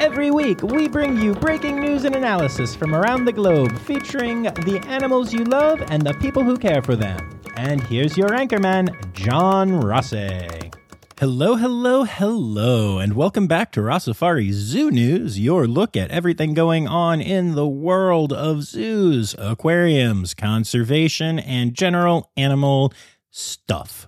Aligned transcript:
Every 0.00 0.30
week, 0.30 0.62
we 0.62 0.86
bring 0.86 1.20
you 1.20 1.34
breaking 1.34 1.80
news 1.80 2.04
and 2.04 2.14
analysis 2.14 2.72
from 2.72 2.94
around 2.94 3.24
the 3.24 3.32
globe 3.32 3.76
featuring 3.80 4.44
the 4.44 4.80
animals 4.86 5.32
you 5.32 5.42
love 5.42 5.82
and 5.90 6.02
the 6.02 6.14
people 6.14 6.44
who 6.44 6.56
care 6.56 6.80
for 6.82 6.94
them. 6.94 7.40
And 7.56 7.82
here's 7.82 8.16
your 8.16 8.28
anchorman, 8.28 9.12
John 9.12 9.80
Rossi. 9.80 10.70
Hello, 11.18 11.56
hello, 11.56 12.04
hello, 12.04 12.98
and 12.98 13.14
welcome 13.14 13.48
back 13.48 13.72
to 13.72 13.80
Rossafari 13.80 14.52
Zoo 14.52 14.92
News, 14.92 15.40
your 15.40 15.66
look 15.66 15.96
at 15.96 16.12
everything 16.12 16.54
going 16.54 16.86
on 16.86 17.20
in 17.20 17.56
the 17.56 17.66
world 17.66 18.32
of 18.32 18.62
zoos, 18.62 19.34
aquariums, 19.36 20.32
conservation, 20.32 21.40
and 21.40 21.74
general 21.74 22.30
animal 22.36 22.92
stuff. 23.32 24.06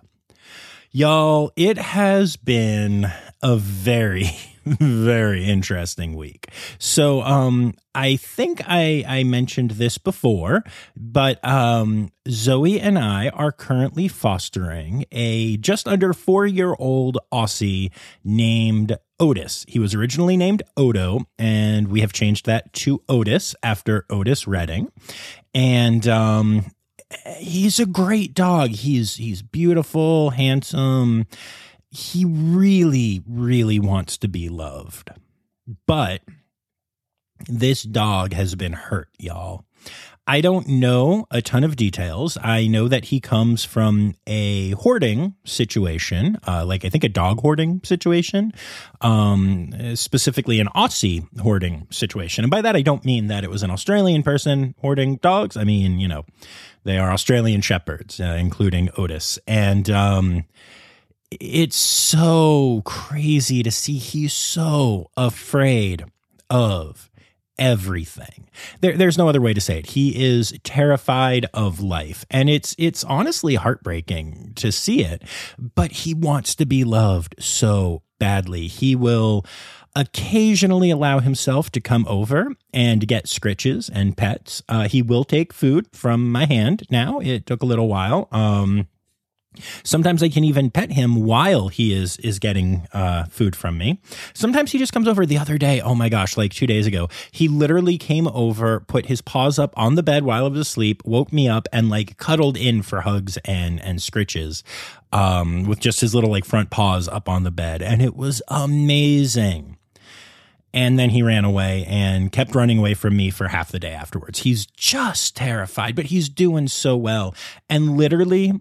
Y'all, 0.92 1.50
it 1.56 1.78
has 1.78 2.36
been 2.36 3.10
a 3.42 3.56
very 3.56 4.30
very 4.64 5.44
interesting 5.44 6.14
week. 6.14 6.48
So, 6.78 7.22
um, 7.22 7.74
I 7.94 8.16
think 8.16 8.62
I, 8.66 9.04
I 9.06 9.24
mentioned 9.24 9.72
this 9.72 9.98
before, 9.98 10.62
but 10.96 11.44
um, 11.44 12.10
Zoe 12.28 12.80
and 12.80 12.98
I 12.98 13.30
are 13.30 13.50
currently 13.50 14.06
fostering 14.06 15.04
a 15.10 15.56
just 15.56 15.88
under 15.88 16.12
four 16.12 16.46
year 16.46 16.74
old 16.78 17.18
Aussie 17.32 17.90
named 18.22 18.96
Otis. 19.18 19.64
He 19.66 19.78
was 19.78 19.94
originally 19.94 20.36
named 20.36 20.62
Odo, 20.76 21.26
and 21.38 21.88
we 21.88 22.00
have 22.00 22.12
changed 22.12 22.46
that 22.46 22.72
to 22.74 23.02
Otis 23.08 23.56
after 23.62 24.06
Otis 24.08 24.46
Redding. 24.46 24.92
And 25.52 26.06
um, 26.06 26.66
he's 27.38 27.80
a 27.80 27.86
great 27.86 28.34
dog. 28.34 28.70
He's 28.70 29.16
he's 29.16 29.42
beautiful, 29.42 30.30
handsome 30.30 31.26
he 31.90 32.24
really, 32.24 33.22
really 33.26 33.78
wants 33.78 34.16
to 34.18 34.28
be 34.28 34.48
loved. 34.48 35.10
But 35.86 36.22
this 37.48 37.82
dog 37.82 38.32
has 38.32 38.54
been 38.54 38.72
hurt, 38.72 39.08
y'all. 39.18 39.64
I 40.26 40.40
don't 40.40 40.68
know 40.68 41.26
a 41.32 41.42
ton 41.42 41.64
of 41.64 41.74
details. 41.74 42.38
I 42.40 42.68
know 42.68 42.86
that 42.86 43.06
he 43.06 43.18
comes 43.18 43.64
from 43.64 44.14
a 44.28 44.70
hoarding 44.72 45.34
situation, 45.44 46.38
uh, 46.46 46.64
like 46.64 46.84
I 46.84 46.88
think 46.88 47.02
a 47.02 47.08
dog 47.08 47.40
hoarding 47.40 47.80
situation, 47.82 48.52
um, 49.00 49.72
specifically 49.96 50.60
an 50.60 50.68
Aussie 50.68 51.26
hoarding 51.40 51.88
situation. 51.90 52.44
And 52.44 52.50
by 52.50 52.62
that, 52.62 52.76
I 52.76 52.82
don't 52.82 53.04
mean 53.04 53.26
that 53.26 53.42
it 53.42 53.50
was 53.50 53.64
an 53.64 53.72
Australian 53.72 54.22
person 54.22 54.76
hoarding 54.80 55.16
dogs. 55.16 55.56
I 55.56 55.64
mean, 55.64 55.98
you 55.98 56.06
know, 56.06 56.24
they 56.84 56.98
are 56.98 57.10
Australian 57.10 57.60
shepherds, 57.60 58.20
uh, 58.20 58.36
including 58.38 58.90
Otis. 58.96 59.36
And, 59.48 59.90
um, 59.90 60.44
it's 61.30 61.76
so 61.76 62.82
crazy 62.84 63.62
to 63.62 63.70
see 63.70 63.98
he's 63.98 64.32
so 64.32 65.10
afraid 65.16 66.04
of 66.48 67.10
everything. 67.58 68.48
There, 68.80 68.96
there's 68.96 69.18
no 69.18 69.28
other 69.28 69.40
way 69.40 69.52
to 69.52 69.60
say 69.60 69.78
it. 69.78 69.90
He 69.90 70.20
is 70.20 70.58
terrified 70.64 71.46
of 71.54 71.80
life, 71.80 72.24
and 72.30 72.50
it's 72.50 72.74
it's 72.78 73.04
honestly 73.04 73.54
heartbreaking 73.54 74.54
to 74.56 74.72
see 74.72 75.04
it. 75.04 75.22
But 75.58 75.92
he 75.92 76.14
wants 76.14 76.54
to 76.56 76.66
be 76.66 76.82
loved 76.82 77.36
so 77.38 78.02
badly. 78.18 78.66
He 78.66 78.96
will 78.96 79.44
occasionally 79.94 80.90
allow 80.90 81.18
himself 81.18 81.70
to 81.72 81.80
come 81.80 82.06
over 82.08 82.54
and 82.72 83.06
get 83.06 83.26
scritches 83.26 83.90
and 83.92 84.16
pets. 84.16 84.62
Uh, 84.68 84.88
he 84.88 85.02
will 85.02 85.24
take 85.24 85.52
food 85.52 85.86
from 85.92 86.30
my 86.30 86.46
hand. 86.46 86.84
Now 86.90 87.18
it 87.18 87.46
took 87.46 87.62
a 87.62 87.66
little 87.66 87.88
while. 87.88 88.28
Um, 88.30 88.88
Sometimes 89.82 90.22
I 90.22 90.28
can 90.28 90.44
even 90.44 90.70
pet 90.70 90.92
him 90.92 91.24
while 91.24 91.68
he 91.68 91.92
is 91.92 92.16
is 92.18 92.38
getting 92.38 92.86
uh, 92.92 93.24
food 93.24 93.56
from 93.56 93.76
me. 93.76 94.00
Sometimes 94.32 94.70
he 94.70 94.78
just 94.78 94.92
comes 94.92 95.08
over. 95.08 95.26
The 95.26 95.38
other 95.38 95.58
day, 95.58 95.80
oh 95.80 95.94
my 95.94 96.08
gosh, 96.08 96.36
like 96.36 96.52
two 96.52 96.66
days 96.66 96.86
ago, 96.86 97.08
he 97.32 97.48
literally 97.48 97.98
came 97.98 98.28
over, 98.28 98.80
put 98.80 99.06
his 99.06 99.20
paws 99.20 99.58
up 99.58 99.74
on 99.76 99.96
the 99.96 100.02
bed 100.02 100.24
while 100.24 100.44
I 100.44 100.48
was 100.48 100.60
asleep, 100.60 101.02
woke 101.04 101.32
me 101.32 101.48
up, 101.48 101.66
and 101.72 101.88
like 101.88 102.16
cuddled 102.16 102.56
in 102.56 102.82
for 102.82 103.00
hugs 103.00 103.38
and 103.44 103.80
and 103.82 103.98
scritches, 103.98 104.62
um, 105.12 105.64
with 105.64 105.80
just 105.80 106.00
his 106.00 106.14
little 106.14 106.30
like 106.30 106.44
front 106.44 106.70
paws 106.70 107.08
up 107.08 107.28
on 107.28 107.42
the 107.42 107.50
bed, 107.50 107.82
and 107.82 108.00
it 108.00 108.16
was 108.16 108.42
amazing. 108.48 109.76
And 110.72 110.96
then 110.96 111.10
he 111.10 111.22
ran 111.22 111.44
away 111.44 111.84
and 111.88 112.30
kept 112.30 112.54
running 112.54 112.78
away 112.78 112.94
from 112.94 113.16
me 113.16 113.30
for 113.30 113.48
half 113.48 113.72
the 113.72 113.80
day 113.80 113.90
afterwards. 113.90 114.40
He's 114.40 114.66
just 114.66 115.36
terrified, 115.36 115.96
but 115.96 116.06
he's 116.06 116.28
doing 116.28 116.68
so 116.68 116.96
well. 116.96 117.34
And 117.68 117.96
literally, 117.96 118.52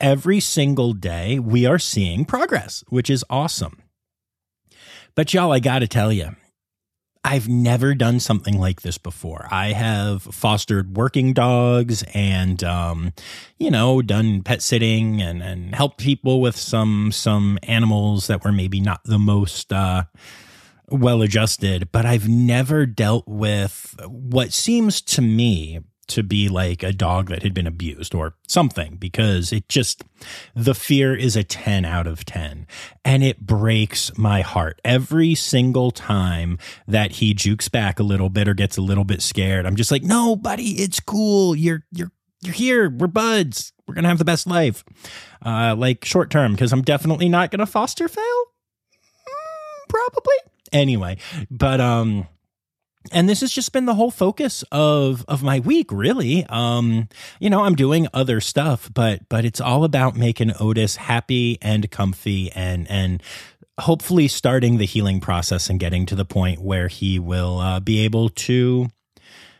every 0.00 0.40
single 0.40 0.92
day 0.92 1.38
we 1.38 1.66
are 1.66 1.78
seeing 1.78 2.24
progress, 2.24 2.82
which 2.88 3.10
is 3.10 3.24
awesome. 3.30 3.82
But 5.14 5.34
y'all, 5.34 5.52
I 5.52 5.58
got 5.58 5.80
to 5.80 5.88
tell 5.88 6.12
you, 6.12 6.36
I've 7.22 7.48
never 7.48 7.94
done 7.94 8.18
something 8.18 8.58
like 8.58 8.80
this 8.80 8.96
before. 8.96 9.46
I 9.50 9.72
have 9.72 10.22
fostered 10.22 10.96
working 10.96 11.34
dogs 11.34 12.02
and, 12.14 12.64
um, 12.64 13.12
you 13.58 13.70
know, 13.70 14.00
done 14.00 14.42
pet 14.42 14.62
sitting 14.62 15.20
and, 15.20 15.42
and 15.42 15.74
helped 15.74 15.98
people 15.98 16.40
with 16.40 16.56
some, 16.56 17.12
some 17.12 17.58
animals 17.64 18.26
that 18.28 18.42
were 18.42 18.52
maybe 18.52 18.80
not 18.80 19.04
the 19.04 19.18
most, 19.18 19.70
uh, 19.72 20.04
well 20.90 21.22
adjusted, 21.22 21.92
but 21.92 22.06
I've 22.06 22.28
never 22.28 22.86
dealt 22.86 23.28
with 23.28 23.94
what 24.06 24.52
seems 24.52 25.00
to 25.02 25.22
me 25.22 25.80
to 26.10 26.22
be 26.22 26.48
like 26.48 26.82
a 26.82 26.92
dog 26.92 27.28
that 27.28 27.42
had 27.42 27.54
been 27.54 27.66
abused 27.66 28.14
or 28.14 28.34
something 28.46 28.96
because 28.96 29.52
it 29.52 29.68
just, 29.68 30.04
the 30.54 30.74
fear 30.74 31.14
is 31.14 31.36
a 31.36 31.44
10 31.44 31.84
out 31.84 32.06
of 32.06 32.24
10 32.24 32.66
and 33.04 33.24
it 33.24 33.46
breaks 33.46 34.16
my 34.18 34.42
heart 34.42 34.80
every 34.84 35.34
single 35.34 35.90
time 35.90 36.58
that 36.86 37.12
he 37.12 37.32
jukes 37.32 37.68
back 37.68 37.98
a 37.98 38.02
little 38.02 38.28
bit 38.28 38.48
or 38.48 38.54
gets 38.54 38.76
a 38.76 38.82
little 38.82 39.04
bit 39.04 39.22
scared. 39.22 39.66
I'm 39.66 39.76
just 39.76 39.90
like, 39.90 40.02
no, 40.02 40.36
buddy, 40.36 40.82
it's 40.82 41.00
cool. 41.00 41.56
You're, 41.56 41.84
you're, 41.92 42.12
you're 42.42 42.54
here. 42.54 42.90
We're 42.90 43.06
buds. 43.06 43.72
We're 43.86 43.94
going 43.94 44.04
to 44.04 44.08
have 44.08 44.18
the 44.18 44.24
best 44.24 44.46
life. 44.46 44.84
Uh, 45.44 45.74
like 45.76 46.04
short 46.04 46.30
term, 46.30 46.52
because 46.52 46.72
I'm 46.72 46.82
definitely 46.82 47.28
not 47.28 47.50
going 47.50 47.60
to 47.60 47.66
foster 47.66 48.08
fail. 48.08 48.24
Mm, 48.24 49.88
probably. 49.88 50.36
Anyway, 50.72 51.16
but, 51.50 51.80
um, 51.80 52.26
and 53.10 53.28
this 53.28 53.40
has 53.40 53.52
just 53.52 53.72
been 53.72 53.86
the 53.86 53.94
whole 53.94 54.10
focus 54.10 54.64
of 54.70 55.24
of 55.28 55.42
my 55.42 55.60
week 55.60 55.90
really. 55.92 56.44
Um 56.46 57.08
you 57.38 57.50
know 57.50 57.64
i'm 57.64 57.74
doing 57.74 58.06
other 58.12 58.40
stuff 58.40 58.90
but 58.92 59.28
but 59.28 59.44
it's 59.44 59.60
all 59.60 59.84
about 59.84 60.16
making 60.16 60.52
otis 60.60 60.96
happy 60.96 61.58
and 61.62 61.90
comfy 61.90 62.50
and 62.52 62.88
and 62.90 63.22
hopefully 63.80 64.28
starting 64.28 64.78
the 64.78 64.84
healing 64.84 65.20
process 65.20 65.70
and 65.70 65.80
getting 65.80 66.06
to 66.06 66.14
the 66.14 66.24
point 66.24 66.60
where 66.60 66.88
he 66.88 67.18
will 67.18 67.58
uh, 67.58 67.80
be 67.80 68.00
able 68.00 68.28
to 68.28 68.88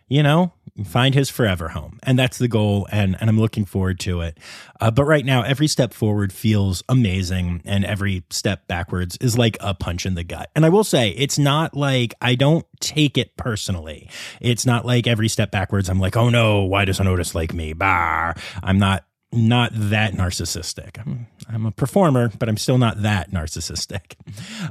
you 0.09 0.22
know 0.22 0.53
find 0.85 1.15
his 1.15 1.31
forever 1.31 1.69
home. 1.69 1.99
And 2.03 2.19
that's 2.19 2.39
the 2.39 2.49
goal. 2.49 2.89
And, 2.91 3.17
and 3.21 3.29
I'm 3.29 3.39
looking 3.39 3.65
forward 3.65 4.01
to 4.01 4.21
it. 4.21 4.39
Uh, 4.81 4.91
but 4.91 5.05
right 5.05 5.25
now, 5.25 5.43
every 5.43 5.67
step 5.67 5.93
forward 5.93 6.33
feels 6.33 6.83
amazing. 6.89 7.63
And 7.65 7.85
every 7.85 8.25
step 8.31 8.67
backwards 8.67 9.17
is 9.21 9.37
like 9.39 9.57
a 9.61 9.75
punch 9.75 10.07
in 10.07 10.15
the 10.15 10.25
gut. 10.25 10.51
And 10.55 10.65
I 10.65 10.69
will 10.69 10.85
say, 10.85 11.11
it's 11.11 11.39
not 11.39 11.77
like 11.77 12.15
I 12.21 12.35
don't 12.35 12.67
take 12.81 13.19
it 13.19 13.37
personally. 13.37 14.09
It's 14.41 14.67
not 14.67 14.85
like 14.85 15.07
every 15.07 15.29
step 15.29 15.51
backwards, 15.51 15.89
I'm 15.89 16.01
like, 16.01 16.17
oh 16.17 16.29
no, 16.29 16.63
why 16.63 16.85
doesn't 16.85 17.07
Otis 17.07 17.35
like 17.35 17.53
me? 17.53 17.72
Bah. 17.72 18.34
I'm 18.63 18.78
not 18.78 19.04
not 19.33 19.71
that 19.75 20.15
narcissistic. 20.15 20.99
I'm, 20.99 21.28
I'm, 21.49 21.66
a 21.66 21.71
performer, 21.71 22.33
but 22.39 22.49
I'm 22.49 22.57
still 22.57 22.78
not 22.78 23.03
that 23.03 23.31
narcissistic. 23.31 24.15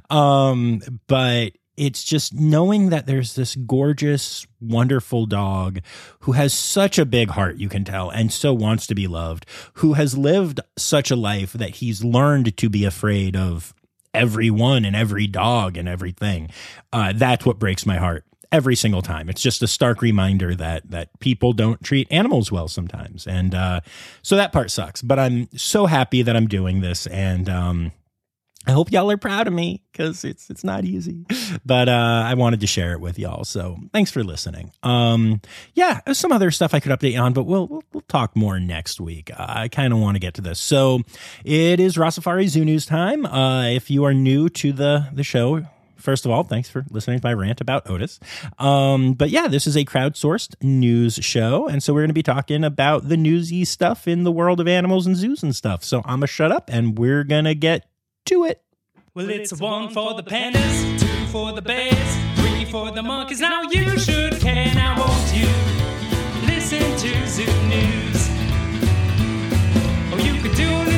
Um, 0.09 0.81
but 1.07 1.51
it's 1.79 2.03
just 2.03 2.33
knowing 2.33 2.89
that 2.89 3.05
there's 3.05 3.35
this 3.35 3.55
gorgeous, 3.55 4.45
wonderful 4.59 5.25
dog 5.25 5.79
who 6.19 6.33
has 6.33 6.53
such 6.53 6.99
a 6.99 7.05
big 7.05 7.29
heart, 7.29 7.55
you 7.55 7.69
can 7.69 7.85
tell, 7.85 8.09
and 8.09 8.33
so 8.33 8.53
wants 8.53 8.85
to 8.87 8.95
be 8.95 9.07
loved, 9.07 9.45
who 9.75 9.93
has 9.93 10.17
lived 10.17 10.59
such 10.77 11.09
a 11.09 11.15
life 11.15 11.53
that 11.53 11.75
he's 11.75 12.03
learned 12.03 12.57
to 12.57 12.69
be 12.69 12.83
afraid 12.83 13.37
of 13.37 13.73
everyone 14.13 14.83
and 14.83 14.93
every 14.93 15.25
dog 15.25 15.77
and 15.77 15.87
everything. 15.87 16.49
Uh, 16.91 17.13
that's 17.15 17.45
what 17.45 17.59
breaks 17.59 17.85
my 17.85 17.95
heart 17.95 18.25
every 18.51 18.75
single 18.75 19.01
time. 19.01 19.29
It's 19.29 19.41
just 19.41 19.63
a 19.63 19.67
stark 19.67 20.01
reminder 20.01 20.55
that 20.55 20.91
that 20.91 21.17
people 21.19 21.53
don't 21.53 21.81
treat 21.81 22.07
animals 22.11 22.51
well 22.51 22.67
sometimes, 22.67 23.25
and 23.25 23.55
uh, 23.55 23.79
so 24.21 24.35
that 24.35 24.51
part 24.51 24.69
sucks. 24.69 25.01
But 25.01 25.17
I'm 25.17 25.47
so 25.55 25.85
happy 25.85 26.23
that 26.23 26.35
I'm 26.35 26.47
doing 26.47 26.81
this, 26.81 27.07
and 27.07 27.47
um, 27.47 27.91
I 28.67 28.71
hope 28.71 28.91
y'all 28.91 29.09
are 29.09 29.17
proud 29.17 29.47
of 29.47 29.53
me 29.53 29.81
because 29.91 30.25
it's 30.25 30.49
it's 30.49 30.63
not 30.63 30.83
easy, 30.83 31.25
but 31.65 31.87
uh, 31.87 32.23
I 32.25 32.33
wanted 32.33 32.59
to 32.59 32.67
share 32.67 32.91
it 32.91 32.99
with 32.99 33.17
y'all. 33.17 33.45
So 33.45 33.77
thanks 33.93 34.11
for 34.11 34.23
listening. 34.23 34.71
Um, 34.83 35.41
yeah, 35.73 36.01
some 36.11 36.31
other 36.31 36.51
stuff 36.51 36.73
I 36.73 36.79
could 36.79 36.91
update 36.91 37.13
you 37.13 37.19
on, 37.19 37.33
but 37.33 37.43
we'll 37.43 37.67
we'll, 37.67 37.83
we'll 37.93 38.01
talk 38.01 38.35
more 38.35 38.59
next 38.59 38.99
week. 38.99 39.31
Uh, 39.31 39.45
I 39.47 39.67
kind 39.69 39.93
of 39.93 39.99
want 39.99 40.15
to 40.15 40.19
get 40.19 40.33
to 40.35 40.41
this. 40.41 40.59
So 40.59 41.01
it 41.45 41.79
is 41.79 41.95
Rossafari 41.95 42.47
Zoo 42.47 42.65
News 42.65 42.85
time. 42.85 43.25
Uh, 43.25 43.67
if 43.69 43.89
you 43.89 44.03
are 44.03 44.13
new 44.13 44.49
to 44.49 44.73
the 44.73 45.07
the 45.13 45.23
show, 45.23 45.65
First 45.99 46.25
of 46.25 46.31
all, 46.31 46.43
thanks 46.43 46.69
for 46.69 46.85
listening 46.89 47.19
to 47.19 47.27
my 47.27 47.33
rant 47.33 47.59
about 47.61 47.89
Otis. 47.89 48.19
Um, 48.57 49.13
but 49.13 49.29
yeah, 49.29 49.47
this 49.47 49.67
is 49.67 49.75
a 49.75 49.83
crowdsourced 49.83 50.55
news 50.63 51.15
show. 51.15 51.67
And 51.67 51.83
so 51.83 51.93
we're 51.93 52.01
going 52.01 52.09
to 52.09 52.13
be 52.13 52.23
talking 52.23 52.63
about 52.63 53.09
the 53.09 53.17
newsy 53.17 53.65
stuff 53.65 54.07
in 54.07 54.23
the 54.23 54.31
world 54.31 54.59
of 54.59 54.67
animals 54.67 55.05
and 55.05 55.15
zoos 55.15 55.43
and 55.43 55.55
stuff. 55.55 55.83
So 55.83 55.99
I'm 55.99 56.19
going 56.19 56.21
to 56.21 56.27
shut 56.27 56.51
up 56.51 56.69
and 56.71 56.97
we're 56.97 57.23
going 57.23 57.45
to 57.45 57.55
get 57.55 57.88
to 58.25 58.45
it. 58.45 58.61
Well, 59.15 59.29
it's 59.29 59.53
one 59.59 59.89
for 59.89 60.13
the 60.13 60.23
pandas, 60.23 60.99
two 60.99 61.27
for 61.27 61.51
the 61.51 61.61
bears, 61.61 62.15
three 62.35 62.65
for 62.65 62.91
the 62.91 63.01
monkeys. 63.03 63.39
Now 63.41 63.63
you 63.63 63.97
should 63.99 64.39
care. 64.39 64.73
Now 64.75 64.95
won't 64.99 65.33
you 65.35 65.47
listen 66.47 66.79
to 66.79 67.27
Zoo 67.27 67.45
News? 67.67 68.29
Or 70.13 70.19
you 70.19 70.41
could 70.41 70.55
do 70.55 70.88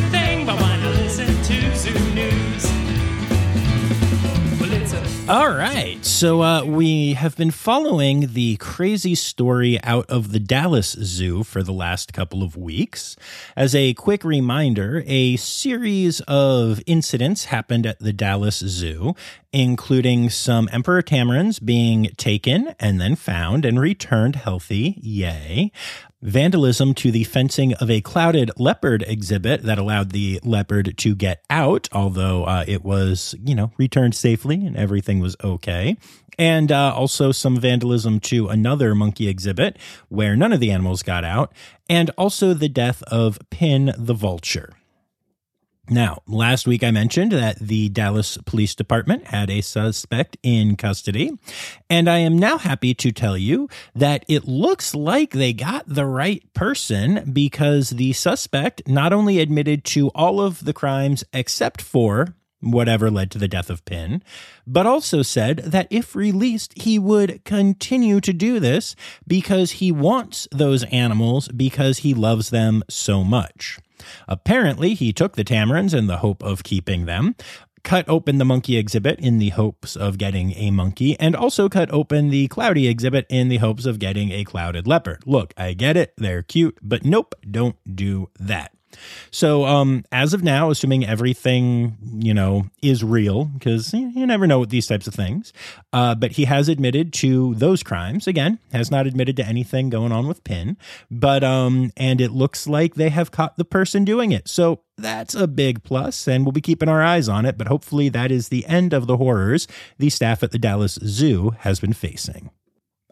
All 5.32 5.48
right. 5.48 6.04
So 6.06 6.44
uh, 6.44 6.66
we 6.66 7.14
have 7.14 7.38
been 7.38 7.52
following 7.52 8.34
the 8.34 8.58
crazy 8.58 9.16
story 9.16 9.82
out 9.82 10.06
of 10.10 10.34
the 10.34 10.42
Dallas 10.42 10.92
Zoo 10.92 11.46
for 11.46 11.64
the 11.64 11.72
last 11.72 12.12
couple 12.12 12.44
of 12.44 12.58
weeks. 12.58 13.16
As 13.56 13.74
a 13.74 13.94
quick 13.94 14.26
reminder, 14.26 15.06
a 15.08 15.38
series 15.38 16.20
of 16.28 16.82
incidents 16.86 17.46
happened 17.46 17.86
at 17.86 18.00
the 18.00 18.12
Dallas 18.12 18.58
Zoo, 18.58 19.16
including 19.54 20.30
some 20.30 20.68
emperor 20.70 21.02
tamarins 21.02 21.64
being 21.64 22.12
taken 22.18 22.76
and 22.78 23.00
then 23.00 23.16
found 23.16 23.64
and 23.64 23.80
returned 23.80 24.36
healthy. 24.36 25.00
Yay. 25.02 25.72
Vandalism 26.24 26.94
to 26.94 27.10
the 27.10 27.24
fencing 27.24 27.74
of 27.76 27.90
a 27.90 28.00
clouded 28.00 28.52
leopard 28.58 29.04
exhibit 29.08 29.64
that 29.64 29.80
allowed 29.80 30.12
the 30.12 30.40
leopard 30.44 30.96
to 30.98 31.16
get 31.16 31.44
out, 31.50 31.90
although 31.92 32.44
uh, 32.44 32.64
it 32.68 32.84
was, 32.84 33.34
you 33.44 33.56
know, 33.56 33.72
returned 33.80 34.14
safely 34.14 34.64
and 34.64 34.78
everything 34.78 35.20
was 35.20 35.36
okay. 35.44 35.98
And 36.38 36.72
uh, 36.72 36.94
also 36.96 37.32
some 37.32 37.60
vandalism 37.60 38.20
to 38.22 38.50
another 38.50 38.94
monkey 38.94 39.30
exhibit 39.30 39.80
where 40.10 40.36
none 40.36 40.54
of 40.54 40.60
the 40.60 40.70
animals 40.70 41.02
got 41.02 41.26
out, 41.26 41.54
and 41.90 42.12
also 42.20 42.54
the 42.54 42.70
death 42.70 43.02
of 43.04 43.40
Pin 43.50 43.92
the 43.98 44.14
vulture. 44.14 44.74
Now, 45.92 46.22
last 46.26 46.68
week 46.68 46.86
I 46.86 46.92
mentioned 46.92 47.34
that 47.34 47.60
the 47.60 47.90
Dallas 47.90 48.38
Police 48.46 48.76
Department 48.76 49.26
had 49.26 49.50
a 49.50 49.60
suspect 49.60 50.38
in 50.42 50.78
custody, 50.78 51.38
and 51.90 52.10
I 52.10 52.20
am 52.20 52.38
now 52.38 52.58
happy 52.58 52.94
to 52.94 53.12
tell 53.12 53.38
you 53.38 53.68
that 53.94 54.24
it 54.30 54.48
looks 54.48 54.96
like 54.96 55.32
they 55.32 55.52
got 55.52 55.84
the 55.86 56.06
right 56.06 56.42
person 56.54 57.32
because 57.34 57.90
the 57.90 58.14
suspect 58.14 58.88
not 58.88 59.12
only 59.12 59.40
admitted 59.42 59.84
to 59.84 60.08
all 60.16 60.40
of 60.40 60.64
the 60.64 60.72
crimes 60.72 61.26
except 61.34 61.82
for 61.82 62.36
whatever 62.62 63.12
led 63.12 63.32
to 63.32 63.38
the 63.38 63.48
death 63.48 63.70
of 63.70 63.84
Pin, 63.86 64.24
but 64.66 64.86
also 64.86 65.22
said 65.22 65.58
that 65.58 65.88
if 65.90 66.16
released, 66.16 66.80
he 66.82 66.98
would 66.98 67.44
continue 67.44 68.22
to 68.22 68.34
do 68.34 68.60
this 68.60 68.96
because 69.28 69.72
he 69.72 69.92
wants 69.92 70.48
those 70.52 70.84
animals 70.86 71.48
because 71.50 72.00
he 72.00 72.14
loves 72.14 72.50
them 72.50 72.84
so 72.90 73.24
much. 73.24 73.80
Apparently, 74.28 74.94
he 74.94 75.14
took 75.14 75.36
the 75.36 75.44
tamarins 75.44 75.94
in 75.94 76.08
the 76.08 76.18
hope 76.18 76.44
of 76.44 76.64
keeping 76.64 77.06
them, 77.06 77.36
cut 77.84 78.08
open 78.08 78.38
the 78.38 78.46
monkey 78.46 78.78
exhibit 78.78 79.20
in 79.20 79.38
the 79.40 79.50
hopes 79.50 79.96
of 79.96 80.18
getting 80.18 80.54
a 80.54 80.72
monkey, 80.72 81.20
and 81.20 81.36
also 81.36 81.70
cut 81.70 81.92
open 81.92 82.30
the 82.30 82.48
cloudy 82.48 82.88
exhibit 82.88 83.26
in 83.30 83.48
the 83.48 83.58
hopes 83.58 83.86
of 83.86 84.00
getting 84.00 84.32
a 84.32 84.44
clouded 84.44 84.88
leopard. 84.88 85.24
Look, 85.26 85.54
I 85.58 85.74
get 85.74 85.98
it, 85.98 86.14
they're 86.18 86.44
cute, 86.44 86.78
but 86.82 87.06
nope, 87.06 87.36
don't 87.50 87.78
do 87.96 88.30
that. 88.40 88.72
So, 89.32 89.66
um, 89.66 90.06
as 90.12 90.34
of 90.34 90.44
now, 90.44 90.70
assuming 90.70 91.06
everything 91.06 91.98
you 92.20 92.34
know 92.34 92.66
is 92.82 93.04
real, 93.04 93.46
because 93.46 93.94
you 93.94 94.26
never 94.26 94.48
know 94.48 94.60
with 94.60 94.70
these 94.70 94.88
types 94.88 95.08
of 95.08 95.14
things, 95.14 95.54
uh, 95.94 96.16
but 96.16 96.34
he 96.34 96.46
has 96.46 96.70
admitted 96.70 97.14
to 97.14 97.56
those 97.56 97.84
crimes. 97.84 98.28
Again, 98.28 98.60
has 98.72 98.92
not 98.92 99.08
admitted 99.08 99.36
to 99.38 99.46
anything 99.46 99.90
going 99.90 100.12
on 100.12 100.28
with 100.28 100.44
Pin, 100.44 100.78
but 101.10 101.44
um, 101.44 101.92
and 101.98 102.22
it 102.22 102.32
looks 102.32 102.68
like 102.68 102.96
they 102.96 103.10
have 103.10 103.32
caught 103.32 103.58
the 103.58 103.66
person 103.66 104.06
doing 104.06 104.32
it. 104.32 104.48
So 104.48 104.82
that's 104.98 105.36
a 105.36 105.48
big 105.48 105.84
plus, 105.84 106.28
and 106.28 106.46
we'll 106.46 106.52
be 106.52 106.62
keeping 106.62 106.90
our 106.90 107.02
eyes 107.02 107.28
on 107.28 107.46
it. 107.46 107.58
But 107.58 107.68
hopefully, 107.68 108.10
that 108.10 108.32
is 108.32 108.50
the 108.50 108.66
end 108.66 108.94
of 108.94 109.08
the 109.08 109.18
horrors 109.18 109.68
the 109.98 110.10
staff 110.10 110.44
at 110.44 110.52
the 110.52 110.60
Dallas 110.60 111.00
Zoo 111.04 111.52
has 111.60 111.80
been 111.80 111.94
facing. 111.94 112.52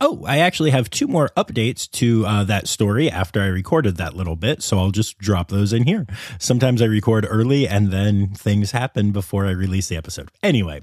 Oh, 0.02 0.24
I 0.26 0.40
actually 0.40 0.72
have 0.72 0.90
two 0.90 1.08
more 1.08 1.30
updates 1.36 1.90
to 1.92 2.26
uh, 2.26 2.44
that 2.46 2.68
story 2.68 3.10
after 3.10 3.42
I 3.42 3.48
recorded 3.48 3.98
that 3.98 4.16
little 4.16 4.36
bit, 4.36 4.64
so 4.64 4.78
I'll 4.80 4.92
just 4.92 5.18
drop 5.18 5.50
those 5.50 5.74
in 5.74 5.84
here. 5.84 6.06
Sometimes 6.40 6.82
I 6.82 6.86
record 6.86 7.26
early 7.30 7.68
and 7.68 7.92
then 7.92 8.28
things 8.30 8.72
happen 8.72 9.12
before 9.12 9.46
I 9.46 9.52
release 9.52 9.88
the 9.88 9.98
episode. 9.98 10.30
Anyway, 10.42 10.82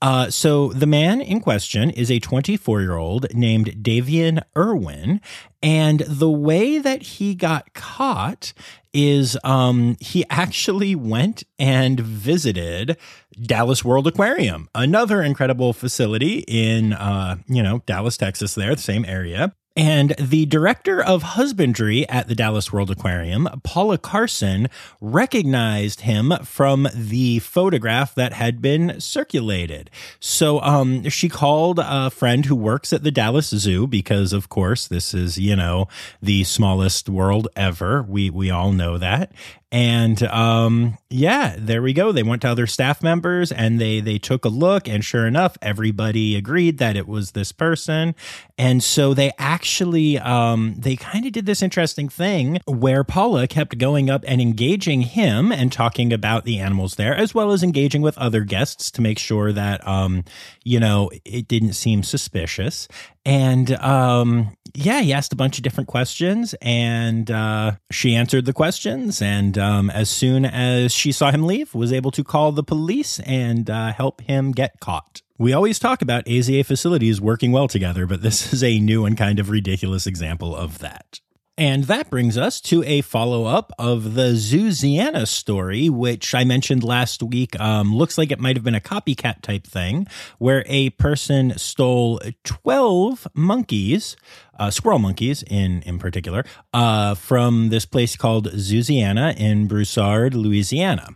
uh, 0.00 0.30
so 0.30 0.72
the 0.72 0.86
man 0.86 1.20
in 1.20 1.40
question 1.40 1.90
is 1.90 2.10
a 2.10 2.20
24 2.20 2.80
year 2.80 2.96
old 2.96 3.32
named 3.34 3.82
Davion 3.82 4.42
Irwin, 4.56 5.20
and 5.62 6.00
the 6.00 6.30
way 6.30 6.78
that 6.78 7.02
he 7.02 7.34
got 7.34 7.72
caught 7.74 8.52
is 8.94 9.38
um, 9.44 9.96
he 10.00 10.24
actually 10.30 10.94
went 10.94 11.44
and 11.58 11.98
visited 11.98 12.96
Dallas 13.40 13.84
World 13.84 14.06
Aquarium, 14.06 14.68
another 14.74 15.22
incredible 15.22 15.72
facility 15.72 16.44
in 16.48 16.92
uh, 16.92 17.36
you 17.46 17.62
know 17.62 17.82
Dallas, 17.86 18.16
Texas. 18.16 18.54
There, 18.54 18.74
the 18.74 18.80
same 18.82 19.04
area. 19.04 19.54
And 19.74 20.14
the 20.18 20.44
director 20.46 21.02
of 21.02 21.22
husbandry 21.22 22.06
at 22.08 22.28
the 22.28 22.34
Dallas 22.34 22.72
World 22.72 22.90
Aquarium, 22.90 23.48
Paula 23.62 23.96
Carson, 23.96 24.68
recognized 25.00 26.02
him 26.02 26.34
from 26.44 26.88
the 26.94 27.38
photograph 27.38 28.14
that 28.14 28.34
had 28.34 28.60
been 28.60 29.00
circulated. 29.00 29.90
So 30.20 30.60
um, 30.60 31.08
she 31.08 31.30
called 31.30 31.80
a 31.82 32.10
friend 32.10 32.44
who 32.44 32.56
works 32.56 32.92
at 32.92 33.02
the 33.02 33.10
Dallas 33.10 33.48
Zoo 33.48 33.86
because, 33.86 34.34
of 34.34 34.50
course, 34.50 34.86
this 34.86 35.14
is 35.14 35.38
you 35.38 35.56
know 35.56 35.88
the 36.20 36.44
smallest 36.44 37.08
world 37.08 37.48
ever. 37.56 38.02
We 38.02 38.28
we 38.28 38.50
all 38.50 38.72
know 38.72 38.98
that. 38.98 39.32
And 39.72 40.22
um, 40.24 40.98
yeah, 41.08 41.56
there 41.58 41.80
we 41.80 41.94
go. 41.94 42.12
They 42.12 42.22
went 42.22 42.42
to 42.42 42.48
other 42.48 42.66
staff 42.66 43.02
members 43.02 43.50
and 43.50 43.80
they 43.80 44.00
they 44.00 44.18
took 44.18 44.44
a 44.44 44.50
look, 44.50 44.86
and 44.86 45.02
sure 45.02 45.26
enough, 45.26 45.56
everybody 45.62 46.36
agreed 46.36 46.76
that 46.76 46.94
it 46.94 47.08
was 47.08 47.30
this 47.30 47.52
person. 47.52 48.14
And 48.58 48.82
so 48.82 49.14
they 49.14 49.32
actually 49.62 50.18
um, 50.18 50.74
they 50.76 50.96
kind 50.96 51.24
of 51.24 51.30
did 51.30 51.46
this 51.46 51.62
interesting 51.62 52.08
thing 52.08 52.58
where 52.66 53.04
Paula 53.04 53.46
kept 53.46 53.78
going 53.78 54.10
up 54.10 54.24
and 54.26 54.40
engaging 54.40 55.02
him 55.02 55.52
and 55.52 55.70
talking 55.70 56.12
about 56.12 56.44
the 56.44 56.58
animals 56.58 56.96
there, 56.96 57.14
as 57.14 57.32
well 57.32 57.52
as 57.52 57.62
engaging 57.62 58.02
with 58.02 58.18
other 58.18 58.40
guests 58.40 58.90
to 58.90 59.00
make 59.00 59.20
sure 59.20 59.52
that 59.52 59.86
um, 59.86 60.24
you 60.64 60.80
know 60.80 61.12
it 61.24 61.46
didn't 61.46 61.74
seem 61.74 62.02
suspicious. 62.02 62.88
And 63.24 63.70
um, 63.74 64.56
yeah, 64.74 65.00
he 65.00 65.12
asked 65.12 65.32
a 65.32 65.36
bunch 65.36 65.58
of 65.58 65.62
different 65.62 65.86
questions, 65.86 66.56
and 66.60 67.30
uh, 67.30 67.76
she 67.92 68.16
answered 68.16 68.46
the 68.46 68.52
questions. 68.52 69.22
And 69.22 69.56
um, 69.58 69.90
as 69.90 70.10
soon 70.10 70.44
as 70.44 70.92
she 70.92 71.12
saw 71.12 71.30
him 71.30 71.46
leave, 71.46 71.72
was 71.72 71.92
able 71.92 72.10
to 72.10 72.24
call 72.24 72.50
the 72.50 72.64
police 72.64 73.20
and 73.20 73.70
uh, 73.70 73.92
help 73.92 74.22
him 74.22 74.50
get 74.50 74.80
caught. 74.80 75.21
We 75.38 75.52
always 75.52 75.78
talk 75.78 76.02
about 76.02 76.26
AZA 76.26 76.66
facilities 76.66 77.20
working 77.20 77.52
well 77.52 77.68
together, 77.68 78.06
but 78.06 78.22
this 78.22 78.52
is 78.52 78.62
a 78.62 78.78
new 78.78 79.04
and 79.04 79.16
kind 79.16 79.38
of 79.38 79.50
ridiculous 79.50 80.06
example 80.06 80.54
of 80.54 80.78
that. 80.80 81.20
And 81.58 81.84
that 81.84 82.08
brings 82.08 82.38
us 82.38 82.62
to 82.62 82.82
a 82.84 83.02
follow 83.02 83.44
up 83.44 83.72
of 83.78 84.14
the 84.14 84.32
Zoosiana 84.32 85.28
story, 85.28 85.90
which 85.90 86.34
I 86.34 86.44
mentioned 86.44 86.82
last 86.82 87.22
week. 87.22 87.58
Um, 87.60 87.94
looks 87.94 88.16
like 88.16 88.32
it 88.32 88.40
might 88.40 88.56
have 88.56 88.64
been 88.64 88.74
a 88.74 88.80
copycat 88.80 89.42
type 89.42 89.66
thing 89.66 90.06
where 90.38 90.64
a 90.66 90.90
person 90.90 91.52
stole 91.58 92.20
12 92.44 93.28
monkeys, 93.34 94.16
uh, 94.58 94.70
squirrel 94.70 94.98
monkeys 94.98 95.42
in, 95.42 95.82
in 95.82 95.98
particular, 95.98 96.44
uh, 96.72 97.14
from 97.14 97.68
this 97.68 97.84
place 97.84 98.16
called 98.16 98.48
Zoosiana 98.52 99.36
in 99.36 99.66
Broussard, 99.66 100.34
Louisiana. 100.34 101.08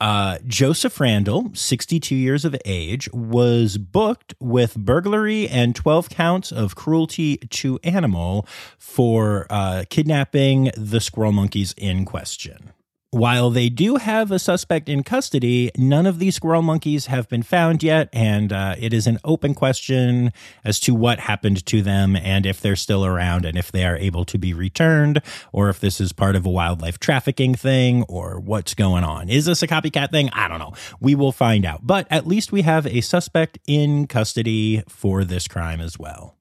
Uh, 0.00 0.38
Joseph 0.46 0.98
Randall, 1.00 1.50
62 1.54 2.14
years 2.14 2.44
of 2.44 2.56
age, 2.64 3.08
was 3.12 3.78
booked 3.78 4.34
with 4.40 4.76
burglary 4.76 5.48
and 5.48 5.74
12 5.74 6.10
counts 6.10 6.52
of 6.52 6.74
cruelty 6.74 7.36
to 7.36 7.78
animal 7.84 8.46
for 8.78 9.46
uh, 9.50 9.84
kidnapping 9.88 10.70
the 10.76 11.00
squirrel 11.00 11.32
monkeys 11.32 11.74
in 11.76 12.04
question. 12.04 12.72
While 13.14 13.50
they 13.50 13.68
do 13.68 13.94
have 13.94 14.32
a 14.32 14.40
suspect 14.40 14.88
in 14.88 15.04
custody, 15.04 15.70
none 15.78 16.04
of 16.04 16.18
these 16.18 16.34
squirrel 16.34 16.62
monkeys 16.62 17.06
have 17.06 17.28
been 17.28 17.44
found 17.44 17.84
yet, 17.84 18.08
and 18.12 18.52
uh, 18.52 18.74
it 18.76 18.92
is 18.92 19.06
an 19.06 19.20
open 19.22 19.54
question 19.54 20.32
as 20.64 20.80
to 20.80 20.96
what 20.96 21.20
happened 21.20 21.64
to 21.66 21.80
them 21.80 22.16
and 22.16 22.44
if 22.44 22.60
they're 22.60 22.74
still 22.74 23.06
around 23.06 23.44
and 23.44 23.56
if 23.56 23.70
they 23.70 23.84
are 23.84 23.96
able 23.96 24.24
to 24.24 24.36
be 24.36 24.52
returned, 24.52 25.22
or 25.52 25.68
if 25.68 25.78
this 25.78 26.00
is 26.00 26.12
part 26.12 26.34
of 26.34 26.44
a 26.44 26.50
wildlife 26.50 26.98
trafficking 26.98 27.54
thing, 27.54 28.02
or 28.08 28.40
what's 28.40 28.74
going 28.74 29.04
on. 29.04 29.28
Is 29.28 29.44
this 29.44 29.62
a 29.62 29.68
copycat 29.68 30.10
thing? 30.10 30.28
I 30.32 30.48
don't 30.48 30.58
know. 30.58 30.72
We 30.98 31.14
will 31.14 31.30
find 31.30 31.64
out. 31.64 31.86
But 31.86 32.08
at 32.10 32.26
least 32.26 32.50
we 32.50 32.62
have 32.62 32.84
a 32.84 33.00
suspect 33.00 33.60
in 33.68 34.08
custody 34.08 34.82
for 34.88 35.22
this 35.22 35.46
crime 35.46 35.80
as 35.80 36.00
well. 36.00 36.34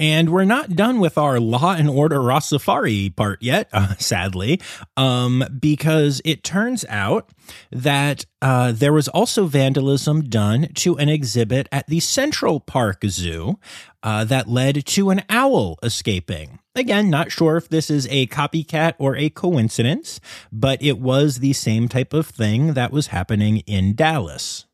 And 0.00 0.30
we're 0.30 0.44
not 0.44 0.76
done 0.76 1.00
with 1.00 1.18
our 1.18 1.40
Law 1.40 1.74
and 1.74 1.90
Order 1.90 2.20
Rossafari 2.20 3.14
part 3.14 3.42
yet, 3.42 3.68
uh, 3.72 3.96
sadly, 3.96 4.60
um, 4.96 5.44
because 5.58 6.22
it 6.24 6.44
turns 6.44 6.84
out 6.88 7.30
that 7.72 8.24
uh, 8.40 8.72
there 8.72 8.92
was 8.92 9.08
also 9.08 9.46
vandalism 9.46 10.22
done 10.28 10.68
to 10.74 10.96
an 10.98 11.08
exhibit 11.08 11.68
at 11.72 11.86
the 11.88 11.98
Central 11.98 12.60
Park 12.60 13.02
Zoo 13.06 13.58
uh, 14.04 14.24
that 14.24 14.48
led 14.48 14.86
to 14.86 15.10
an 15.10 15.22
owl 15.28 15.78
escaping. 15.82 16.60
Again, 16.76 17.10
not 17.10 17.32
sure 17.32 17.56
if 17.56 17.68
this 17.68 17.90
is 17.90 18.06
a 18.08 18.28
copycat 18.28 18.94
or 18.98 19.16
a 19.16 19.30
coincidence, 19.30 20.20
but 20.52 20.80
it 20.80 21.00
was 21.00 21.40
the 21.40 21.52
same 21.52 21.88
type 21.88 22.12
of 22.12 22.28
thing 22.28 22.74
that 22.74 22.92
was 22.92 23.08
happening 23.08 23.58
in 23.66 23.96
Dallas. 23.96 24.67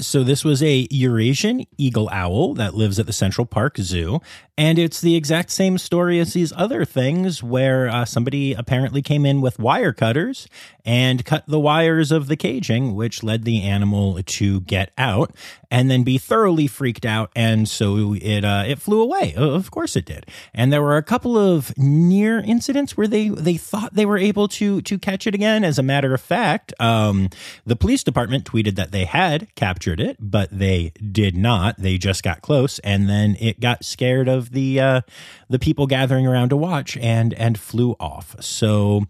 So 0.00 0.22
this 0.22 0.44
was 0.44 0.62
a 0.62 0.86
Eurasian 0.90 1.66
eagle 1.76 2.08
owl 2.12 2.54
that 2.54 2.74
lives 2.74 3.00
at 3.00 3.06
the 3.06 3.12
Central 3.12 3.44
Park 3.44 3.78
Zoo, 3.78 4.20
and 4.56 4.78
it's 4.78 5.00
the 5.00 5.16
exact 5.16 5.50
same 5.50 5.76
story 5.76 6.20
as 6.20 6.34
these 6.34 6.52
other 6.56 6.84
things 6.84 7.42
where 7.42 7.88
uh, 7.88 8.04
somebody 8.04 8.52
apparently 8.54 9.02
came 9.02 9.26
in 9.26 9.40
with 9.40 9.58
wire 9.58 9.92
cutters 9.92 10.46
and 10.84 11.24
cut 11.24 11.44
the 11.48 11.58
wires 11.58 12.12
of 12.12 12.28
the 12.28 12.36
caging, 12.36 12.94
which 12.94 13.24
led 13.24 13.44
the 13.44 13.62
animal 13.62 14.20
to 14.22 14.60
get 14.60 14.92
out 14.96 15.34
and 15.70 15.90
then 15.90 16.02
be 16.02 16.16
thoroughly 16.16 16.66
freaked 16.66 17.04
out, 17.04 17.30
and 17.34 17.68
so 17.68 18.14
it 18.14 18.44
uh, 18.44 18.64
it 18.66 18.78
flew 18.78 19.02
away. 19.02 19.34
Of 19.36 19.70
course 19.72 19.96
it 19.96 20.04
did. 20.04 20.26
And 20.54 20.72
there 20.72 20.82
were 20.82 20.96
a 20.96 21.02
couple 21.02 21.36
of 21.36 21.76
near 21.76 22.38
incidents 22.38 22.96
where 22.96 23.08
they 23.08 23.30
they 23.30 23.56
thought 23.56 23.94
they 23.94 24.06
were 24.06 24.18
able 24.18 24.46
to 24.48 24.80
to 24.82 24.98
catch 24.98 25.26
it 25.26 25.34
again. 25.34 25.64
As 25.64 25.78
a 25.78 25.82
matter 25.82 26.14
of 26.14 26.20
fact, 26.20 26.72
um, 26.80 27.30
the 27.66 27.76
police 27.76 28.04
department 28.04 28.44
tweeted 28.44 28.76
that 28.76 28.92
they 28.92 29.04
had 29.04 29.52
captured 29.56 29.87
it, 29.94 30.16
but 30.20 30.48
they 30.50 30.92
did 31.12 31.36
not. 31.36 31.76
They 31.78 31.98
just 31.98 32.22
got 32.22 32.42
close, 32.42 32.78
and 32.80 33.08
then 33.08 33.36
it 33.40 33.60
got 33.60 33.84
scared 33.84 34.28
of 34.28 34.50
the 34.50 34.80
uh, 34.80 35.00
the 35.48 35.58
people 35.58 35.86
gathering 35.86 36.26
around 36.26 36.50
to 36.50 36.56
watch 36.56 36.96
and 36.98 37.34
and 37.34 37.58
flew 37.58 37.96
off. 37.98 38.36
So 38.40 39.06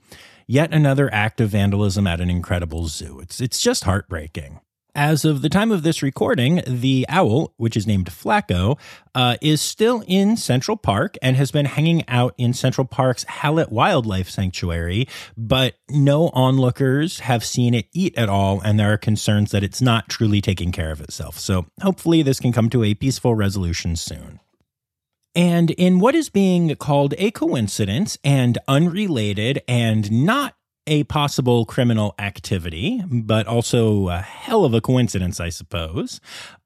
yet 0.47 0.73
another 0.73 1.13
act 1.13 1.41
of 1.41 1.51
vandalism 1.51 2.07
at 2.07 2.21
an 2.21 2.31
incredible 2.31 2.89
zoo. 2.89 3.21
It's 3.21 3.41
it's 3.41 3.61
just 3.61 3.85
heartbreaking. 3.85 4.61
As 4.99 5.25
of 5.25 5.43
the 5.43 5.49
time 5.49 5.71
of 5.71 5.85
this 5.85 6.03
recording, 6.03 6.61
the 6.67 7.07
owl, 7.09 7.55
which 7.57 7.77
is 7.77 7.87
named 7.87 8.07
Flaco, 8.07 8.81
uh, 9.15 9.37
is 9.41 9.61
still 9.61 10.03
in 10.09 10.37
Central 10.37 10.77
Park 10.77 11.17
and 11.23 11.37
has 11.37 11.53
been 11.53 11.67
hanging 11.67 12.03
out 12.09 12.35
in 12.37 12.53
Central 12.53 12.85
Park's 12.85 13.23
Hallett 13.23 13.71
Wildlife 13.71 14.29
Sanctuary, 14.29 15.07
but 15.37 15.77
no 15.89 16.31
onlookers 16.31 17.21
have 17.21 17.45
seen 17.45 17.75
it 17.75 17.87
eat 17.93 18.19
at 18.19 18.29
all, 18.29 18.61
and 18.61 18.77
there 18.77 18.93
are 18.93 18.99
concerns 18.99 19.53
that 19.53 19.63
it's 19.63 19.81
not 19.81 20.09
truly 20.09 20.41
taking 20.41 20.73
care 20.73 20.91
of 20.91 21.01
itself. 21.01 21.39
So 21.39 21.67
hopefully, 21.81 22.23
this 22.23 22.41
can 22.41 22.51
come 22.51 22.69
to 22.71 22.83
a 22.83 22.95
peaceful 22.95 23.37
resolution 23.37 23.95
soon. 23.95 24.41
And 25.33 25.71
in 25.71 26.01
what 26.01 26.17
is 26.17 26.29
being 26.29 26.75
called 26.75 27.15
a 27.19 27.31
coincidence 27.31 28.19
and 28.25 28.59
unrelated 28.67 29.63
and 29.69 30.11
not 30.11 30.57
a 30.89 31.05
possible 31.05 31.65
criminal 31.65 32.15
activity, 32.19 33.03
but 33.07 33.47
also 33.47 34.09
a 34.09 34.19
hell 34.19 34.65
of 34.65 34.75
a 34.75 34.81
coincidence, 34.81 35.39
I 35.39 35.51
suppose. 35.51 36.21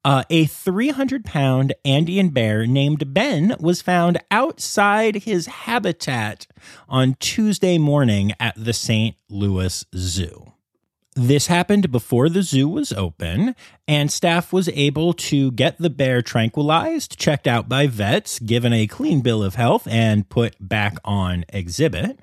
Uh, 0.05 0.25
a 0.31 0.47
300 0.47 1.25
pound 1.25 1.75
Andean 1.85 2.31
bear 2.31 2.67
named 2.67 3.13
Ben 3.13 3.55
was 3.61 3.83
found 3.83 4.19
outside 4.31 5.17
his 5.17 5.47
habitat 5.47 6.47
on 6.89 7.17
Tuesday 7.21 7.79
morning 7.79 8.33
at 8.41 8.55
the 8.57 8.73
St. 8.73 9.17
Louis 9.29 9.85
Zoo. 9.95 10.53
This 11.15 11.49
happened 11.49 11.93
before 11.93 12.31
the 12.31 12.41
zoo 12.41 12.67
was 12.67 12.91
open, 12.91 13.55
and 13.87 14.11
staff 14.11 14.51
was 14.51 14.71
able 14.71 15.13
to 15.13 15.51
get 15.53 15.77
the 15.77 15.91
bear 15.91 16.23
tranquilized, 16.23 17.19
checked 17.19 17.47
out 17.47 17.69
by 17.69 17.87
vets, 17.87 18.39
given 18.39 18.73
a 18.73 18.87
clean 18.87 19.21
bill 19.21 19.45
of 19.45 19.57
health, 19.57 19.87
and 19.87 20.27
put 20.31 20.57
back 20.59 20.97
on 21.05 21.45
exhibit. 21.51 22.19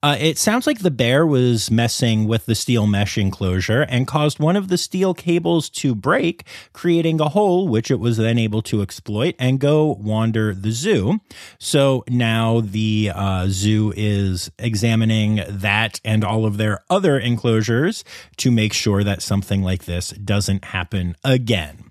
Uh, 0.00 0.16
it 0.20 0.38
sounds 0.38 0.64
like 0.64 0.78
the 0.78 0.92
bear 0.92 1.26
was 1.26 1.72
messing 1.72 2.28
with 2.28 2.46
the 2.46 2.54
steel 2.54 2.86
mesh 2.86 3.18
enclosure 3.18 3.82
and 3.82 4.06
caused 4.06 4.38
one 4.38 4.54
of 4.54 4.68
the 4.68 4.78
steel 4.78 5.12
cables 5.12 5.68
to 5.68 5.92
break, 5.92 6.44
creating 6.72 7.20
a 7.20 7.28
hole 7.28 7.66
which 7.66 7.90
it 7.90 7.98
was 7.98 8.16
then 8.16 8.38
able 8.38 8.62
to 8.62 8.80
exploit 8.80 9.34
and 9.40 9.58
go 9.58 9.96
wander 10.00 10.54
the 10.54 10.70
zoo. 10.70 11.18
So 11.58 12.04
now 12.08 12.60
the 12.60 13.10
uh, 13.12 13.48
zoo 13.48 13.92
is 13.96 14.52
examining 14.60 15.40
that 15.48 16.00
and 16.04 16.22
all 16.22 16.46
of 16.46 16.58
their 16.58 16.84
other 16.88 17.18
enclosures 17.18 18.04
to 18.36 18.52
make 18.52 18.72
sure 18.72 19.02
that 19.02 19.20
something 19.20 19.64
like 19.64 19.86
this 19.86 20.10
doesn't 20.10 20.66
happen 20.66 21.16
again. 21.24 21.90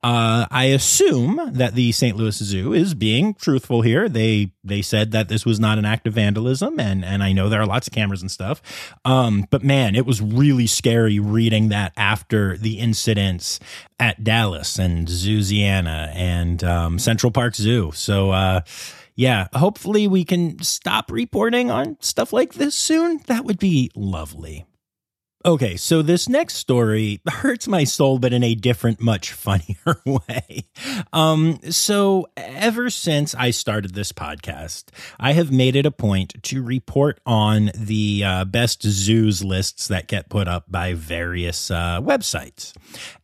Uh, 0.00 0.46
I 0.48 0.66
assume 0.66 1.40
that 1.54 1.74
the 1.74 1.90
St. 1.90 2.16
Louis 2.16 2.36
Zoo 2.36 2.72
is 2.72 2.94
being 2.94 3.34
truthful 3.34 3.82
here. 3.82 4.08
They 4.08 4.52
they 4.62 4.80
said 4.80 5.10
that 5.10 5.28
this 5.28 5.44
was 5.44 5.58
not 5.58 5.76
an 5.76 5.84
act 5.84 6.06
of 6.06 6.14
vandalism, 6.14 6.78
and 6.78 7.04
and 7.04 7.20
I 7.20 7.32
know 7.32 7.48
there 7.48 7.60
are 7.60 7.66
lots 7.66 7.88
of 7.88 7.92
cameras 7.92 8.22
and 8.22 8.30
stuff. 8.30 8.62
Um, 9.04 9.46
but 9.50 9.64
man, 9.64 9.96
it 9.96 10.06
was 10.06 10.22
really 10.22 10.68
scary 10.68 11.18
reading 11.18 11.70
that 11.70 11.92
after 11.96 12.56
the 12.56 12.78
incidents 12.78 13.58
at 13.98 14.22
Dallas 14.22 14.78
and 14.78 15.08
Zoosiana 15.08 16.14
and 16.14 16.62
um, 16.62 16.98
Central 16.98 17.32
Park 17.32 17.54
Zoo. 17.56 17.90
So. 17.94 18.30
Uh, 18.30 18.60
yeah, 19.20 19.48
hopefully 19.52 20.06
we 20.06 20.24
can 20.24 20.62
stop 20.62 21.10
reporting 21.10 21.72
on 21.72 21.96
stuff 21.98 22.32
like 22.32 22.54
this 22.54 22.76
soon. 22.76 23.18
That 23.26 23.44
would 23.44 23.58
be 23.58 23.90
lovely. 23.96 24.64
Okay, 25.44 25.76
so 25.76 26.02
this 26.02 26.28
next 26.28 26.54
story 26.54 27.20
hurts 27.28 27.68
my 27.68 27.84
soul, 27.84 28.18
but 28.18 28.32
in 28.32 28.42
a 28.42 28.56
different, 28.56 29.00
much 29.00 29.32
funnier 29.32 30.02
way. 30.04 30.64
Um, 31.12 31.60
so, 31.70 32.26
ever 32.36 32.90
since 32.90 33.36
I 33.36 33.50
started 33.50 33.94
this 33.94 34.10
podcast, 34.12 34.86
I 35.20 35.34
have 35.34 35.52
made 35.52 35.76
it 35.76 35.86
a 35.86 35.92
point 35.92 36.42
to 36.42 36.60
report 36.60 37.20
on 37.24 37.70
the 37.72 38.24
uh, 38.24 38.44
best 38.46 38.82
zoos 38.82 39.44
lists 39.44 39.86
that 39.86 40.08
get 40.08 40.28
put 40.28 40.48
up 40.48 40.64
by 40.68 40.94
various 40.94 41.70
uh, 41.70 42.00
websites. 42.00 42.76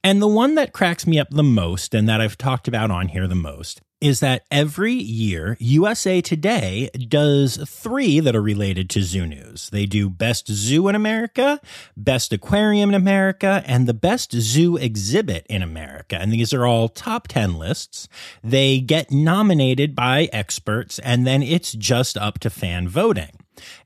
And 0.05 0.23
the 0.23 0.29
one 0.29 0.55
that 0.55 0.73
cracks 0.73 1.09
me 1.09 1.19
up 1.19 1.31
the 1.31 1.43
most, 1.43 1.95
and 1.95 2.09
that 2.09 2.21
I've 2.21 2.39
talked 2.39 2.69
about 2.69 2.93
on 2.93 3.09
here 3.09 3.27
the 3.27 3.35
most, 3.35 3.83
is 4.05 4.21
that 4.21 4.45
every 4.51 4.93
year 4.93 5.57
USA 5.61 6.21
Today 6.21 6.91
does 7.09 7.57
three 7.67 8.21
that 8.21 8.37
are 8.37 8.43
related 8.43 8.91
to 8.91 9.03
zoo 9.03 9.25
news. 9.25 9.71
They 9.71 9.87
do 9.87 10.11
Best 10.11 10.47
Zoo 10.47 10.89
in 10.89 10.95
America, 10.95 11.59
Best 11.97 12.31
Aquarium 12.31 12.91
in 12.91 12.95
America, 12.95 13.63
and 13.67 13.87
the 13.87 13.95
Best 13.95 14.33
Zoo 14.33 14.77
Exhibit 14.77 15.47
in 15.49 15.63
America. 15.63 16.19
And 16.21 16.31
these 16.31 16.53
are 16.53 16.67
all 16.67 16.91
top 16.91 17.29
10 17.29 17.55
lists. 17.55 18.07
They 18.43 18.79
get 18.79 19.11
nominated 19.11 19.95
by 19.95 20.29
experts, 20.35 20.99
and 20.99 21.27
then 21.27 21.43
it's 21.43 21.73
just 21.73 22.19
up 22.19 22.39
to 22.41 22.51
fan 22.51 22.87
voting. 22.87 23.39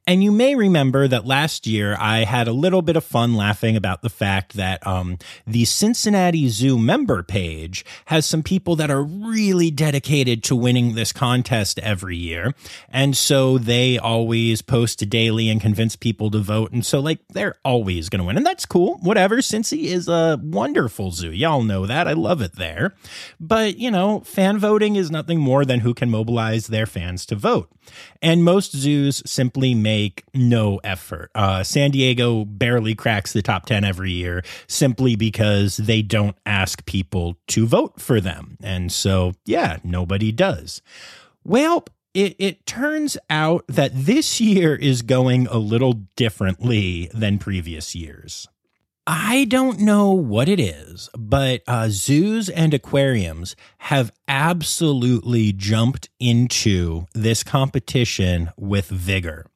And 0.09 0.25
you 0.25 0.33
may 0.33 0.55
remember 0.55 1.07
that 1.07 1.27
last 1.27 1.67
year 1.67 1.95
I 2.01 2.25
had 2.25 2.49
a 2.49 2.53
little 2.55 2.81
bit 2.81 2.97
of 2.97 3.05
fun 3.05 3.35
laughing 3.35 3.77
about 3.77 4.01
the 4.01 4.09
fact 4.09 4.55
that 4.55 4.85
um, 4.87 5.19
the 5.47 5.67
Cincinnati 5.67 6.49
Zoo 6.49 6.79
member 6.79 7.23
page 7.23 7.85
has 8.07 8.25
some 8.25 8.43
people 8.43 8.75
that 8.77 8.91
are 8.91 9.03
really 9.03 9.71
dedicated 9.71 10.43
to 10.45 10.57
winning 10.57 10.95
this 10.95 11.13
contest 11.13 11.79
every 11.81 12.17
year. 12.17 12.55
And 12.89 13.19
so 13.19 13.59
they 13.59 13.99
always 13.99 14.63
post 14.63 15.11
daily 15.11 15.51
and 15.51 15.61
convince 15.61 15.95
people 15.95 16.31
to 16.31 16.39
vote. 16.39 16.73
And 16.73 16.87
so, 16.87 17.01
like, 17.01 17.19
they're 17.29 17.57
always 17.63 18.09
going 18.09 18.21
to 18.21 18.25
win. 18.25 18.39
And 18.39 18.47
that's 18.47 18.65
cool. 18.65 18.97
Whatever. 19.03 19.43
Cincy 19.43 19.89
is 19.89 20.09
a 20.09 20.41
wonderful 20.43 21.11
zoo. 21.11 21.33
Y'all 21.33 21.63
know 21.63 21.85
that. 21.85 22.09
I 22.09 22.15
love 22.15 22.41
it 22.41 22.57
there. 22.57 22.95
But, 23.39 23.77
you 23.77 23.91
know, 23.91 24.21
fan 24.21 24.57
voting 24.57 24.97
is 24.97 25.11
nothing 25.11 25.39
more 25.39 25.67
than 25.67 25.81
who 25.81 25.93
can 25.93 26.09
mobilize 26.09 26.69
their 26.69 26.87
fans 26.87 27.27
to 27.27 27.37
vote. 27.37 27.71
And 28.23 28.43
most 28.43 28.75
zoos 28.75 29.23
simply 29.27 29.75
make 29.75 29.98
no 30.35 30.79
effort. 30.85 31.31
Uh, 31.35 31.63
San 31.63 31.91
Diego 31.91 32.45
barely 32.45 32.95
cracks 32.95 33.33
the 33.33 33.43
top 33.43 33.67
10 33.67 33.85
every 33.85 34.13
year 34.13 34.43
simply 34.67 35.17
because 35.17 35.77
they 35.77 36.03
don't 36.03 36.37
ask 36.47 36.85
people 36.87 37.37
to 37.49 37.67
vote 37.67 38.01
for 38.01 38.21
them. 38.21 38.57
And 38.63 38.93
so, 38.93 39.35
yeah, 39.45 39.79
nobody 39.85 40.33
does. 40.33 40.83
Well, 41.45 41.85
it, 42.15 42.35
it 42.39 42.67
turns 42.67 43.17
out 43.31 43.65
that 43.69 43.93
this 43.95 44.41
year 44.41 44.75
is 44.75 45.03
going 45.03 45.47
a 45.47 45.59
little 45.59 45.95
differently 46.17 47.11
than 47.13 47.39
previous 47.39 47.95
years. 47.95 48.49
I 49.11 49.47
don't 49.47 49.81
know 49.81 50.11
what 50.11 50.51
it 50.51 50.61
is, 50.61 51.09
but 51.17 51.63
uh, 51.67 51.89
zoos 51.89 52.51
and 52.51 52.75
aquariums 52.75 53.57
have 53.79 54.13
absolutely 54.29 55.53
jumped 55.55 56.11
into 56.21 57.07
this 57.15 57.43
competition 57.43 58.51
with 58.59 58.89
vigor. 58.89 59.47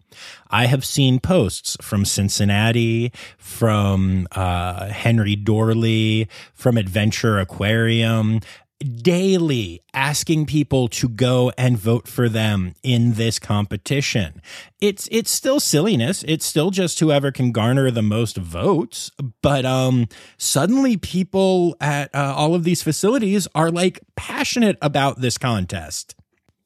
I 0.50 0.66
have 0.66 0.84
seen 0.84 1.20
posts 1.20 1.76
from 1.80 2.04
Cincinnati, 2.04 3.12
from 3.38 4.28
uh, 4.32 4.88
Henry 4.88 5.36
Doorly, 5.36 6.28
from 6.54 6.76
Adventure 6.76 7.38
Aquarium, 7.38 8.40
daily 8.82 9.80
asking 9.94 10.46
people 10.46 10.88
to 10.88 11.08
go 11.08 11.52
and 11.56 11.78
vote 11.78 12.08
for 12.08 12.28
them 12.28 12.74
in 12.82 13.14
this 13.14 13.38
competition. 13.38 14.42
It's 14.80 15.08
it's 15.10 15.30
still 15.30 15.60
silliness. 15.60 16.24
It's 16.26 16.44
still 16.44 16.70
just 16.70 16.98
whoever 16.98 17.30
can 17.30 17.52
garner 17.52 17.90
the 17.90 18.02
most 18.02 18.36
votes, 18.36 19.10
but 19.40 19.64
um 19.64 20.08
suddenly 20.36 20.96
people 20.96 21.76
at 21.80 22.14
uh, 22.14 22.34
all 22.36 22.54
of 22.54 22.64
these 22.64 22.82
facilities 22.82 23.46
are 23.54 23.70
like 23.70 24.00
passionate 24.16 24.78
about 24.82 25.20
this 25.20 25.38
contest. 25.38 26.14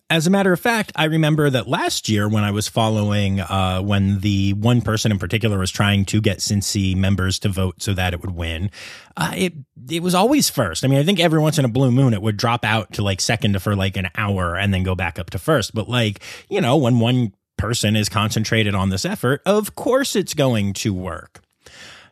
As 0.09 0.25
a 0.25 0.31
matter 0.31 0.53
of 0.53 0.61
fact, 0.61 0.93
I 0.95 1.05
remember 1.05 1.51
that 1.51 1.67
last 1.67 2.09
year 2.09 2.29
when 2.29 2.45
I 2.45 2.53
was 2.53 2.69
following, 2.69 3.41
uh, 3.41 3.81
when 3.81 4.21
the 4.21 4.53
one 4.53 4.81
person 4.81 5.11
in 5.11 5.19
particular 5.19 5.59
was 5.59 5.73
trying 5.73 6.05
to 6.07 6.21
get 6.21 6.39
Cincy 6.39 6.95
members 6.95 7.41
to 7.41 7.49
vote 7.49 7.83
so 7.83 7.93
that 7.93 8.15
it 8.15 8.21
would 8.21 8.37
win, 8.37 8.71
uh, 9.17 9.33
it 9.37 9.55
it 9.91 10.05
was 10.05 10.15
always 10.15 10.49
first. 10.49 10.85
I 10.85 10.89
mean, 10.89 11.01
I 11.01 11.03
think 11.03 11.19
every 11.19 11.41
once 11.41 11.59
in 11.59 11.65
a 11.65 11.69
blue 11.69 11.91
moon 11.91 12.15
it 12.15 12.23
would 12.23 12.37
drop 12.37 12.65
out 12.65 12.93
to 12.93 13.03
like 13.03 13.21
second 13.21 13.61
for 13.61 13.75
like 13.75 13.97
an 13.97 14.09
hour 14.15 14.57
and 14.57 14.73
then 14.73 14.85
go 14.85 14.95
back 14.95 15.19
up 15.19 15.31
to 15.31 15.41
first. 15.41 15.75
But 15.75 15.89
like 15.89 16.23
you 16.49 16.61
know, 16.61 16.77
when 16.77 17.01
one 17.01 17.33
person 17.57 17.97
is 17.97 18.09
concentrated 18.09 18.77
on 18.77 18.91
this 18.91 19.05
effort, 19.05 19.43
of 19.45 19.75
course 19.75 20.15
it's 20.15 20.35
going 20.35 20.73
to 20.75 20.95
work. 20.95 21.41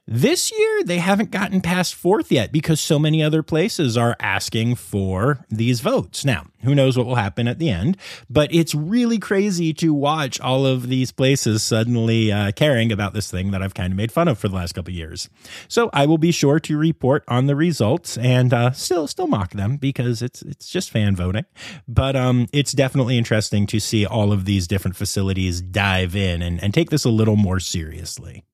This 0.06 0.52
year, 0.52 0.84
they 0.84 0.98
haven't 0.98 1.30
gotten 1.30 1.62
past 1.62 1.94
fourth 1.94 2.30
yet 2.30 2.52
because 2.52 2.78
so 2.78 2.98
many 2.98 3.22
other 3.22 3.42
places 3.42 3.96
are 3.96 4.16
asking 4.20 4.74
for 4.74 5.46
these 5.48 5.80
votes. 5.80 6.26
Now, 6.26 6.44
who 6.62 6.74
knows 6.74 6.98
what 6.98 7.06
will 7.06 7.14
happen 7.14 7.48
at 7.48 7.58
the 7.58 7.70
end, 7.70 7.96
but 8.28 8.52
it's 8.52 8.74
really 8.74 9.16
crazy 9.16 9.72
to 9.72 9.94
watch 9.94 10.38
all 10.42 10.66
of 10.66 10.88
these 10.88 11.10
places 11.10 11.62
suddenly 11.62 12.30
uh, 12.30 12.52
caring 12.52 12.92
about 12.92 13.14
this 13.14 13.30
thing 13.30 13.50
that 13.52 13.62
I've 13.62 13.72
kind 13.72 13.94
of 13.94 13.96
made 13.96 14.12
fun 14.12 14.28
of 14.28 14.38
for 14.38 14.48
the 14.48 14.54
last 14.54 14.74
couple 14.74 14.92
years. 14.92 15.30
So 15.68 15.88
I 15.94 16.04
will 16.04 16.18
be 16.18 16.32
sure 16.32 16.60
to 16.60 16.76
report 16.76 17.24
on 17.26 17.46
the 17.46 17.56
results 17.56 18.18
and 18.18 18.52
uh, 18.52 18.72
still 18.72 19.06
still 19.06 19.26
mock 19.26 19.52
them 19.52 19.78
because 19.78 20.20
it's 20.20 20.42
it's 20.42 20.68
just 20.68 20.90
fan 20.90 21.16
voting. 21.16 21.46
But 21.88 22.14
um, 22.14 22.46
it's 22.52 22.72
definitely 22.72 23.16
interesting 23.16 23.66
to 23.68 23.80
see 23.80 24.04
all 24.04 24.32
of 24.32 24.44
these 24.44 24.68
different 24.68 24.96
facilities 24.96 25.62
dive 25.62 26.14
in 26.14 26.42
and, 26.42 26.62
and 26.62 26.74
take 26.74 26.90
this 26.90 27.06
a 27.06 27.10
little 27.10 27.36
more 27.36 27.58
seriously. 27.58 28.44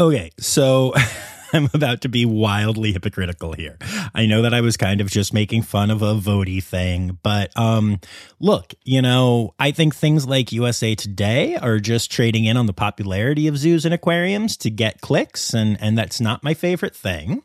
Okay, 0.00 0.30
so 0.38 0.94
I'm 1.52 1.68
about 1.74 2.00
to 2.00 2.08
be 2.08 2.24
wildly 2.24 2.92
hypocritical 2.92 3.52
here. 3.52 3.76
I 4.14 4.24
know 4.24 4.40
that 4.40 4.54
I 4.54 4.62
was 4.62 4.78
kind 4.78 5.02
of 5.02 5.10
just 5.10 5.34
making 5.34 5.60
fun 5.60 5.90
of 5.90 6.00
a 6.00 6.14
votey 6.14 6.62
thing, 6.62 7.18
but 7.22 7.54
um 7.54 8.00
look, 8.38 8.72
you 8.82 9.02
know, 9.02 9.52
I 9.58 9.72
think 9.72 9.94
things 9.94 10.26
like 10.26 10.52
USA 10.52 10.94
Today 10.94 11.54
are 11.56 11.78
just 11.78 12.10
trading 12.10 12.46
in 12.46 12.56
on 12.56 12.64
the 12.64 12.72
popularity 12.72 13.46
of 13.46 13.58
zoos 13.58 13.84
and 13.84 13.92
aquariums 13.92 14.56
to 14.58 14.70
get 14.70 15.02
clicks 15.02 15.52
and 15.52 15.76
and 15.82 15.98
that's 15.98 16.18
not 16.18 16.42
my 16.42 16.54
favorite 16.54 16.96
thing. 16.96 17.42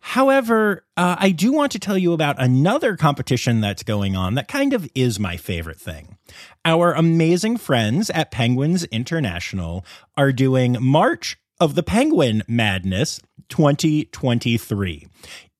However, 0.00 0.86
uh, 0.96 1.16
I 1.18 1.30
do 1.30 1.52
want 1.52 1.72
to 1.72 1.80
tell 1.80 1.98
you 1.98 2.12
about 2.14 2.40
another 2.40 2.96
competition 2.96 3.60
that's 3.60 3.82
going 3.82 4.16
on 4.16 4.34
that 4.36 4.48
kind 4.48 4.72
of 4.72 4.88
is 4.94 5.18
my 5.18 5.36
favorite 5.36 5.80
thing. 5.80 6.16
Our 6.64 6.94
amazing 6.94 7.58
friends 7.58 8.08
at 8.10 8.30
Penguins 8.30 8.84
International 8.84 9.84
are 10.16 10.32
doing 10.32 10.76
March 10.80 11.36
of 11.60 11.74
the 11.74 11.82
Penguin 11.82 12.42
Madness 12.46 13.20
2023. 13.48 15.06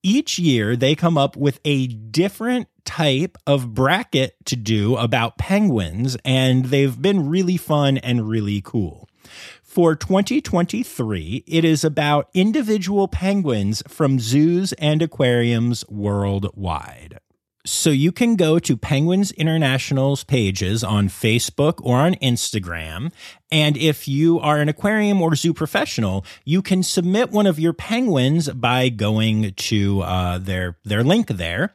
Each 0.02 0.38
year, 0.38 0.76
they 0.76 0.94
come 0.94 1.18
up 1.18 1.36
with 1.36 1.58
a 1.64 1.86
different 1.88 2.68
type 2.84 3.36
of 3.46 3.74
bracket 3.74 4.36
to 4.44 4.56
do 4.56 4.96
about 4.96 5.38
penguins, 5.38 6.16
and 6.24 6.66
they've 6.66 7.00
been 7.00 7.28
really 7.28 7.56
fun 7.56 7.98
and 7.98 8.28
really 8.28 8.60
cool. 8.60 9.08
For 9.62 9.96
2023, 9.96 11.44
it 11.46 11.64
is 11.64 11.84
about 11.84 12.30
individual 12.34 13.08
penguins 13.08 13.82
from 13.88 14.18
zoos 14.18 14.72
and 14.74 15.02
aquariums 15.02 15.84
worldwide. 15.88 17.18
So 17.66 17.90
you 17.90 18.12
can 18.12 18.36
go 18.36 18.60
to 18.60 18.76
Penguins 18.76 19.32
International's 19.32 20.22
pages 20.22 20.84
on 20.84 21.08
Facebook 21.08 21.80
or 21.82 21.98
on 21.98 22.14
Instagram. 22.14 23.12
And 23.50 23.76
if 23.76 24.06
you 24.06 24.38
are 24.38 24.58
an 24.58 24.68
aquarium 24.68 25.20
or 25.20 25.34
zoo 25.34 25.52
professional, 25.52 26.24
you 26.44 26.62
can 26.62 26.84
submit 26.84 27.32
one 27.32 27.46
of 27.46 27.58
your 27.58 27.72
penguins 27.72 28.48
by 28.50 28.88
going 28.88 29.52
to 29.54 30.00
uh, 30.02 30.38
their 30.38 30.78
their 30.84 31.02
link 31.02 31.26
there. 31.26 31.74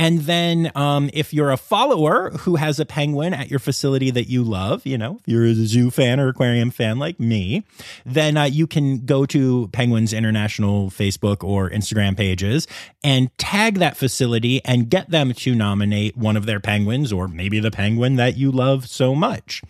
And 0.00 0.20
then, 0.20 0.72
um, 0.74 1.10
if 1.12 1.34
you're 1.34 1.50
a 1.50 1.58
follower 1.58 2.30
who 2.30 2.56
has 2.56 2.80
a 2.80 2.86
penguin 2.86 3.34
at 3.34 3.50
your 3.50 3.58
facility 3.58 4.10
that 4.10 4.30
you 4.30 4.42
love, 4.42 4.86
you 4.86 4.96
know, 4.96 5.18
if 5.20 5.28
you're 5.28 5.44
a 5.44 5.52
zoo 5.52 5.90
fan 5.90 6.18
or 6.18 6.28
aquarium 6.28 6.70
fan 6.70 6.98
like 6.98 7.20
me, 7.20 7.66
then 8.06 8.38
uh, 8.38 8.44
you 8.44 8.66
can 8.66 9.04
go 9.04 9.26
to 9.26 9.68
Penguins 9.74 10.14
International 10.14 10.88
Facebook 10.88 11.44
or 11.44 11.68
Instagram 11.68 12.16
pages 12.16 12.66
and 13.04 13.28
tag 13.36 13.74
that 13.80 13.94
facility 13.94 14.64
and 14.64 14.88
get 14.88 15.10
them 15.10 15.34
to 15.34 15.54
nominate 15.54 16.16
one 16.16 16.38
of 16.38 16.46
their 16.46 16.60
penguins 16.60 17.12
or 17.12 17.28
maybe 17.28 17.60
the 17.60 17.70
penguin 17.70 18.16
that 18.16 18.38
you 18.38 18.50
love 18.50 18.88
so 18.88 19.14
much. 19.14 19.60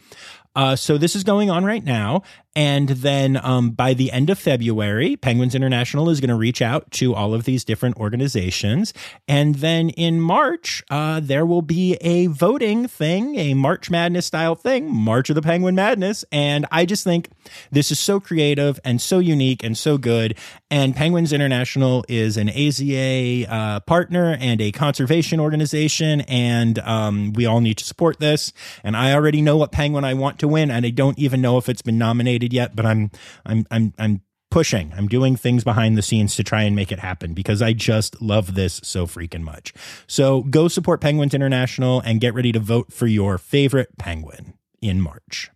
Uh, 0.54 0.76
so 0.76 0.96
this 0.96 1.16
is 1.16 1.24
going 1.24 1.50
on 1.50 1.64
right 1.64 1.84
now. 1.84 2.22
And 2.56 2.88
then 2.88 3.38
um, 3.42 3.70
by 3.70 3.94
the 3.94 4.10
end 4.10 4.28
of 4.28 4.36
February, 4.36 5.16
Penguins 5.16 5.54
International 5.54 6.10
is 6.10 6.20
going 6.20 6.30
to 6.30 6.34
reach 6.34 6.60
out 6.60 6.90
to 6.92 7.14
all 7.14 7.32
of 7.32 7.44
these 7.44 7.64
different 7.64 7.96
organizations. 7.96 8.92
And 9.28 9.56
then 9.56 9.90
in 9.90 10.20
March, 10.20 10.82
uh, 10.90 11.20
there 11.20 11.46
will 11.46 11.62
be 11.62 11.94
a 12.00 12.26
voting 12.26 12.88
thing, 12.88 13.36
a 13.36 13.54
March 13.54 13.88
Madness 13.88 14.26
style 14.26 14.56
thing, 14.56 14.92
March 14.92 15.30
of 15.30 15.36
the 15.36 15.42
Penguin 15.42 15.76
Madness. 15.76 16.24
And 16.32 16.66
I 16.72 16.86
just 16.86 17.04
think 17.04 17.28
this 17.70 17.92
is 17.92 18.00
so 18.00 18.18
creative 18.18 18.80
and 18.84 19.00
so 19.00 19.20
unique 19.20 19.62
and 19.62 19.78
so 19.78 19.96
good. 19.96 20.36
And 20.72 20.96
Penguins 20.96 21.32
International 21.32 22.04
is 22.08 22.36
an 22.36 22.48
AZA 22.48 23.48
uh, 23.48 23.80
partner 23.80 24.36
and 24.40 24.60
a 24.60 24.72
conservation 24.72 25.38
organization. 25.38 26.22
And 26.22 26.80
um, 26.80 27.32
we 27.32 27.46
all 27.46 27.60
need 27.60 27.78
to 27.78 27.84
support 27.84 28.18
this. 28.18 28.52
And 28.82 28.96
I 28.96 29.12
already 29.12 29.40
know 29.40 29.56
what 29.56 29.70
penguin 29.70 30.04
I 30.04 30.14
want 30.14 30.40
to 30.40 30.48
win. 30.48 30.72
And 30.72 30.84
I 30.84 30.90
don't 30.90 31.18
even 31.18 31.40
know 31.40 31.56
if 31.56 31.68
it's 31.68 31.82
been 31.82 31.98
nominated 31.98 32.39
yet, 32.48 32.74
but 32.74 32.86
I'm 32.86 33.10
I'm 33.44 33.66
I'm 33.70 33.94
I'm 33.98 34.22
pushing. 34.50 34.92
I'm 34.96 35.06
doing 35.06 35.36
things 35.36 35.64
behind 35.64 35.96
the 35.96 36.02
scenes 36.02 36.34
to 36.36 36.44
try 36.44 36.62
and 36.62 36.74
make 36.74 36.90
it 36.90 36.98
happen 36.98 37.34
because 37.34 37.62
I 37.62 37.72
just 37.72 38.20
love 38.20 38.54
this 38.54 38.80
so 38.82 39.06
freaking 39.06 39.42
much. 39.42 39.72
So 40.06 40.42
go 40.42 40.68
support 40.68 41.00
Penguins 41.00 41.34
International 41.34 42.00
and 42.00 42.20
get 42.20 42.34
ready 42.34 42.52
to 42.52 42.58
vote 42.58 42.92
for 42.92 43.06
your 43.06 43.38
favorite 43.38 43.96
penguin 43.96 44.54
in 44.82 45.00
March. 45.00 45.50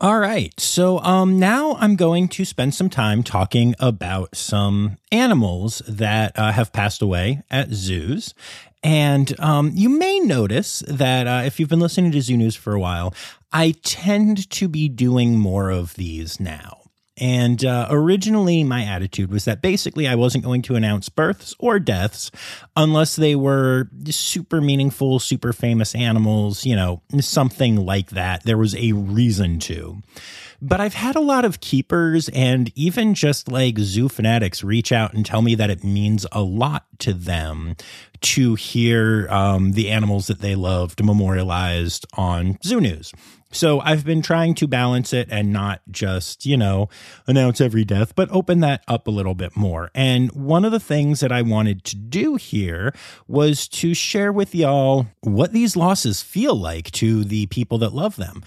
All 0.00 0.18
right. 0.18 0.52
So 0.60 0.98
um 1.00 1.38
now 1.38 1.76
I'm 1.76 1.96
going 1.96 2.28
to 2.28 2.44
spend 2.44 2.74
some 2.74 2.90
time 2.90 3.22
talking 3.22 3.74
about 3.78 4.36
some 4.36 4.98
animals 5.10 5.82
that 5.88 6.38
uh, 6.38 6.52
have 6.52 6.72
passed 6.72 7.00
away 7.00 7.42
at 7.50 7.70
zoos. 7.70 8.34
And 8.84 9.40
um, 9.40 9.70
you 9.74 9.88
may 9.88 10.20
notice 10.20 10.80
that 10.86 11.26
uh, 11.26 11.42
if 11.46 11.58
you've 11.58 11.70
been 11.70 11.80
listening 11.80 12.12
to 12.12 12.20
Zoo 12.20 12.36
News 12.36 12.54
for 12.54 12.74
a 12.74 12.80
while, 12.80 13.14
I 13.50 13.74
tend 13.82 14.48
to 14.50 14.68
be 14.68 14.90
doing 14.90 15.38
more 15.38 15.70
of 15.70 15.94
these 15.94 16.38
now. 16.38 16.82
And 17.16 17.64
uh, 17.64 17.86
originally, 17.90 18.64
my 18.64 18.82
attitude 18.82 19.30
was 19.30 19.44
that 19.44 19.62
basically 19.62 20.08
I 20.08 20.16
wasn't 20.16 20.44
going 20.44 20.62
to 20.62 20.74
announce 20.74 21.08
births 21.08 21.54
or 21.58 21.78
deaths 21.78 22.30
unless 22.76 23.16
they 23.16 23.36
were 23.36 23.88
super 24.10 24.60
meaningful, 24.60 25.20
super 25.20 25.52
famous 25.52 25.94
animals, 25.94 26.66
you 26.66 26.74
know, 26.74 27.02
something 27.20 27.76
like 27.86 28.10
that. 28.10 28.42
There 28.42 28.58
was 28.58 28.74
a 28.74 28.92
reason 28.92 29.60
to. 29.60 30.02
But 30.60 30.80
I've 30.80 30.94
had 30.94 31.16
a 31.16 31.20
lot 31.20 31.44
of 31.44 31.60
keepers 31.60 32.28
and 32.30 32.72
even 32.74 33.14
just 33.14 33.50
like 33.50 33.78
zoo 33.78 34.08
fanatics 34.08 34.64
reach 34.64 34.92
out 34.92 35.14
and 35.14 35.24
tell 35.24 35.42
me 35.42 35.54
that 35.54 35.70
it 35.70 35.84
means 35.84 36.26
a 36.32 36.42
lot 36.42 36.86
to 37.00 37.12
them 37.12 37.76
to 38.20 38.54
hear 38.54 39.28
um, 39.28 39.72
the 39.72 39.90
animals 39.90 40.28
that 40.28 40.40
they 40.40 40.54
loved 40.54 41.04
memorialized 41.04 42.06
on 42.14 42.58
Zoo 42.64 42.80
News. 42.80 43.12
So 43.54 43.80
I've 43.80 44.04
been 44.04 44.20
trying 44.20 44.54
to 44.56 44.66
balance 44.66 45.12
it 45.12 45.28
and 45.30 45.52
not 45.52 45.80
just, 45.88 46.44
you 46.44 46.56
know, 46.56 46.88
announce 47.28 47.60
every 47.60 47.84
death, 47.84 48.14
but 48.16 48.28
open 48.32 48.60
that 48.60 48.82
up 48.88 49.06
a 49.06 49.12
little 49.12 49.34
bit 49.34 49.56
more. 49.56 49.90
And 49.94 50.32
one 50.32 50.64
of 50.64 50.72
the 50.72 50.80
things 50.80 51.20
that 51.20 51.30
I 51.30 51.42
wanted 51.42 51.84
to 51.84 51.96
do 51.96 52.34
here 52.34 52.92
was 53.28 53.68
to 53.68 53.94
share 53.94 54.32
with 54.32 54.54
y'all 54.54 55.06
what 55.20 55.52
these 55.52 55.76
losses 55.76 56.20
feel 56.20 56.56
like 56.56 56.90
to 56.92 57.24
the 57.24 57.46
people 57.46 57.78
that 57.78 57.94
love 57.94 58.16
them. 58.16 58.42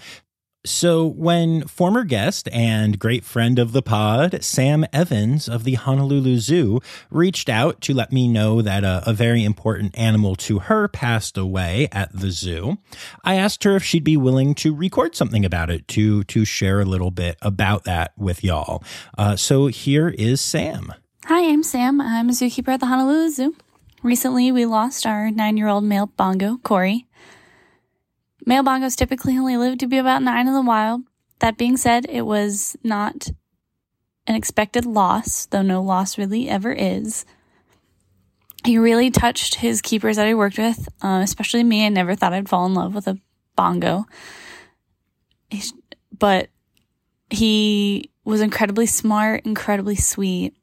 So, 0.68 1.06
when 1.06 1.66
former 1.66 2.04
guest 2.04 2.46
and 2.52 2.98
great 2.98 3.24
friend 3.24 3.58
of 3.58 3.72
the 3.72 3.80
pod, 3.80 4.44
Sam 4.44 4.84
Evans 4.92 5.48
of 5.48 5.64
the 5.64 5.74
Honolulu 5.74 6.36
Zoo, 6.36 6.80
reached 7.10 7.48
out 7.48 7.80
to 7.80 7.94
let 7.94 8.12
me 8.12 8.28
know 8.28 8.60
that 8.60 8.84
a, 8.84 9.02
a, 9.06 9.14
very 9.14 9.44
important 9.44 9.98
animal 9.98 10.36
to 10.36 10.58
her 10.58 10.86
passed 10.86 11.38
away 11.38 11.88
at 11.90 12.12
the 12.12 12.30
zoo, 12.30 12.76
I 13.24 13.36
asked 13.36 13.64
her 13.64 13.76
if 13.76 13.82
she'd 13.82 14.04
be 14.04 14.18
willing 14.18 14.54
to 14.56 14.74
record 14.74 15.16
something 15.16 15.42
about 15.42 15.70
it 15.70 15.88
to 15.88 16.22
to 16.24 16.44
share 16.44 16.80
a 16.80 16.84
little 16.84 17.10
bit 17.10 17.38
about 17.40 17.84
that 17.84 18.12
with 18.18 18.44
y'all. 18.44 18.84
Uh, 19.16 19.36
so 19.36 19.68
here 19.68 20.10
is 20.10 20.42
Sam. 20.42 20.92
Hi, 21.24 21.48
I'm 21.48 21.62
Sam. 21.62 21.98
I'm 21.98 22.28
a 22.28 22.32
zookeeper 22.32 22.74
at 22.74 22.80
the 22.80 22.86
Honolulu 22.86 23.30
Zoo. 23.30 23.56
Recently, 24.02 24.52
we 24.52 24.66
lost 24.66 25.06
our 25.06 25.30
nine 25.30 25.56
year 25.56 25.68
old 25.68 25.84
male 25.84 26.06
bongo, 26.06 26.58
Corey. 26.58 27.07
Male 28.48 28.64
bongos 28.64 28.96
typically 28.96 29.36
only 29.36 29.58
live 29.58 29.76
to 29.76 29.86
be 29.86 29.98
about 29.98 30.22
nine 30.22 30.48
in 30.48 30.54
the 30.54 30.62
wild. 30.62 31.02
That 31.40 31.58
being 31.58 31.76
said, 31.76 32.06
it 32.08 32.22
was 32.22 32.78
not 32.82 33.28
an 34.26 34.36
expected 34.36 34.86
loss, 34.86 35.44
though 35.44 35.60
no 35.60 35.82
loss 35.82 36.16
really 36.16 36.48
ever 36.48 36.72
is. 36.72 37.26
He 38.64 38.78
really 38.78 39.10
touched 39.10 39.56
his 39.56 39.82
keepers 39.82 40.16
that 40.16 40.26
I 40.26 40.32
worked 40.32 40.56
with, 40.56 40.88
uh, 41.02 41.20
especially 41.22 41.62
me. 41.62 41.84
I 41.84 41.90
never 41.90 42.14
thought 42.14 42.32
I'd 42.32 42.48
fall 42.48 42.64
in 42.64 42.72
love 42.72 42.94
with 42.94 43.06
a 43.06 43.18
bongo. 43.54 44.06
But 46.18 46.48
he 47.28 48.10
was 48.24 48.40
incredibly 48.40 48.86
smart, 48.86 49.44
incredibly 49.44 49.96
sweet. 49.96 50.56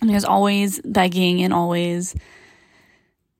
And 0.00 0.10
he 0.10 0.14
was 0.14 0.24
always 0.24 0.80
begging 0.84 1.42
and 1.42 1.52
always 1.52 2.14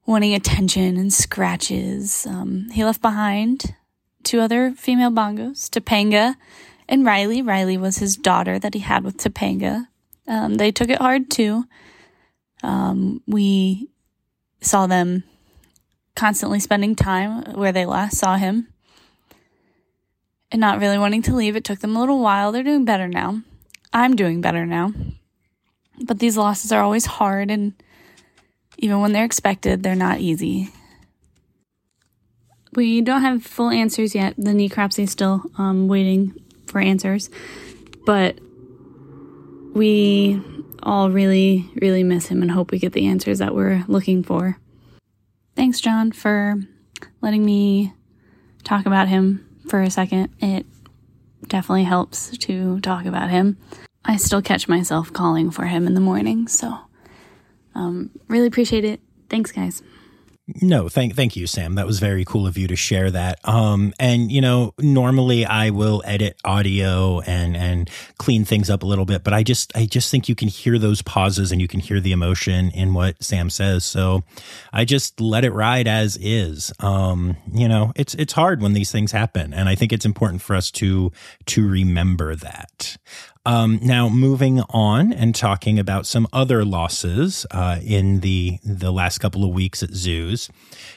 wanting 0.08 0.32
attention 0.32 0.96
and 0.96 1.12
scratches. 1.12 2.26
Um, 2.26 2.70
he 2.70 2.82
left 2.82 3.02
behind 3.02 3.74
two 4.22 4.40
other 4.40 4.70
female 4.70 5.10
bongos, 5.10 5.68
Topanga 5.68 6.34
and 6.88 7.04
Riley. 7.04 7.42
Riley 7.42 7.76
was 7.76 7.98
his 7.98 8.16
daughter 8.16 8.58
that 8.58 8.72
he 8.72 8.80
had 8.80 9.04
with 9.04 9.18
Topanga. 9.18 9.86
Um, 10.26 10.54
they 10.54 10.72
took 10.72 10.88
it 10.88 10.98
hard 10.98 11.30
too. 11.30 11.66
Um, 12.62 13.22
we 13.26 13.90
saw 14.62 14.86
them 14.86 15.24
constantly 16.16 16.58
spending 16.58 16.96
time 16.96 17.52
where 17.52 17.70
they 17.70 17.84
last 17.84 18.16
saw 18.16 18.36
him 18.36 18.68
and 20.50 20.58
not 20.58 20.80
really 20.80 20.96
wanting 20.96 21.20
to 21.22 21.34
leave. 21.34 21.54
It 21.54 21.64
took 21.64 21.80
them 21.80 21.94
a 21.94 22.00
little 22.00 22.20
while. 22.20 22.50
They're 22.50 22.62
doing 22.62 22.86
better 22.86 23.08
now. 23.08 23.42
I'm 23.92 24.16
doing 24.16 24.40
better 24.40 24.64
now. 24.64 24.94
But 26.02 26.18
these 26.18 26.38
losses 26.38 26.72
are 26.72 26.82
always 26.82 27.04
hard, 27.04 27.50
and 27.50 27.74
even 28.78 29.00
when 29.00 29.12
they're 29.12 29.24
expected, 29.24 29.82
they're 29.82 29.94
not 29.94 30.20
easy. 30.20 30.70
We 32.74 33.00
don't 33.00 33.22
have 33.22 33.42
full 33.42 33.70
answers 33.70 34.14
yet. 34.14 34.34
The 34.36 34.52
necropsy 34.52 35.00
is 35.00 35.10
still 35.10 35.42
um, 35.58 35.88
waiting 35.88 36.34
for 36.66 36.80
answers, 36.80 37.28
but 38.06 38.38
we 39.74 40.40
all 40.82 41.10
really, 41.10 41.68
really 41.80 42.04
miss 42.04 42.26
him 42.26 42.40
and 42.40 42.50
hope 42.50 42.70
we 42.70 42.78
get 42.78 42.92
the 42.92 43.06
answers 43.06 43.38
that 43.38 43.54
we're 43.54 43.84
looking 43.88 44.22
for. 44.22 44.58
Thanks, 45.56 45.80
John, 45.80 46.12
for 46.12 46.56
letting 47.20 47.44
me 47.44 47.92
talk 48.64 48.86
about 48.86 49.08
him 49.08 49.44
for 49.68 49.82
a 49.82 49.90
second. 49.90 50.30
It 50.40 50.66
definitely 51.46 51.84
helps 51.84 52.36
to 52.38 52.80
talk 52.80 53.06
about 53.06 53.30
him. 53.30 53.56
I 54.04 54.16
still 54.16 54.40
catch 54.40 54.68
myself 54.68 55.12
calling 55.12 55.50
for 55.50 55.64
him 55.66 55.86
in 55.86 55.94
the 55.94 56.00
morning, 56.00 56.46
so 56.46 56.78
um, 57.78 58.10
really 58.26 58.48
appreciate 58.48 58.84
it. 58.84 59.00
Thanks, 59.30 59.52
guys. 59.52 59.82
No, 60.62 60.88
thank 60.88 61.14
thank 61.14 61.36
you, 61.36 61.46
Sam. 61.46 61.74
That 61.74 61.86
was 61.86 61.98
very 62.00 62.24
cool 62.24 62.46
of 62.46 62.56
you 62.56 62.66
to 62.68 62.76
share 62.76 63.10
that. 63.10 63.38
Um, 63.46 63.92
and 64.00 64.32
you 64.32 64.40
know, 64.40 64.72
normally 64.78 65.44
I 65.44 65.68
will 65.68 66.02
edit 66.06 66.40
audio 66.42 67.20
and 67.20 67.54
and 67.54 67.90
clean 68.16 68.46
things 68.46 68.70
up 68.70 68.82
a 68.82 68.86
little 68.86 69.04
bit, 69.04 69.22
but 69.22 69.34
I 69.34 69.42
just 69.42 69.76
I 69.76 69.84
just 69.84 70.10
think 70.10 70.26
you 70.26 70.34
can 70.34 70.48
hear 70.48 70.78
those 70.78 71.02
pauses 71.02 71.52
and 71.52 71.60
you 71.60 71.68
can 71.68 71.80
hear 71.80 72.00
the 72.00 72.12
emotion 72.12 72.70
in 72.70 72.94
what 72.94 73.22
Sam 73.22 73.50
says. 73.50 73.84
So 73.84 74.24
I 74.72 74.86
just 74.86 75.20
let 75.20 75.44
it 75.44 75.52
ride 75.52 75.86
as 75.86 76.16
is. 76.18 76.72
Um, 76.80 77.36
you 77.52 77.68
know, 77.68 77.92
it's 77.94 78.14
it's 78.14 78.32
hard 78.32 78.62
when 78.62 78.72
these 78.72 78.90
things 78.90 79.12
happen, 79.12 79.52
and 79.52 79.68
I 79.68 79.74
think 79.74 79.92
it's 79.92 80.06
important 80.06 80.40
for 80.40 80.56
us 80.56 80.70
to 80.72 81.12
to 81.44 81.68
remember 81.68 82.34
that. 82.34 82.96
Um, 83.46 83.78
now, 83.82 84.08
moving 84.08 84.60
on 84.70 85.12
and 85.12 85.34
talking 85.34 85.78
about 85.78 86.06
some 86.06 86.26
other 86.32 86.64
losses 86.64 87.46
uh, 87.50 87.78
in 87.82 88.20
the 88.20 88.58
the 88.64 88.90
last 88.90 89.18
couple 89.18 89.44
of 89.44 89.50
weeks 89.50 89.82
at 89.82 89.90
zoos. 89.90 90.50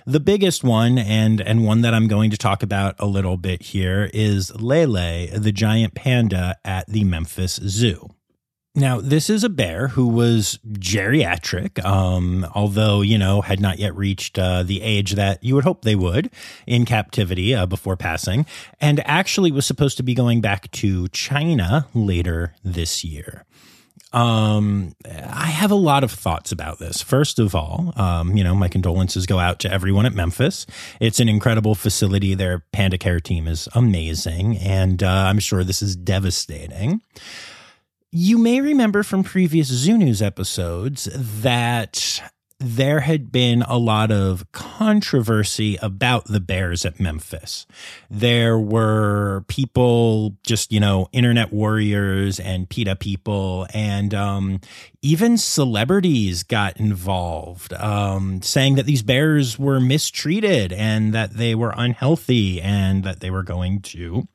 The 0.06 0.20
biggest 0.20 0.64
one, 0.64 0.98
and 0.98 1.40
and 1.40 1.66
one 1.66 1.82
that 1.82 1.94
I'm 1.94 2.08
going 2.08 2.32
to 2.32 2.38
talk 2.38 2.64
about 2.64 2.96
a 3.00 3.06
little 3.06 3.38
bit 3.38 3.62
here, 3.62 4.10
is 4.14 4.54
Lele, 4.56 5.28
the 5.38 5.52
giant 5.52 5.96
panda 5.96 6.58
at 6.66 6.88
the 6.88 7.04
Memphis 7.04 7.60
Zoo. 7.64 8.10
Now, 8.74 9.02
this 9.02 9.30
is 9.30 9.44
a 9.44 9.50
bear 9.50 9.90
who 9.90 10.08
was 10.08 10.58
geriatric, 10.70 11.84
um, 11.84 12.48
although, 12.56 13.02
you 13.02 13.18
know, 13.18 13.42
had 13.42 13.60
not 13.60 13.80
yet 13.80 13.94
reached 13.98 14.40
uh, 14.40 14.64
the 14.64 14.82
age 14.82 15.12
that 15.16 15.44
you 15.44 15.56
would 15.56 15.66
hope 15.66 15.82
they 15.82 15.96
would 15.96 16.32
in 16.66 16.86
captivity 16.86 17.54
uh, 17.54 17.66
before 17.66 17.98
passing, 17.98 18.46
and 18.80 19.06
actually 19.06 19.52
was 19.52 19.66
supposed 19.66 19.98
to 19.98 20.04
be 20.04 20.14
going 20.14 20.40
back 20.40 20.72
to 20.72 21.10
China 21.10 21.88
later 21.94 22.56
this 22.64 23.04
year. 23.04 23.44
Um, 24.14 24.96
I 25.06 25.48
have 25.48 25.72
a 25.72 25.76
lot 25.76 26.06
of 26.06 26.12
thoughts 26.12 26.54
about 26.54 26.80
this. 26.80 27.02
First 27.02 27.40
of 27.40 27.54
all, 27.54 27.94
um, 27.98 28.36
you 28.38 28.44
know, 28.44 28.56
my 28.56 28.70
condolences 28.70 29.26
go 29.26 29.40
out 29.40 29.60
to 29.60 29.72
everyone 29.72 30.06
at 30.06 30.14
Memphis. 30.14 30.66
It's 31.02 31.20
an 31.20 31.28
incredible 31.28 31.76
facility. 31.76 32.36
Their 32.36 32.60
panda 32.72 32.98
care 32.98 33.20
team 33.20 33.48
is 33.48 33.68
amazing, 33.74 34.58
and 34.58 35.04
uh, 35.04 35.10
I'm 35.10 35.40
sure 35.40 35.66
this 35.66 35.82
is 35.82 35.96
devastating. 35.98 37.02
You 38.14 38.38
may 38.38 38.60
remember 38.60 39.04
from 39.04 39.24
previous 39.24 39.70
Zoo 39.70 39.98
News 39.98 40.22
episodes 40.22 41.08
that 41.16 42.22
there 42.60 43.00
had 43.00 43.32
been 43.32 43.62
a 43.62 43.78
lot 43.78 44.12
of 44.12 44.52
controversy 44.52 45.78
about 45.82 46.26
the 46.26 46.42
Bears 46.42 46.84
at 46.84 47.00
Memphis. 47.00 47.66
There 48.10 48.60
were 48.60 49.46
people, 49.48 50.36
just, 50.44 50.74
you 50.74 50.82
know, 50.82 51.08
internet 51.14 51.54
warriors 51.54 52.38
and 52.38 52.68
PETA 52.68 52.98
people, 52.98 53.66
and 53.74 54.14
um, 54.14 54.60
even 55.02 55.38
celebrities 55.38 56.44
got 56.44 56.76
involved, 56.82 57.72
um, 57.76 58.42
saying 58.42 58.76
that 58.76 58.86
these 58.86 59.04
bears 59.04 59.58
were 59.58 59.80
mistreated 59.80 60.74
and 60.74 61.14
that 61.14 61.36
they 61.36 61.56
were 61.56 61.74
unhealthy 61.78 62.62
and 62.62 63.06
that 63.06 63.22
they 63.22 63.32
were 63.32 63.44
going 63.44 63.80
to 63.84 64.28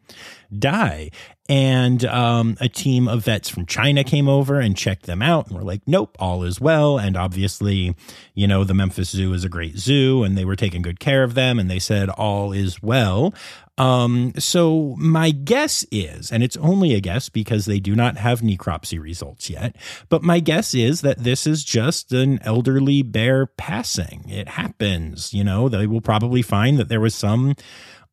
die. 0.56 1.11
And 1.48 2.04
um, 2.06 2.56
a 2.61 2.68
team 2.68 3.06
of 3.06 3.24
vets 3.24 3.48
from 3.48 3.66
China 3.66 4.02
came 4.02 4.28
over 4.28 4.59
and 4.59 4.76
checked 4.76 5.06
them 5.06 5.22
out 5.22 5.46
and 5.46 5.56
were 5.56 5.62
like, 5.62 5.82
nope, 5.87 6.16
all 6.18 6.42
is 6.42 6.61
well. 6.61 6.98
And 6.98 7.16
obviously, 7.16 7.94
you 8.35 8.48
know, 8.48 8.64
the 8.64 8.74
Memphis 8.74 9.11
Zoo 9.11 9.32
is 9.32 9.44
a 9.44 9.48
great 9.48 9.78
zoo 9.78 10.24
and 10.24 10.37
they 10.37 10.44
were 10.44 10.56
taking 10.56 10.82
good 10.82 10.98
care 10.98 11.22
of 11.22 11.35
them 11.35 11.59
and 11.59 11.70
they 11.70 11.78
said 11.78 12.09
all 12.11 12.52
is 12.52 12.82
well. 12.82 13.32
Um, 13.78 14.32
so 14.38 14.94
my 14.98 15.30
guess 15.30 15.85
is, 15.92 16.32
and 16.32 16.42
it's 16.42 16.56
only 16.56 16.94
a 16.94 17.00
guess 17.00 17.28
because 17.28 17.66
they 17.66 17.78
do 17.78 17.94
not 17.94 18.16
have 18.16 18.40
necropsy 18.40 18.98
results 19.00 19.50
yet, 19.50 19.76
but 20.09 20.22
my 20.22 20.40
guess 20.40 20.74
is 20.74 21.02
that 21.02 21.18
this 21.18 21.46
is 21.46 21.62
just 21.62 22.11
an 22.12 22.40
elderly 22.42 23.02
bear 23.02 23.46
passing. 23.46 24.24
It 24.28 24.48
happens, 24.48 25.35
you 25.35 25.44
know, 25.44 25.68
they 25.68 25.87
will 25.87 26.00
probably 26.00 26.40
find 26.40 26.78
that 26.78 26.88
there 26.88 27.00
was 27.00 27.14
some 27.14 27.54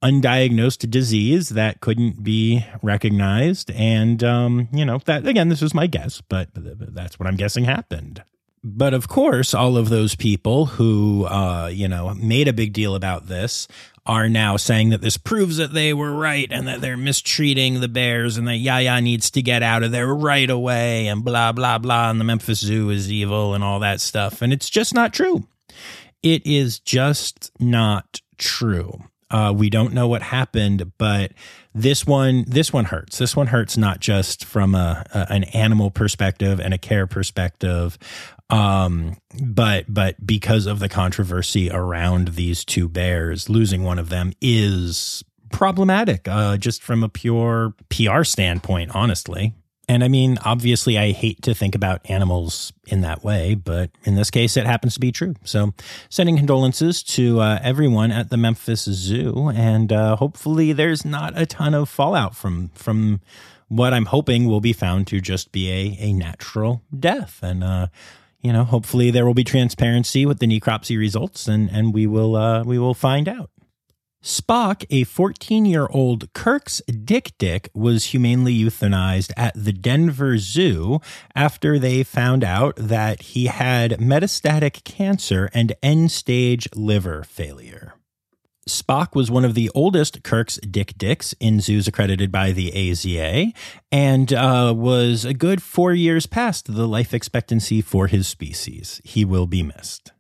undiagnosed 0.04 0.90
disease 0.90 1.50
that 1.50 1.82
couldn't 1.82 2.24
be 2.24 2.66
recognized. 2.82 3.72
And, 3.72 4.24
um, 4.24 4.68
you 4.74 4.86
know, 4.86 5.00
that 5.06 5.26
again, 5.26 5.50
this 5.50 5.62
is 5.62 5.74
my 5.74 5.88
guess, 5.88 6.22
but 6.22 6.50
that's 6.54 7.18
what 7.20 7.28
I'm 7.28 7.38
guessing 7.38 7.64
happened. 7.64 8.24
But 8.66 8.94
of 8.94 9.10
course, 9.10 9.54
all 9.54 9.76
of 9.76 9.90
those 9.90 10.16
people 10.16 10.66
who, 10.68 11.26
uh, 11.26 11.68
you 11.68 11.88
know, 11.88 12.14
made 12.14 12.48
a 12.48 12.54
big 12.54 12.72
deal 12.72 12.96
about 12.96 13.28
this 13.28 13.68
are 14.06 14.30
now 14.30 14.58
saying 14.58 14.90
that 14.90 15.02
this 15.02 15.18
proves 15.18 15.58
that 15.58 15.74
they 15.74 15.94
were 15.94 16.12
right 16.12 16.48
and 16.50 16.68
that 16.68 16.80
they're 16.80 16.98
mistreating 16.98 17.80
the 17.80 17.88
bears 17.90 18.38
and 18.38 18.48
that 18.48 18.58
Yaya 18.58 19.02
needs 19.02 19.32
to 19.32 19.42
get 19.42 19.64
out 19.64 19.84
of 19.84 19.92
there 19.92 20.14
right 20.14 20.50
away 20.50 21.08
and 21.08 21.26
blah, 21.26 21.52
blah, 21.52 21.78
blah. 21.78 22.10
And 22.10 22.20
the 22.20 22.26
Memphis 22.26 22.60
Zoo 22.60 22.90
is 22.90 23.12
evil 23.12 23.54
and 23.54 23.64
all 23.64 23.80
that 23.80 24.00
stuff. 24.00 24.42
And 24.42 24.54
it's 24.54 24.70
just 24.70 24.94
not 24.94 25.14
true. 25.14 25.46
It 26.22 26.46
is 26.46 26.80
just 26.80 27.52
not 27.60 28.22
true. 28.38 29.04
Uh, 29.34 29.52
we 29.52 29.70
don't 29.70 29.94
know 29.94 30.08
what 30.08 30.22
happened, 30.22 30.92
but 31.00 31.32
this 31.74 32.06
one, 32.06 32.46
this 32.48 32.72
one 32.72 32.86
hurts. 32.86 33.18
This 33.18 33.36
one 33.36 33.48
hurts 33.48 33.76
not 33.76 34.00
just 34.00 34.46
from 34.46 34.76
a, 34.76 35.04
a 35.14 35.34
an 35.34 35.46
animal 35.46 35.90
perspective 35.90 36.60
and 36.60 36.74
a 36.74 36.78
care 36.78 37.08
perspective, 37.08 37.98
um, 38.52 39.18
but 39.44 39.92
but 39.92 40.26
because 40.26 40.68
of 40.68 40.78
the 40.78 40.88
controversy 40.88 41.72
around 41.72 42.30
these 42.30 42.64
two 42.64 42.88
bears, 42.88 43.50
losing 43.50 43.84
one 43.84 43.98
of 43.98 44.10
them 44.10 44.34
is 44.40 45.24
problematic. 45.52 46.28
Uh, 46.28 46.56
just 46.58 46.84
from 46.84 47.04
a 47.04 47.10
pure 47.10 47.74
PR 47.90 48.24
standpoint, 48.24 48.92
honestly. 48.94 49.54
And 49.90 50.04
I 50.04 50.08
mean, 50.08 50.38
obviously, 50.46 50.98
I 50.98 51.12
hate 51.12 51.42
to 51.42 51.54
think 51.54 51.76
about 51.76 52.10
animals 52.10 52.72
in 52.88 53.02
that 53.02 53.24
way, 53.24 53.54
but 53.54 53.92
in 54.04 54.16
this 54.16 54.32
case, 54.32 54.56
it 54.56 54.66
happens 54.66 54.94
to 54.94 55.00
be 55.00 55.12
true. 55.12 55.36
So, 55.44 55.74
sending 56.10 56.38
condolences 56.38 57.04
to 57.04 57.42
uh, 57.42 57.60
everyone 57.62 58.12
at 58.12 58.30
the 58.30 58.38
Memphis 58.38 58.84
Zoo, 58.84 59.52
and 59.54 59.92
uh, 59.92 60.16
hopefully, 60.16 60.72
there's 60.72 61.04
not 61.04 61.38
a 61.38 61.46
ton 61.46 61.74
of 61.74 61.90
fallout 61.90 62.34
from 62.34 62.70
from 62.76 63.20
what 63.68 63.94
I'm 63.94 64.06
hoping 64.06 64.46
will 64.46 64.62
be 64.62 64.74
found 64.74 65.08
to 65.08 65.20
just 65.20 65.52
be 65.52 65.70
a 65.70 65.98
a 66.00 66.14
natural 66.14 66.82
death. 66.98 67.40
And 67.44 67.62
uh, 67.62 67.88
you 68.42 68.54
know, 68.54 68.64
hopefully, 68.64 69.12
there 69.12 69.26
will 69.26 69.34
be 69.34 69.44
transparency 69.44 70.26
with 70.26 70.40
the 70.40 70.48
necropsy 70.48 70.98
results, 70.98 71.48
and 71.50 71.70
and 71.70 71.94
we 71.94 72.08
will 72.08 72.38
uh, 72.38 72.64
we 72.64 72.80
will 72.80 72.94
find 72.94 73.28
out. 73.28 73.50
Spock, 74.24 74.86
a 74.90 75.04
14 75.04 75.66
year 75.66 75.86
old 75.90 76.32
Kirk's 76.32 76.82
dik-dik, 76.88 77.70
was 77.74 78.06
humanely 78.06 78.58
euthanized 78.58 79.34
at 79.36 79.54
the 79.54 79.74
Denver 79.74 80.38
Zoo 80.38 81.02
after 81.36 81.78
they 81.78 82.04
found 82.04 82.42
out 82.42 82.74
that 82.78 83.22
he 83.22 83.48
had 83.48 84.00
metastatic 84.00 84.86
cancer 84.86 85.50
and 85.54 85.76
end 85.84 86.10
stage 86.10 86.70
liver 86.74 87.26
failure. 87.26 87.96
Spock 88.66 89.14
was 89.14 89.30
one 89.30 89.44
of 89.44 89.56
the 89.56 89.70
oldest 89.76 90.24
Kirk's 90.24 90.56
dik-diks 90.56 91.36
in 91.42 91.60
zoos 91.60 91.90
accredited 91.90 92.32
by 92.32 92.54
the 92.54 92.72
AZA 92.72 93.52
and 93.92 94.34
uh, 94.34 94.74
was 94.74 95.26
a 95.26 95.34
good 95.34 95.62
four 95.62 95.92
years 95.92 96.28
past 96.28 96.74
the 96.74 96.88
life 96.88 97.14
expectancy 97.14 97.82
for 97.82 98.08
his 98.08 98.26
species. 98.26 99.02
He 99.04 99.26
will 99.26 99.48
be 99.48 99.64
missed. 99.64 100.13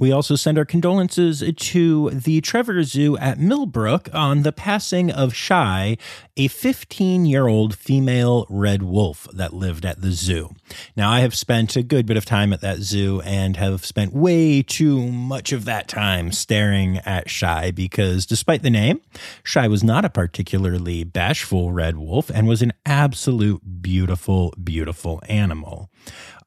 We 0.00 0.12
also 0.12 0.34
send 0.34 0.56
our 0.56 0.64
condolences 0.64 1.44
to 1.54 2.08
the 2.08 2.40
Trevor 2.40 2.82
Zoo 2.84 3.18
at 3.18 3.38
Millbrook 3.38 4.08
on 4.14 4.44
the 4.44 4.50
passing 4.50 5.10
of 5.10 5.34
Shy, 5.34 5.98
a 6.38 6.48
15 6.48 7.26
year 7.26 7.46
old 7.46 7.74
female 7.74 8.46
red 8.48 8.82
wolf 8.82 9.28
that 9.34 9.52
lived 9.52 9.84
at 9.84 10.00
the 10.00 10.12
zoo. 10.12 10.54
Now, 10.96 11.10
I 11.10 11.20
have 11.20 11.34
spent 11.34 11.76
a 11.76 11.82
good 11.82 12.06
bit 12.06 12.16
of 12.16 12.24
time 12.24 12.54
at 12.54 12.62
that 12.62 12.78
zoo 12.78 13.20
and 13.26 13.58
have 13.58 13.84
spent 13.84 14.14
way 14.14 14.62
too 14.62 15.06
much 15.12 15.52
of 15.52 15.66
that 15.66 15.86
time 15.86 16.32
staring 16.32 16.96
at 16.98 17.28
Shy 17.28 17.70
because, 17.70 18.24
despite 18.24 18.62
the 18.62 18.70
name, 18.70 19.02
Shy 19.42 19.68
was 19.68 19.84
not 19.84 20.06
a 20.06 20.10
particularly 20.10 21.04
bashful 21.04 21.72
red 21.72 21.98
wolf 21.98 22.30
and 22.30 22.48
was 22.48 22.62
an 22.62 22.72
absolute 22.86 23.82
beautiful, 23.82 24.54
beautiful 24.64 25.22
animal 25.28 25.90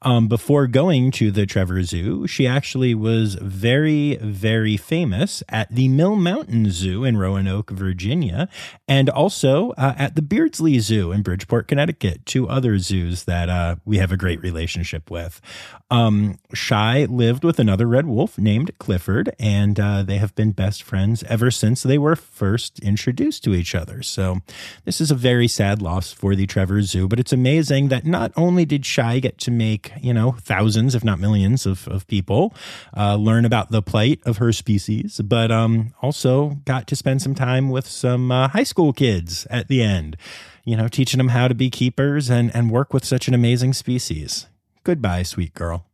um, 0.04 0.28
before 0.28 0.66
going 0.66 1.10
to 1.12 1.30
the 1.30 1.46
Trevor 1.46 1.82
Zoo, 1.82 2.26
she 2.26 2.46
actually 2.46 2.94
was 2.94 3.36
very, 3.36 4.16
very 4.16 4.76
famous 4.76 5.42
at 5.48 5.74
the 5.74 5.88
Mill 5.88 6.14
Mountain 6.14 6.70
Zoo 6.70 7.04
in 7.04 7.16
Roanoke, 7.16 7.70
Virginia, 7.70 8.48
and 8.86 9.08
also 9.08 9.70
uh, 9.72 9.94
at 9.96 10.14
the 10.14 10.22
Beardsley 10.22 10.78
Zoo 10.78 11.10
in 11.10 11.22
Bridgeport, 11.22 11.68
Connecticut, 11.68 12.26
two 12.26 12.46
other 12.48 12.78
zoos 12.78 13.24
that 13.24 13.48
uh, 13.48 13.76
we 13.86 13.96
have 13.96 14.12
a 14.12 14.16
great 14.16 14.42
relationship 14.42 15.10
with. 15.10 15.40
Um, 15.90 16.38
Shy 16.52 17.06
lived 17.06 17.44
with 17.44 17.58
another 17.58 17.86
red 17.86 18.06
wolf 18.06 18.36
named 18.36 18.76
Clifford, 18.78 19.34
and 19.38 19.80
uh, 19.80 20.02
they 20.02 20.18
have 20.18 20.34
been 20.34 20.52
best 20.52 20.82
friends 20.82 21.22
ever 21.24 21.50
since 21.50 21.82
they 21.82 21.98
were 21.98 22.16
first 22.16 22.78
introduced 22.80 23.44
to 23.44 23.54
each 23.54 23.74
other. 23.74 24.02
So, 24.02 24.40
this 24.84 25.00
is 25.00 25.10
a 25.10 25.14
very 25.14 25.48
sad 25.48 25.80
loss 25.80 26.12
for 26.12 26.34
the 26.34 26.46
Trevor 26.46 26.82
Zoo, 26.82 27.08
but 27.08 27.20
it's 27.20 27.32
amazing 27.32 27.88
that 27.88 28.04
not 28.04 28.32
only 28.36 28.64
did 28.64 28.84
Shy 28.84 29.18
get 29.20 29.38
to 29.38 29.50
make 29.50 29.93
you 30.00 30.12
know, 30.12 30.32
thousands, 30.32 30.94
if 30.94 31.04
not 31.04 31.18
millions 31.18 31.66
of, 31.66 31.86
of 31.88 32.06
people 32.06 32.54
uh, 32.96 33.16
learn 33.16 33.44
about 33.44 33.70
the 33.70 33.82
plight 33.82 34.20
of 34.24 34.38
her 34.38 34.52
species, 34.52 35.20
but 35.24 35.50
um, 35.50 35.94
also 36.02 36.58
got 36.64 36.86
to 36.88 36.96
spend 36.96 37.22
some 37.22 37.34
time 37.34 37.70
with 37.70 37.86
some 37.86 38.30
uh, 38.30 38.48
high 38.48 38.62
school 38.62 38.92
kids 38.92 39.46
at 39.50 39.68
the 39.68 39.82
end, 39.82 40.16
you 40.64 40.76
know, 40.76 40.88
teaching 40.88 41.18
them 41.18 41.28
how 41.28 41.48
to 41.48 41.54
be 41.54 41.70
keepers 41.70 42.30
and, 42.30 42.54
and 42.54 42.70
work 42.70 42.92
with 42.92 43.04
such 43.04 43.28
an 43.28 43.34
amazing 43.34 43.72
species. 43.72 44.46
Goodbye, 44.84 45.22
sweet 45.22 45.54
girl. 45.54 45.86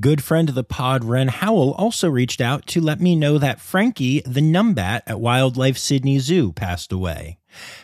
Good 0.00 0.22
friend 0.22 0.48
of 0.48 0.56
the 0.56 0.64
pod, 0.64 1.04
Ren 1.04 1.28
Howell, 1.28 1.72
also 1.74 2.10
reached 2.10 2.40
out 2.40 2.66
to 2.66 2.80
let 2.80 3.00
me 3.00 3.14
know 3.14 3.38
that 3.38 3.60
Frankie, 3.60 4.20
the 4.26 4.40
numbat 4.40 5.02
at 5.06 5.20
Wildlife 5.20 5.78
Sydney 5.78 6.18
Zoo, 6.18 6.52
passed 6.52 6.92
away. 6.92 7.38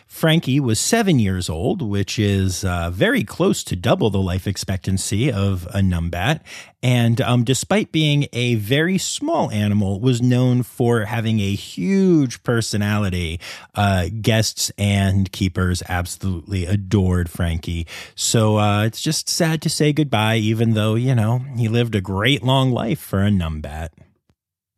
Frankie 0.07 0.59
was 0.59 0.79
seven 0.79 1.19
years 1.19 1.49
old, 1.49 1.81
which 1.81 2.19
is 2.19 2.63
uh, 2.63 2.91
very 2.91 3.23
close 3.23 3.63
to 3.63 3.75
double 3.75 4.09
the 4.09 4.21
life 4.21 4.47
expectancy 4.47 5.31
of 5.31 5.65
a 5.67 5.79
numbat. 5.79 6.41
And 6.83 7.19
um, 7.21 7.43
despite 7.43 7.91
being 7.91 8.27
a 8.33 8.55
very 8.55 8.97
small 8.97 9.49
animal, 9.51 9.99
was 9.99 10.21
known 10.21 10.63
for 10.63 11.05
having 11.05 11.39
a 11.39 11.55
huge 11.55 12.43
personality. 12.43 13.39
Uh, 13.73 14.09
guests 14.21 14.71
and 14.77 15.31
keepers 15.31 15.81
absolutely 15.89 16.65
adored 16.65 17.29
Frankie. 17.29 17.87
So 18.15 18.57
uh, 18.57 18.83
it's 18.85 19.01
just 19.01 19.29
sad 19.29 19.61
to 19.63 19.69
say 19.69 19.93
goodbye, 19.93 20.37
even 20.37 20.73
though, 20.73 20.95
you 20.95 21.15
know, 21.15 21.39
he 21.57 21.67
lived 21.67 21.95
a 21.95 22.01
great 22.01 22.43
long 22.43 22.71
life 22.71 22.99
for 22.99 23.23
a 23.23 23.29
numbat. 23.29 23.89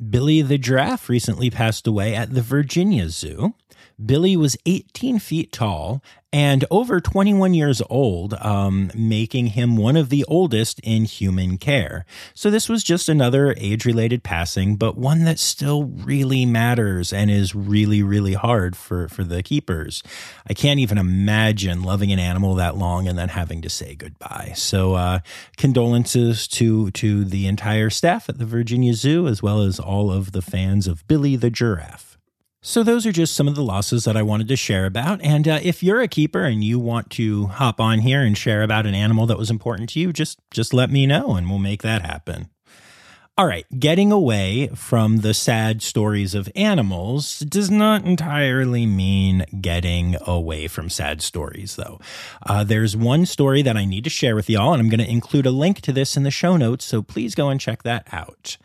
Billy 0.09 0.41
the 0.41 0.57
giraffe 0.57 1.09
recently 1.09 1.49
passed 1.49 1.87
away 1.87 2.15
at 2.15 2.33
the 2.33 2.41
Virginia 2.41 3.09
Zoo. 3.09 3.55
Billy 4.03 4.35
was 4.35 4.57
18 4.65 5.19
feet 5.19 5.51
tall 5.51 6.01
and 6.33 6.65
over 6.69 6.99
21 6.99 7.53
years 7.53 7.81
old, 7.89 8.33
um, 8.33 8.91
making 8.93 9.47
him 9.47 9.77
one 9.77 9.95
of 9.95 10.09
the 10.09 10.25
oldest 10.27 10.81
in 10.81 11.05
human 11.05 11.57
care. 11.57 12.05
So 12.33 12.51
this 12.51 12.67
was 12.67 12.83
just 12.83 13.07
another 13.07 13.55
age 13.57 13.85
related 13.85 14.21
passing, 14.21 14.75
but 14.75 14.97
one 14.97 15.23
that 15.23 15.39
still 15.39 15.85
really 15.85 16.45
matters 16.45 17.13
and 17.13 17.31
is 17.31 17.55
really, 17.55 18.03
really 18.03 18.33
hard 18.33 18.75
for, 18.75 19.07
for 19.07 19.23
the 19.23 19.41
keepers. 19.43 20.03
I 20.45 20.53
can't 20.53 20.81
even 20.81 20.97
imagine 20.97 21.83
loving 21.83 22.11
an 22.11 22.19
animal 22.19 22.55
that 22.55 22.75
long 22.75 23.07
and 23.07 23.17
then 23.17 23.29
having 23.29 23.61
to 23.61 23.69
say 23.69 23.95
goodbye. 23.95 24.51
So, 24.57 24.95
uh, 24.95 25.19
condolences 25.55 26.49
to, 26.49 26.91
to 26.91 27.23
the 27.23 27.47
entire 27.47 27.89
staff 27.89 28.27
at 28.27 28.39
the 28.39 28.45
Virginia 28.45 28.93
Zoo, 28.93 29.25
as 29.29 29.41
well 29.41 29.61
as 29.61 29.79
all 29.79 30.11
of 30.11 30.33
the 30.33 30.41
fans 30.41 30.85
of 30.85 31.07
Billy 31.07 31.37
the 31.37 31.49
Giraffe. 31.49 32.14
So, 32.67 32.81
those 32.81 33.05
are 33.05 33.11
just 33.11 33.35
some 33.35 33.47
of 33.47 33.53
the 33.53 33.61
losses 33.61 34.05
that 34.05 34.17
I 34.17 34.23
wanted 34.23 34.47
to 34.47 34.55
share 34.55 34.87
about. 34.87 35.21
And 35.21 35.47
uh, 35.47 35.59
if 35.61 35.83
you're 35.83 36.01
a 36.01 36.07
keeper 36.07 36.45
and 36.45 36.63
you 36.63 36.79
want 36.79 37.11
to 37.11 37.45
hop 37.45 37.79
on 37.79 37.99
here 37.99 38.23
and 38.23 38.35
share 38.35 38.63
about 38.63 38.87
an 38.87 38.95
animal 38.95 39.27
that 39.27 39.37
was 39.37 39.51
important 39.51 39.89
to 39.89 39.99
you, 39.99 40.11
just 40.11 40.39
just 40.49 40.73
let 40.73 40.89
me 40.89 41.05
know 41.05 41.35
and 41.35 41.47
we'll 41.47 41.59
make 41.59 41.83
that 41.83 42.01
happen. 42.01 42.49
All 43.37 43.45
right, 43.45 43.65
getting 43.77 44.13
away 44.13 44.69
from 44.73 45.17
the 45.17 45.33
sad 45.33 45.81
stories 45.81 46.33
of 46.33 46.49
animals 46.55 47.39
does 47.39 47.69
not 47.69 48.05
entirely 48.05 48.85
mean 48.85 49.45
getting 49.59 50.15
away 50.25 50.69
from 50.69 50.89
sad 50.89 51.21
stories, 51.21 51.75
though. 51.75 51.99
Uh, 52.43 52.63
there's 52.63 52.95
one 52.95 53.25
story 53.25 53.61
that 53.61 53.75
I 53.75 53.83
need 53.83 54.05
to 54.05 54.09
share 54.09 54.35
with 54.35 54.49
y'all, 54.49 54.71
and 54.71 54.81
I'm 54.81 54.87
going 54.87 55.05
to 55.05 55.11
include 55.11 55.45
a 55.45 55.51
link 55.51 55.81
to 55.81 55.91
this 55.91 56.15
in 56.15 56.23
the 56.23 56.31
show 56.31 56.55
notes, 56.55 56.85
so 56.85 57.01
please 57.01 57.35
go 57.35 57.49
and 57.49 57.59
check 57.59 57.83
that 57.83 58.07
out. 58.13 58.57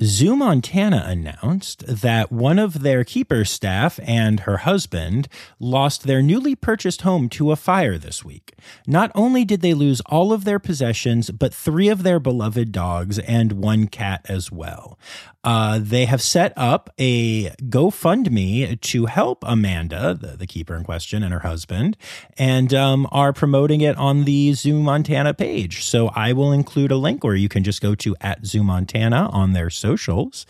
Zoo 0.00 0.36
Montana 0.36 1.02
announced 1.08 1.84
that 1.88 2.30
one 2.30 2.60
of 2.60 2.82
their 2.82 3.02
keeper 3.02 3.44
staff 3.44 3.98
and 4.04 4.40
her 4.40 4.58
husband 4.58 5.26
lost 5.58 6.04
their 6.04 6.22
newly 6.22 6.54
purchased 6.54 7.02
home 7.02 7.28
to 7.30 7.50
a 7.50 7.56
fire 7.56 7.98
this 7.98 8.24
week. 8.24 8.54
Not 8.86 9.10
only 9.16 9.44
did 9.44 9.60
they 9.60 9.74
lose 9.74 10.00
all 10.02 10.32
of 10.32 10.44
their 10.44 10.60
possessions, 10.60 11.32
but 11.32 11.52
three 11.52 11.88
of 11.88 12.04
their 12.04 12.20
beloved 12.20 12.70
dogs 12.70 13.18
and 13.18 13.54
one 13.54 13.88
cat 13.88 14.24
as 14.28 14.52
well. 14.52 15.00
Uh, 15.48 15.78
they 15.80 16.04
have 16.04 16.20
set 16.20 16.52
up 16.58 16.90
a 16.98 17.44
GoFundMe 17.52 18.78
to 18.82 19.06
help 19.06 19.42
Amanda, 19.46 20.12
the, 20.12 20.36
the 20.36 20.46
keeper 20.46 20.76
in 20.76 20.84
question, 20.84 21.22
and 21.22 21.32
her 21.32 21.40
husband, 21.40 21.96
and 22.36 22.74
um, 22.74 23.08
are 23.12 23.32
promoting 23.32 23.80
it 23.80 23.96
on 23.96 24.24
the 24.24 24.52
Zoo 24.52 24.82
Montana 24.82 25.32
page. 25.32 25.82
So 25.82 26.08
I 26.08 26.34
will 26.34 26.52
include 26.52 26.90
a 26.90 26.98
link, 26.98 27.24
where 27.24 27.34
you 27.34 27.48
can 27.48 27.64
just 27.64 27.80
go 27.80 27.94
to 27.94 28.14
at 28.20 28.44
Zoo 28.44 28.62
Montana 28.62 29.30
on 29.32 29.54
their 29.54 29.70
socials 29.70 30.44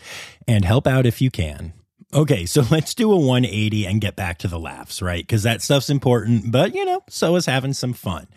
and 0.45 0.65
help 0.65 0.85
out 0.85 1.05
if 1.05 1.21
you 1.21 1.31
can. 1.31 1.71
Okay, 2.13 2.45
so 2.45 2.65
let's 2.69 2.93
do 2.93 3.09
a 3.13 3.15
180 3.15 3.87
and 3.87 4.01
get 4.01 4.17
back 4.17 4.39
to 4.39 4.49
the 4.49 4.59
laughs, 4.59 5.01
right? 5.01 5.25
Because 5.25 5.43
that 5.43 5.61
stuff's 5.61 5.89
important, 5.89 6.51
but 6.51 6.75
you 6.75 6.83
know, 6.83 7.03
so 7.07 7.37
is 7.37 7.45
having 7.45 7.71
some 7.71 7.93
fun. 7.93 8.27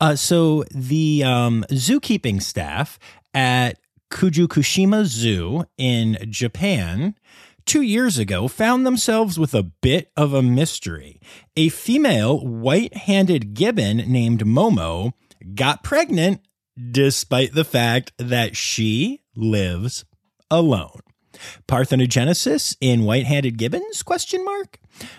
Uh, 0.00 0.16
so 0.16 0.64
the 0.72 1.22
um, 1.22 1.64
zookeeping 1.70 2.42
staff 2.42 2.98
at 3.34 3.78
Kujukushima 4.10 5.04
Zoo 5.04 5.64
in 5.76 6.18
Japan 6.30 7.14
two 7.66 7.82
years 7.82 8.18
ago 8.18 8.48
found 8.48 8.86
themselves 8.86 9.38
with 9.38 9.54
a 9.54 9.62
bit 9.62 10.10
of 10.16 10.32
a 10.32 10.42
mystery. 10.42 11.20
A 11.56 11.68
female 11.68 12.40
white 12.40 12.94
handed 12.94 13.54
gibbon 13.54 13.98
named 13.98 14.44
Momo 14.44 15.12
got 15.54 15.82
pregnant 15.82 16.40
despite 16.90 17.54
the 17.54 17.64
fact 17.64 18.12
that 18.18 18.56
she 18.56 19.20
lives 19.36 20.04
alone. 20.50 21.00
Parthenogenesis 21.68 22.76
in 22.80 23.04
white-handed 23.04 23.58
gibbons? 23.58 24.02
Question 24.02 24.44
mark. 24.44 24.78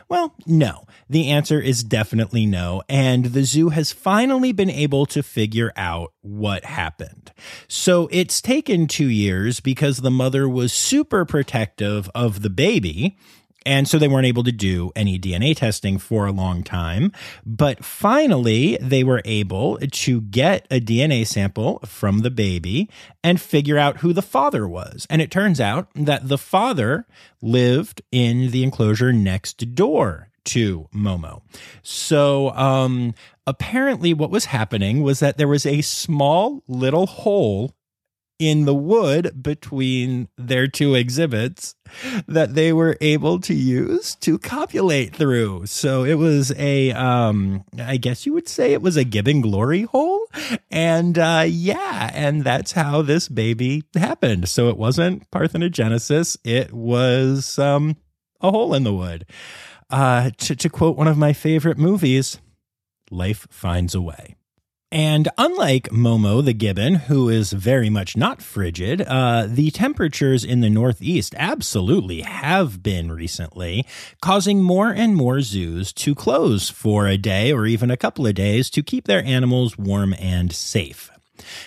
Well, 0.09 0.35
no. 0.45 0.85
The 1.09 1.29
answer 1.29 1.59
is 1.59 1.83
definitely 1.83 2.45
no, 2.45 2.83
and 2.87 3.25
the 3.25 3.43
zoo 3.43 3.69
has 3.69 3.91
finally 3.91 4.51
been 4.51 4.69
able 4.69 5.07
to 5.07 5.23
figure 5.23 5.73
out 5.75 6.13
what 6.21 6.65
happened. 6.65 7.31
So 7.67 8.07
it's 8.11 8.41
taken 8.41 8.87
2 8.87 9.07
years 9.07 9.59
because 9.59 9.97
the 9.97 10.11
mother 10.11 10.47
was 10.47 10.71
super 10.71 11.25
protective 11.25 12.09
of 12.13 12.43
the 12.43 12.49
baby 12.49 13.17
and 13.65 13.87
so 13.87 13.99
they 13.99 14.07
weren't 14.07 14.25
able 14.25 14.43
to 14.43 14.51
do 14.51 14.91
any 14.95 15.19
DNA 15.19 15.55
testing 15.55 15.97
for 15.97 16.25
a 16.25 16.31
long 16.31 16.63
time. 16.63 17.11
But 17.45 17.83
finally, 17.83 18.77
they 18.81 19.03
were 19.03 19.21
able 19.25 19.77
to 19.77 20.21
get 20.21 20.65
a 20.71 20.79
DNA 20.79 21.27
sample 21.27 21.79
from 21.85 22.19
the 22.19 22.31
baby 22.31 22.89
and 23.23 23.39
figure 23.39 23.77
out 23.77 23.97
who 23.97 24.13
the 24.13 24.21
father 24.21 24.67
was. 24.67 25.05
And 25.09 25.21
it 25.21 25.29
turns 25.29 25.59
out 25.59 25.89
that 25.93 26.29
the 26.29 26.37
father 26.37 27.05
lived 27.41 28.01
in 28.11 28.51
the 28.51 28.63
enclosure 28.63 29.11
next 29.11 29.75
door 29.75 30.28
to 30.45 30.87
Momo. 30.93 31.41
So, 31.81 32.51
um, 32.51 33.13
apparently, 33.47 34.13
what 34.13 34.31
was 34.31 34.45
happening 34.45 35.01
was 35.01 35.19
that 35.19 35.37
there 35.37 35.47
was 35.47 35.65
a 35.65 35.81
small 35.81 36.63
little 36.67 37.07
hole 37.07 37.73
in 38.39 38.63
the 38.63 38.73
wood 38.73 39.43
between 39.43 40.29
their 40.37 40.65
two 40.65 40.95
exhibits 40.95 41.75
that 42.25 42.55
they 42.55 42.71
were 42.71 42.97
able 43.01 43.39
to 43.41 43.53
use 43.53 44.15
to 44.15 44.39
copulate 44.39 45.13
through. 45.13 45.65
So 45.65 46.05
it 46.05 46.13
was 46.13 46.53
a, 46.57 46.93
um, 46.93 47.65
I 47.77 47.97
guess 47.97 48.25
you 48.25 48.33
would 48.33 48.47
say 48.47 48.71
it 48.71 48.81
was 48.81 48.95
a 48.95 49.03
Gibbon 49.03 49.41
glory 49.41 49.83
hole. 49.83 50.25
And 50.71 51.19
uh, 51.19 51.45
yeah, 51.47 52.11
and 52.13 52.43
that's 52.43 52.71
how 52.71 53.01
this 53.01 53.27
baby 53.27 53.83
happened. 53.93 54.47
So 54.47 54.69
it 54.69 54.77
wasn't 54.77 55.29
parthenogenesis, 55.31 56.37
it 56.45 56.71
was 56.71 57.59
um, 57.59 57.97
a 58.39 58.51
hole 58.51 58.73
in 58.73 58.85
the 58.85 58.93
wood. 58.93 59.25
Uh, 59.89 60.29
to, 60.37 60.55
to 60.55 60.69
quote 60.69 60.97
one 60.97 61.07
of 61.07 61.17
my 61.17 61.33
favorite 61.33 61.77
movies, 61.77 62.39
life 63.09 63.47
finds 63.49 63.95
a 63.95 64.01
way. 64.01 64.35
And 64.91 65.27
unlike 65.37 65.89
Momo 65.89 66.43
the 66.43 66.53
gibbon, 66.53 66.95
who 66.95 67.29
is 67.29 67.53
very 67.53 67.91
much 67.91 68.17
not 68.17 68.41
frigid, 68.41 69.03
uh, 69.03 69.45
the 69.47 69.69
temperatures 69.69 70.43
in 70.43 70.61
the 70.61 70.69
Northeast 70.69 71.35
absolutely 71.37 72.21
have 72.21 72.81
been 72.81 73.11
recently, 73.11 73.85
causing 74.19 74.63
more 74.63 74.89
and 74.89 75.15
more 75.15 75.41
zoos 75.41 75.93
to 75.93 76.15
close 76.15 76.71
for 76.71 77.05
a 77.05 77.17
day 77.17 77.53
or 77.53 77.67
even 77.67 77.91
a 77.91 77.97
couple 77.97 78.25
of 78.25 78.33
days 78.33 78.71
to 78.71 78.81
keep 78.81 79.05
their 79.05 79.23
animals 79.23 79.77
warm 79.77 80.15
and 80.17 80.51
safe. 80.51 81.11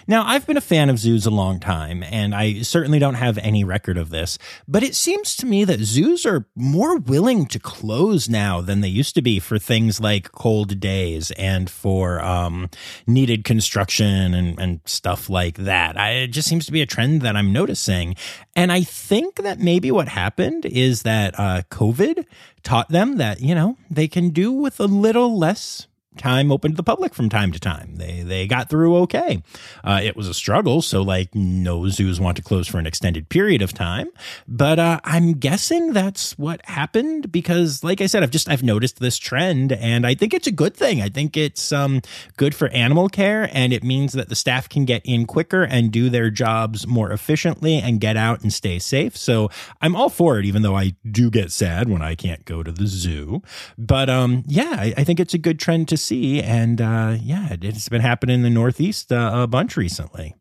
Now, 0.07 0.25
I've 0.27 0.47
been 0.47 0.57
a 0.57 0.63
fan 0.63 0.91
of 0.91 0.99
zoos 0.99 1.27
a 1.27 1.31
long 1.31 1.61
time, 1.61 2.03
and 2.03 2.35
I 2.35 2.63
certainly 2.63 2.99
don't 2.99 3.15
have 3.15 3.39
any 3.39 3.65
record 3.65 3.99
of 3.99 4.11
this, 4.11 4.39
but 4.67 4.83
it 4.83 4.95
seems 4.95 5.37
to 5.37 5.47
me 5.47 5.65
that 5.65 5.81
zoos 5.81 6.27
are 6.27 6.47
more 6.55 6.99
willing 6.99 7.47
to 7.47 7.59
close 7.59 8.29
now 8.29 8.61
than 8.61 8.81
they 8.81 8.89
used 8.89 9.15
to 9.15 9.23
be 9.23 9.39
for 9.39 9.59
things 9.59 10.01
like 10.01 10.33
cold 10.33 10.81
days 10.81 11.31
and 11.33 11.71
for 11.71 12.23
um, 12.23 12.69
needed 13.07 13.45
construction 13.45 14.35
and, 14.35 14.59
and 14.59 14.81
stuff 14.85 15.31
like 15.31 15.57
that. 15.59 15.99
I, 15.99 16.11
it 16.11 16.29
just 16.29 16.49
seems 16.49 16.67
to 16.67 16.73
be 16.73 16.83
a 16.83 16.87
trend 16.87 17.23
that 17.23 17.37
I'm 17.37 17.53
noticing. 17.53 18.17
And 18.55 18.73
I 18.73 18.83
think 18.83 19.37
that 19.37 19.59
maybe 19.59 19.91
what 19.91 20.09
happened 20.09 20.67
is 20.67 21.03
that 21.03 21.39
uh, 21.39 21.63
COVID 21.71 22.25
taught 22.63 22.89
them 22.89 23.17
that, 23.17 23.41
you 23.41 23.55
know, 23.55 23.77
they 23.91 24.09
can 24.09 24.31
do 24.31 24.53
with 24.53 24.81
a 24.81 24.87
little 24.87 25.39
less 25.39 25.87
time 26.17 26.53
open 26.53 26.73
to 26.73 26.77
the 26.77 26.83
public 26.83 27.15
from 27.15 27.29
time 27.29 27.53
to 27.53 27.61
time. 27.61 27.97
They 27.97 28.23
they 28.23 28.47
got 28.47 28.69
through 28.69 28.97
okay. 28.99 29.43
Uh, 29.85 30.01
it 30.03 30.17
was 30.17 30.29
a 30.29 30.35
struggle, 30.35 30.83
so 30.83 31.03
like 31.03 31.35
no 31.35 31.89
zoos 31.89 32.21
want 32.21 32.37
to 32.37 32.43
close 32.43 32.69
for 32.69 32.79
an 32.79 32.87
extended 32.87 33.29
period 33.29 33.63
of 33.63 33.73
time. 33.73 34.09
But 34.47 34.79
uh, 34.79 35.01
I'm 35.05 35.35
guessing 35.35 35.93
that's 35.93 36.39
what 36.39 36.65
happened 36.67 37.33
because, 37.33 37.83
like 37.83 38.01
I 38.01 38.07
said, 38.07 38.23
I've 38.23 38.31
just 38.31 38.49
I've 38.49 38.63
noticed 38.63 39.01
this 39.01 39.19
trend, 39.19 39.73
and 39.73 40.07
I 40.07 40.15
think 40.15 40.35
it's 40.35 40.47
a 40.47 40.53
good 40.53 40.75
thing. 40.75 41.01
I 41.01 41.09
think 41.09 41.37
it's 41.37 41.73
um 41.73 42.03
good 42.37 42.55
for 42.55 42.69
animal 42.69 43.09
care, 43.09 43.49
and 43.53 43.73
it 43.73 43.83
means 43.83 44.13
that 44.13 44.29
the 44.29 44.37
staff 44.37 44.69
can 44.69 44.85
get 44.85 45.03
in 45.05 45.27
quicker 45.27 45.63
and 45.63 45.91
do 45.91 46.11
their 46.11 46.31
jobs 46.31 46.87
more 46.87 47.11
efficiently 47.11 47.79
and 47.79 48.01
get 48.01 48.17
out 48.17 48.43
and 48.43 48.53
stay 48.53 48.79
safe. 48.79 49.17
So 49.17 49.51
I'm 49.81 49.97
all 49.97 50.09
for 50.09 50.39
it, 50.39 50.45
even 50.45 50.63
though 50.63 50.77
I 50.77 50.95
do 51.11 51.31
get 51.31 51.53
sad 51.53 51.89
when 51.89 52.03
I 52.03 52.15
can't 52.15 52.45
go 52.45 52.63
to 52.63 52.73
the 52.73 52.87
zoo. 52.87 53.43
But 53.79 54.11
um 54.11 54.43
yeah, 54.47 54.77
I, 54.79 54.95
I 54.99 55.05
think 55.05 55.21
it's 55.21 55.35
a 55.35 55.39
good 55.39 55.59
trend 55.59 55.89
to 55.89 55.97
see. 56.03 56.43
And 56.43 56.81
uh, 56.81 57.17
yeah, 57.21 57.57
it's 57.61 57.89
been 57.89 58.01
happening 58.01 58.37
in 58.37 58.43
the 58.43 58.51
Northeast 58.51 59.13
uh, 59.13 59.31
a 59.35 59.47
bunch 59.47 59.77
recently. 59.77 60.35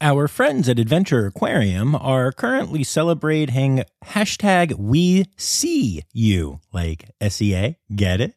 Our 0.00 0.28
friends 0.28 0.68
at 0.68 0.78
Adventure 0.78 1.26
Aquarium 1.26 1.96
are 1.96 2.30
currently 2.30 2.84
celebrating 2.84 3.82
hashtag 4.04 4.74
we 4.78 5.24
see 5.36 6.04
you, 6.12 6.60
like 6.72 7.10
SEA, 7.20 7.78
get 7.96 8.20
it? 8.20 8.34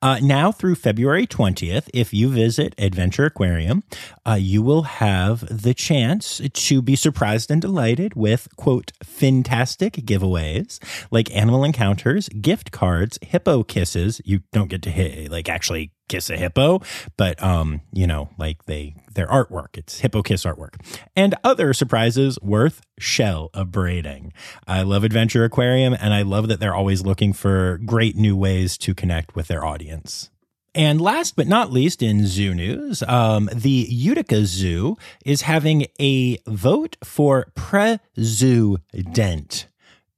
Uh, 0.00 0.20
now 0.22 0.52
through 0.52 0.76
February 0.76 1.26
20th, 1.26 1.90
if 1.92 2.14
you 2.14 2.30
visit 2.30 2.76
Adventure 2.78 3.24
Aquarium, 3.24 3.82
uh, 4.24 4.34
you 4.34 4.62
will 4.62 4.82
have 4.82 5.40
the 5.50 5.74
chance 5.74 6.40
to 6.52 6.80
be 6.80 6.94
surprised 6.94 7.50
and 7.50 7.60
delighted 7.60 8.14
with, 8.14 8.46
quote, 8.54 8.92
fantastic 9.02 9.94
giveaways 9.94 10.78
like 11.10 11.34
animal 11.34 11.64
encounters, 11.64 12.28
gift 12.28 12.70
cards, 12.70 13.18
hippo 13.20 13.64
kisses. 13.64 14.20
You 14.24 14.42
don't 14.52 14.70
get 14.70 14.82
to 14.82 14.90
hit, 14.90 15.28
like 15.28 15.48
actually 15.48 15.90
kiss 16.10 16.28
a 16.28 16.36
hippo, 16.36 16.82
but 17.16 17.42
um, 17.42 17.80
you 17.92 18.06
know, 18.06 18.28
like 18.36 18.66
they 18.66 18.94
their 19.14 19.28
artwork. 19.28 19.78
It's 19.78 20.00
hippo 20.00 20.22
kiss 20.22 20.44
artwork. 20.44 20.74
And 21.16 21.34
other 21.42 21.72
surprises 21.72 22.38
worth 22.42 22.82
shell 22.98 23.50
abrading. 23.54 24.32
I 24.66 24.82
love 24.82 25.04
Adventure 25.04 25.44
Aquarium 25.44 25.96
and 25.98 26.12
I 26.12 26.22
love 26.22 26.48
that 26.48 26.60
they're 26.60 26.74
always 26.74 27.02
looking 27.02 27.32
for 27.32 27.78
great 27.84 28.16
new 28.16 28.36
ways 28.36 28.76
to 28.78 28.94
connect 28.94 29.34
with 29.34 29.48
their 29.48 29.64
audience. 29.64 30.30
And 30.74 31.00
last 31.00 31.34
but 31.34 31.48
not 31.48 31.72
least, 31.72 32.00
in 32.00 32.26
zoo 32.26 32.54
news, 32.54 33.02
um, 33.02 33.50
the 33.52 33.86
Utica 33.90 34.46
Zoo 34.46 34.96
is 35.24 35.42
having 35.42 35.86
a 35.98 36.38
vote 36.46 36.96
for 37.02 37.48
president 37.56 38.78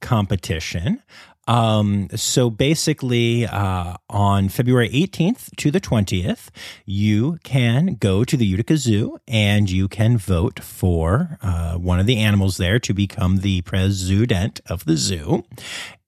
competition. 0.03 1.03
Um, 1.53 2.09
so 2.15 2.49
basically, 2.49 3.47
uh, 3.47 3.97
on 4.09 4.49
February 4.49 4.89
18th 4.89 5.55
to 5.57 5.71
the 5.71 5.83
20th, 5.83 6.49
you 6.87 7.39
can 7.45 7.97
go 7.97 8.25
to 8.25 8.39
the 8.39 8.47
Utica 8.47 8.79
Zoo 8.79 9.19
and 9.29 9.71
you 9.71 9.87
can 9.87 10.17
vote 10.17 10.61
for 10.61 11.37
uh, 11.43 11.75
one 11.75 12.01
of 12.01 12.07
the 12.07 12.17
animals 12.17 12.57
there 12.57 12.79
to 12.79 12.95
become 12.95 13.41
the 13.41 13.61
president 13.63 14.63
of 14.65 14.87
the 14.87 14.97
zoo. 14.97 15.45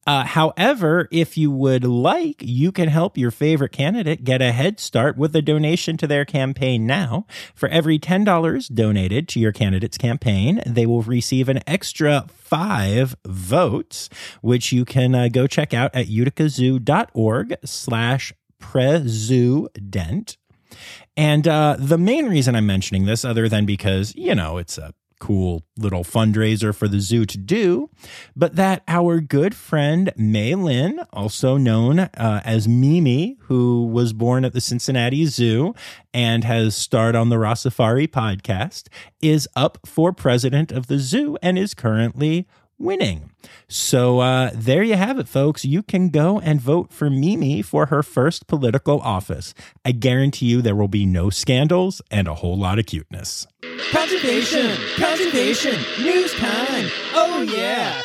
Uh, 0.07 0.25
however, 0.25 1.09
if 1.11 1.39
you 1.39 1.51
would 1.51 1.85
like, 1.85 2.37
you 2.41 2.71
can 2.71 2.89
help 2.89 3.17
your 3.17 3.31
favorite 3.31 3.73
candidate 3.73 4.25
get 4.25 4.43
a 4.43 4.53
head 4.53 4.79
start 4.79 5.17
with 5.17 5.35
a 5.35 5.43
donation 5.43 5.97
to 5.97 6.07
their 6.07 6.25
campaign 6.25 6.87
now. 6.87 7.27
For 7.55 7.69
every 7.69 7.99
$10 7.99 8.75
donated 8.75 9.29
to 9.29 9.41
your 9.41 9.53
candidate's 9.53 9.99
campaign, 9.99 10.63
they 10.67 10.87
will 10.87 11.03
receive 11.03 11.49
an 11.49 11.61
extra 11.67 12.27
five 12.29 13.17
votes, 13.27 14.11
which 14.43 14.73
you 14.73 14.85
can 14.85 15.15
uh, 15.15 15.29
go 15.29 15.47
check 15.47 15.73
out 15.73 15.95
at 15.95 16.07
uticazoo.org 16.07 17.57
slash 17.65 18.33
prezudent. 18.59 20.37
And 21.17 21.47
uh, 21.47 21.77
the 21.79 21.99
main 21.99 22.27
reason 22.27 22.55
I'm 22.55 22.67
mentioning 22.67 23.05
this, 23.05 23.25
other 23.25 23.49
than 23.49 23.65
because, 23.67 24.15
you 24.17 24.35
know, 24.35 24.59
it's 24.59 24.79
a 24.79 24.93
cool 25.25 25.63
little 25.79 26.05
fundraiser 26.05 26.75
for 26.75 26.87
the 26.87 27.01
zoo 27.01 27.25
to 27.25 27.39
do, 27.39 27.89
but 28.37 28.57
that 28.57 28.83
our 28.87 29.21
good 29.21 29.55
friend 29.55 30.13
May 30.19 30.55
Lin, 30.55 31.01
also 31.15 31.57
known 31.57 31.99
uh, 31.99 32.43
as 32.45 32.69
Mimi, 32.69 33.39
who 33.45 33.87
was 33.87 34.13
born 34.13 34.45
at 34.45 34.53
the 34.53 34.61
Cincinnati 34.61 35.25
Zoo 35.25 35.75
and 36.13 36.45
has 36.45 36.77
starred 36.77 37.17
on 37.17 37.31
the 37.31 37.37
Rossafari 37.37 38.07
podcast, 38.07 38.89
is 39.23 39.49
up 39.57 39.79
for 39.87 40.13
president 40.13 40.71
of 40.71 40.89
the 40.89 40.99
zoo 40.99 41.39
and 41.43 41.59
is 41.59 41.73
currently 41.73 42.47
winning. 42.79 43.31
So 43.69 44.21
uh, 44.21 44.51
there 44.55 44.83
you 44.83 44.95
have 44.95 45.19
it, 45.19 45.29
folks. 45.29 45.65
You 45.65 45.83
can 45.83 46.09
go 46.09 46.39
and 46.39 46.61
vote 46.61 46.93
for 46.93 47.11
Mimi 47.11 47.63
for 47.63 47.87
her 47.87 48.03
first 48.03 48.47
political 48.47 49.01
office. 49.01 49.55
I 49.85 49.93
guarantee 49.93 50.47
you 50.47 50.63
there 50.63 50.77
will 50.77 50.89
be 50.89 51.07
no 51.07 51.31
scandals 51.31 52.03
and 52.11 52.29
a 52.29 52.35
whole 52.35 52.59
lot 52.59 52.79
of 52.79 52.87
cuteness. 52.87 53.47
Conservation! 53.91 54.77
Conservation! 54.97 55.77
News 56.03 56.35
time! 56.35 56.89
Oh, 57.15 57.43
yeah! 57.43 58.03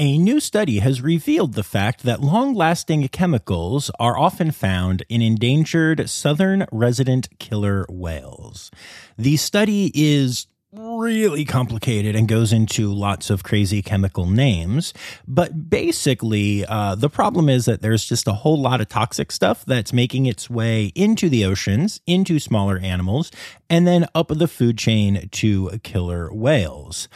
A 0.00 0.16
new 0.16 0.38
study 0.38 0.78
has 0.78 1.02
revealed 1.02 1.54
the 1.54 1.64
fact 1.64 2.04
that 2.04 2.20
long 2.20 2.54
lasting 2.54 3.08
chemicals 3.08 3.90
are 3.98 4.16
often 4.16 4.52
found 4.52 5.02
in 5.08 5.20
endangered 5.22 6.08
southern 6.08 6.66
resident 6.70 7.28
killer 7.40 7.84
whales. 7.88 8.70
The 9.16 9.36
study 9.36 9.90
is 9.92 10.46
really 10.78 11.44
complicated 11.44 12.14
and 12.14 12.28
goes 12.28 12.52
into 12.52 12.92
lots 12.92 13.30
of 13.30 13.42
crazy 13.42 13.82
chemical 13.82 14.26
names. 14.26 14.94
But 15.26 15.68
basically, 15.68 16.64
uh, 16.64 16.94
the 16.94 17.10
problem 17.10 17.48
is 17.48 17.64
that 17.64 17.82
there's 17.82 18.04
just 18.04 18.28
a 18.28 18.32
whole 18.32 18.60
lot 18.60 18.80
of 18.80 18.88
toxic 18.88 19.32
stuff 19.32 19.64
that's 19.64 19.92
making 19.92 20.26
its 20.26 20.48
way 20.48 20.92
into 20.94 21.28
the 21.28 21.44
oceans, 21.44 22.00
into 22.06 22.38
smaller 22.38 22.78
animals, 22.78 23.32
and 23.70 23.86
then 23.86 24.06
up 24.14 24.28
the 24.28 24.48
food 24.48 24.78
chain 24.78 25.28
to 25.30 25.78
killer 25.82 26.32
whales. 26.32 27.08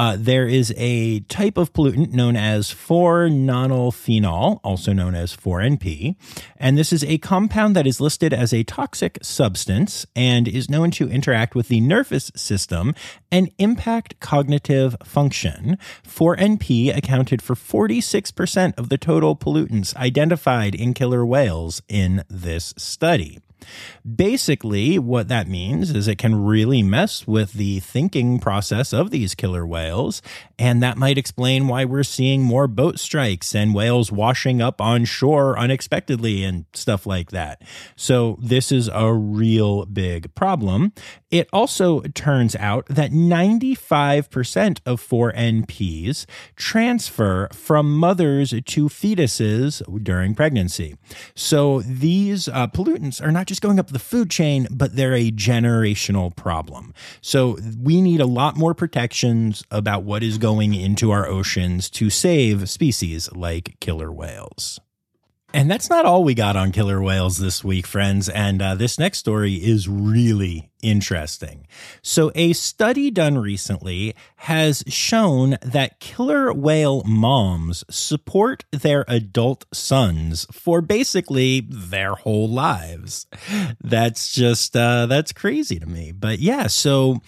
Uh, 0.00 0.16
there 0.18 0.46
is 0.46 0.72
a 0.78 1.20
type 1.20 1.58
of 1.58 1.74
pollutant 1.74 2.10
known 2.12 2.34
as 2.34 2.68
4-nonylphenol, 2.68 4.58
also 4.64 4.94
known 4.94 5.14
as 5.14 5.36
4NP, 5.36 6.16
and 6.56 6.78
this 6.78 6.90
is 6.90 7.04
a 7.04 7.18
compound 7.18 7.76
that 7.76 7.86
is 7.86 8.00
listed 8.00 8.32
as 8.32 8.54
a 8.54 8.62
toxic 8.64 9.18
substance 9.20 10.06
and 10.16 10.48
is 10.48 10.70
known 10.70 10.90
to 10.90 11.10
interact 11.10 11.54
with 11.54 11.68
the 11.68 11.82
nervous 11.82 12.32
system 12.34 12.94
and 13.30 13.52
impact 13.58 14.18
cognitive 14.20 14.96
function. 15.04 15.76
4NP 16.02 16.96
accounted 16.96 17.42
for 17.42 17.54
46% 17.54 18.78
of 18.78 18.88
the 18.88 18.96
total 18.96 19.36
pollutants 19.36 19.94
identified 19.96 20.74
in 20.74 20.94
killer 20.94 21.26
whales 21.26 21.82
in 21.90 22.24
this 22.30 22.72
study. 22.78 23.40
Basically, 24.16 24.98
what 24.98 25.28
that 25.28 25.48
means 25.48 25.90
is 25.90 26.08
it 26.08 26.18
can 26.18 26.44
really 26.44 26.82
mess 26.82 27.26
with 27.26 27.52
the 27.52 27.80
thinking 27.80 28.38
process 28.38 28.92
of 28.92 29.10
these 29.10 29.34
killer 29.34 29.66
whales, 29.66 30.22
and 30.58 30.82
that 30.82 30.96
might 30.96 31.18
explain 31.18 31.68
why 31.68 31.84
we're 31.84 32.02
seeing 32.02 32.42
more 32.42 32.66
boat 32.66 32.98
strikes 32.98 33.54
and 33.54 33.74
whales 33.74 34.10
washing 34.12 34.60
up 34.60 34.80
on 34.80 35.04
shore 35.04 35.58
unexpectedly 35.58 36.44
and 36.44 36.64
stuff 36.72 37.06
like 37.06 37.30
that. 37.30 37.62
So, 37.96 38.38
this 38.40 38.72
is 38.72 38.88
a 38.92 39.12
real 39.12 39.86
big 39.86 40.34
problem. 40.34 40.92
It 41.30 41.48
also 41.52 42.00
turns 42.00 42.56
out 42.56 42.86
that 42.86 43.12
95% 43.12 44.80
of 44.84 45.00
4NPs 45.00 46.26
transfer 46.56 47.48
from 47.52 47.96
mothers 47.96 48.50
to 48.50 48.88
fetuses 48.88 50.02
during 50.02 50.34
pregnancy. 50.34 50.96
So 51.34 51.82
these 51.82 52.48
uh, 52.48 52.66
pollutants 52.68 53.22
are 53.22 53.30
not 53.30 53.46
just 53.50 53.62
going 53.62 53.80
up 53.80 53.88
the 53.88 53.98
food 53.98 54.30
chain, 54.30 54.68
but 54.70 54.94
they're 54.94 55.12
a 55.12 55.32
generational 55.32 56.34
problem. 56.36 56.94
So 57.20 57.58
we 57.82 58.00
need 58.00 58.20
a 58.20 58.26
lot 58.26 58.56
more 58.56 58.74
protections 58.74 59.64
about 59.72 60.04
what 60.04 60.22
is 60.22 60.38
going 60.38 60.72
into 60.72 61.10
our 61.10 61.26
oceans 61.26 61.90
to 61.90 62.10
save 62.10 62.70
species 62.70 63.28
like 63.32 63.74
killer 63.80 64.12
whales. 64.12 64.78
And 65.52 65.68
that's 65.68 65.90
not 65.90 66.06
all 66.06 66.22
we 66.22 66.34
got 66.34 66.56
on 66.56 66.70
killer 66.70 67.02
whales 67.02 67.38
this 67.38 67.64
week, 67.64 67.86
friends. 67.86 68.28
And 68.28 68.62
uh, 68.62 68.76
this 68.76 68.98
next 68.98 69.18
story 69.18 69.54
is 69.54 69.88
really 69.88 70.70
interesting. 70.80 71.66
So, 72.02 72.30
a 72.34 72.52
study 72.52 73.10
done 73.10 73.36
recently 73.36 74.14
has 74.36 74.84
shown 74.86 75.56
that 75.62 75.98
killer 75.98 76.52
whale 76.52 77.02
moms 77.04 77.84
support 77.90 78.64
their 78.70 79.04
adult 79.08 79.64
sons 79.72 80.46
for 80.52 80.80
basically 80.80 81.66
their 81.68 82.14
whole 82.14 82.48
lives. 82.48 83.26
That's 83.82 84.32
just, 84.32 84.76
uh, 84.76 85.06
that's 85.06 85.32
crazy 85.32 85.80
to 85.80 85.86
me. 85.86 86.12
But 86.12 86.38
yeah, 86.38 86.68
so 86.68 87.20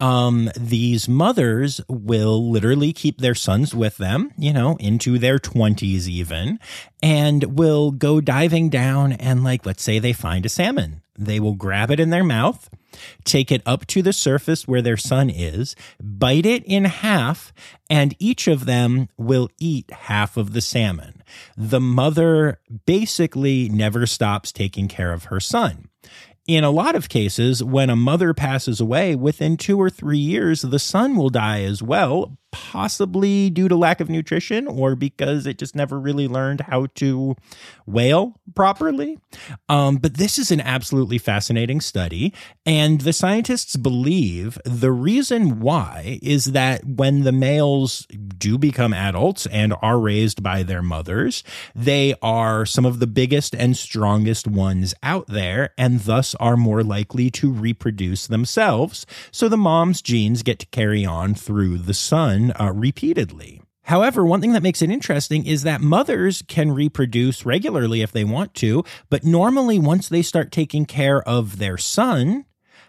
um, 0.00 0.50
these 0.56 1.08
mothers 1.08 1.80
will 1.88 2.50
literally 2.50 2.92
keep 2.92 3.18
their 3.18 3.34
sons 3.34 3.74
with 3.74 3.96
them, 3.96 4.32
you 4.38 4.52
know, 4.52 4.76
into 4.76 5.18
their 5.18 5.38
20s 5.38 6.06
even, 6.06 6.60
and 7.02 7.58
will 7.58 7.90
go 7.90 8.20
diving 8.20 8.68
down 8.68 9.12
and, 9.12 9.42
like, 9.42 9.66
let's 9.66 9.82
say 9.82 9.98
they 9.98 10.12
find 10.12 10.46
a 10.46 10.48
salmon. 10.48 11.02
They 11.18 11.40
will 11.40 11.54
grab 11.54 11.90
it 11.90 11.98
in 11.98 12.10
their 12.10 12.22
mouth, 12.22 12.70
take 13.24 13.50
it 13.50 13.62
up 13.66 13.86
to 13.88 14.02
the 14.02 14.12
surface 14.12 14.68
where 14.68 14.82
their 14.82 14.96
son 14.96 15.28
is, 15.30 15.74
bite 16.00 16.46
it 16.46 16.62
in 16.64 16.84
half, 16.84 17.52
and 17.90 18.14
each 18.20 18.46
of 18.46 18.66
them 18.66 19.08
will 19.16 19.50
eat 19.58 19.90
half 19.90 20.36
of 20.36 20.52
the 20.52 20.60
salmon. 20.60 21.24
The 21.56 21.80
mother 21.80 22.60
basically 22.86 23.68
never 23.68 24.06
stops 24.06 24.52
taking 24.52 24.86
care 24.86 25.12
of 25.12 25.24
her 25.24 25.40
son 25.40 25.87
in 26.48 26.64
a 26.64 26.70
lot 26.70 26.96
of 26.96 27.10
cases, 27.10 27.62
when 27.62 27.90
a 27.90 27.94
mother 27.94 28.32
passes 28.32 28.80
away, 28.80 29.14
within 29.14 29.58
two 29.58 29.78
or 29.78 29.90
three 29.90 30.18
years, 30.18 30.62
the 30.62 30.78
son 30.78 31.14
will 31.14 31.28
die 31.28 31.62
as 31.62 31.82
well, 31.82 32.38
possibly 32.50 33.50
due 33.50 33.68
to 33.68 33.76
lack 33.76 34.00
of 34.00 34.08
nutrition 34.08 34.66
or 34.66 34.94
because 34.94 35.46
it 35.46 35.58
just 35.58 35.74
never 35.74 36.00
really 36.00 36.26
learned 36.26 36.62
how 36.62 36.86
to 36.94 37.36
whale 37.86 38.40
properly. 38.54 39.18
Um, 39.68 39.96
but 39.96 40.16
this 40.16 40.38
is 40.38 40.50
an 40.50 40.60
absolutely 40.60 41.18
fascinating 41.18 41.80
study. 41.80 42.32
And 42.64 43.02
the 43.02 43.12
scientists 43.12 43.76
believe 43.76 44.58
the 44.64 44.92
reason 44.92 45.60
why 45.60 46.18
is 46.22 46.46
that 46.46 46.84
when 46.84 47.22
the 47.24 47.32
males 47.32 48.06
do 48.38 48.56
become 48.56 48.94
adults 48.94 49.46
and 49.46 49.74
are 49.82 49.98
raised 49.98 50.42
by 50.42 50.62
their 50.62 50.82
mothers, 50.82 51.44
they 51.74 52.14
are 52.22 52.64
some 52.64 52.86
of 52.86 52.98
the 52.98 53.06
biggest 53.06 53.54
and 53.54 53.76
strongest 53.76 54.46
ones 54.46 54.94
out 55.02 55.26
there 55.26 55.70
and 55.76 56.00
thus 56.00 56.34
are 56.36 56.56
more 56.56 56.82
likely 56.82 57.30
to 57.30 57.52
reproduce 57.52 58.26
themselves. 58.26 59.04
So 59.30 59.48
the 59.48 59.56
mom's 59.56 60.00
genes 60.00 60.42
get 60.42 60.58
to 60.60 60.66
carry 60.66 61.04
on 61.04 61.34
through 61.34 61.78
the 61.78 61.94
son 61.94 62.37
uh, 62.58 62.72
repeatedly. 62.74 63.62
However, 63.88 64.24
one 64.24 64.42
thing 64.42 64.52
that 64.52 64.62
makes 64.62 64.82
it 64.82 64.90
interesting 64.90 65.46
is 65.46 65.62
that 65.62 65.80
mothers 65.80 66.42
can 66.46 66.72
reproduce 66.72 67.46
regularly 67.46 68.02
if 68.02 68.12
they 68.12 68.24
want 68.24 68.52
to, 68.56 68.84
but 69.08 69.24
normally 69.24 69.78
once 69.78 70.10
they 70.10 70.20
start 70.20 70.52
taking 70.52 70.84
care 70.84 71.22
of 71.22 71.58
their 71.58 71.78
son, 71.78 72.44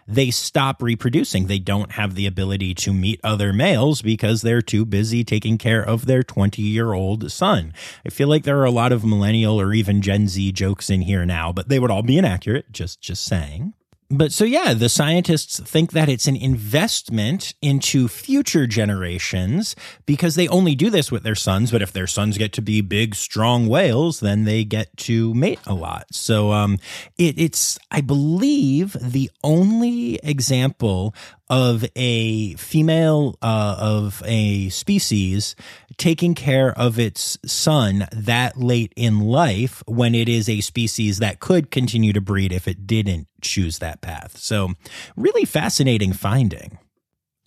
they 0.06 0.30
stop 0.30 0.82
reproducing. 0.82 1.46
They 1.46 1.58
don't 1.58 1.92
have 1.92 2.16
the 2.16 2.26
ability 2.26 2.74
to 2.74 2.92
meet 2.92 3.18
other 3.24 3.52
males 3.52 4.02
because 4.02 4.42
they're 4.42 4.60
too 4.60 4.84
busy 4.84 5.24
taking 5.24 5.56
care 5.56 5.82
of 5.82 6.04
their 6.04 6.22
20 6.22 6.60
year 6.60 6.92
old 6.92 7.32
son. 7.32 7.72
I 8.04 8.10
feel 8.10 8.28
like 8.28 8.44
there 8.44 8.58
are 8.58 8.66
a 8.66 8.70
lot 8.70 8.92
of 8.92 9.04
millennial 9.04 9.58
or 9.58 9.72
even 9.72 10.02
Gen 10.02 10.28
Z 10.28 10.52
jokes 10.52 10.90
in 10.90 11.02
here 11.02 11.24
now, 11.24 11.50
but 11.50 11.70
they 11.70 11.78
would 11.78 11.90
all 11.90 12.02
be 12.02 12.18
inaccurate. 12.18 12.72
Just, 12.72 13.00
just 13.00 13.24
saying 13.24 13.72
but 14.10 14.32
so 14.32 14.44
yeah, 14.44 14.74
the 14.74 14.88
scientists 14.88 15.60
think 15.60 15.92
that 15.92 16.08
it's 16.08 16.26
an 16.26 16.34
investment 16.34 17.54
into 17.62 18.08
future 18.08 18.66
generations 18.66 19.76
because 20.04 20.34
they 20.34 20.48
only 20.48 20.74
do 20.74 20.90
this 20.90 21.12
with 21.12 21.22
their 21.22 21.36
sons. 21.36 21.70
But 21.70 21.80
if 21.80 21.92
their 21.92 22.08
sons 22.08 22.36
get 22.36 22.52
to 22.54 22.62
be 22.62 22.80
big, 22.80 23.14
strong 23.14 23.68
whales, 23.68 24.18
then 24.18 24.44
they 24.44 24.64
get 24.64 24.96
to 24.98 25.32
mate 25.34 25.60
a 25.64 25.74
lot. 25.74 26.12
So 26.12 26.52
um, 26.52 26.78
it, 27.18 27.38
it's, 27.38 27.78
I 27.92 28.00
believe, 28.00 28.96
the 29.00 29.30
only 29.44 30.16
example 30.24 31.14
of 31.50 31.84
a 31.96 32.54
female 32.54 33.36
uh, 33.42 33.76
of 33.78 34.22
a 34.24 34.68
species 34.70 35.56
taking 35.98 36.34
care 36.34 36.72
of 36.78 36.98
its 36.98 37.36
son 37.44 38.06
that 38.12 38.56
late 38.56 38.92
in 38.96 39.20
life 39.20 39.82
when 39.86 40.14
it 40.14 40.28
is 40.28 40.48
a 40.48 40.60
species 40.62 41.18
that 41.18 41.40
could 41.40 41.70
continue 41.70 42.12
to 42.12 42.20
breed 42.20 42.52
if 42.52 42.66
it 42.66 42.86
didn't 42.86 43.26
choose 43.42 43.80
that 43.80 44.00
path. 44.00 44.38
So, 44.38 44.70
really 45.16 45.44
fascinating 45.44 46.12
finding. 46.12 46.78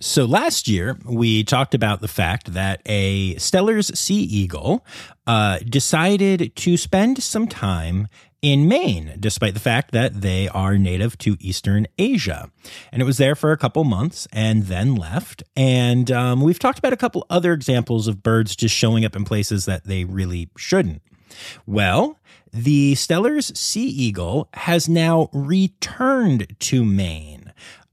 So 0.01 0.25
last 0.25 0.67
year, 0.67 0.97
we 1.05 1.43
talked 1.43 1.75
about 1.75 2.01
the 2.01 2.07
fact 2.07 2.53
that 2.53 2.81
a 2.85 3.35
Steller's 3.35 3.97
sea 3.97 4.21
eagle 4.21 4.83
uh, 5.27 5.59
decided 5.59 6.55
to 6.55 6.77
spend 6.77 7.21
some 7.21 7.47
time 7.47 8.07
in 8.41 8.67
Maine, 8.67 9.15
despite 9.19 9.53
the 9.53 9.59
fact 9.59 9.91
that 9.91 10.21
they 10.21 10.49
are 10.49 10.77
native 10.77 11.17
to 11.19 11.37
Eastern 11.39 11.87
Asia. 11.97 12.51
And 12.91 13.01
it 13.01 13.05
was 13.05 13.17
there 13.17 13.35
for 13.35 13.51
a 13.51 13.57
couple 13.57 13.83
months 13.83 14.27
and 14.33 14.63
then 14.63 14.95
left. 14.95 15.43
And 15.55 16.11
um, 16.11 16.41
we've 16.41 16.59
talked 16.59 16.79
about 16.79 16.91
a 16.91 16.97
couple 16.97 17.25
other 17.29 17.53
examples 17.53 18.07
of 18.07 18.23
birds 18.23 18.55
just 18.55 18.75
showing 18.75 19.05
up 19.05 19.15
in 19.15 19.23
places 19.23 19.65
that 19.65 19.85
they 19.85 20.03
really 20.05 20.49
shouldn't. 20.57 21.03
Well, 21.65 22.19
the 22.51 22.95
Steller's 22.95 23.57
sea 23.57 23.87
eagle 23.87 24.49
has 24.53 24.89
now 24.89 25.29
returned 25.33 26.55
to 26.59 26.83
Maine 26.83 27.42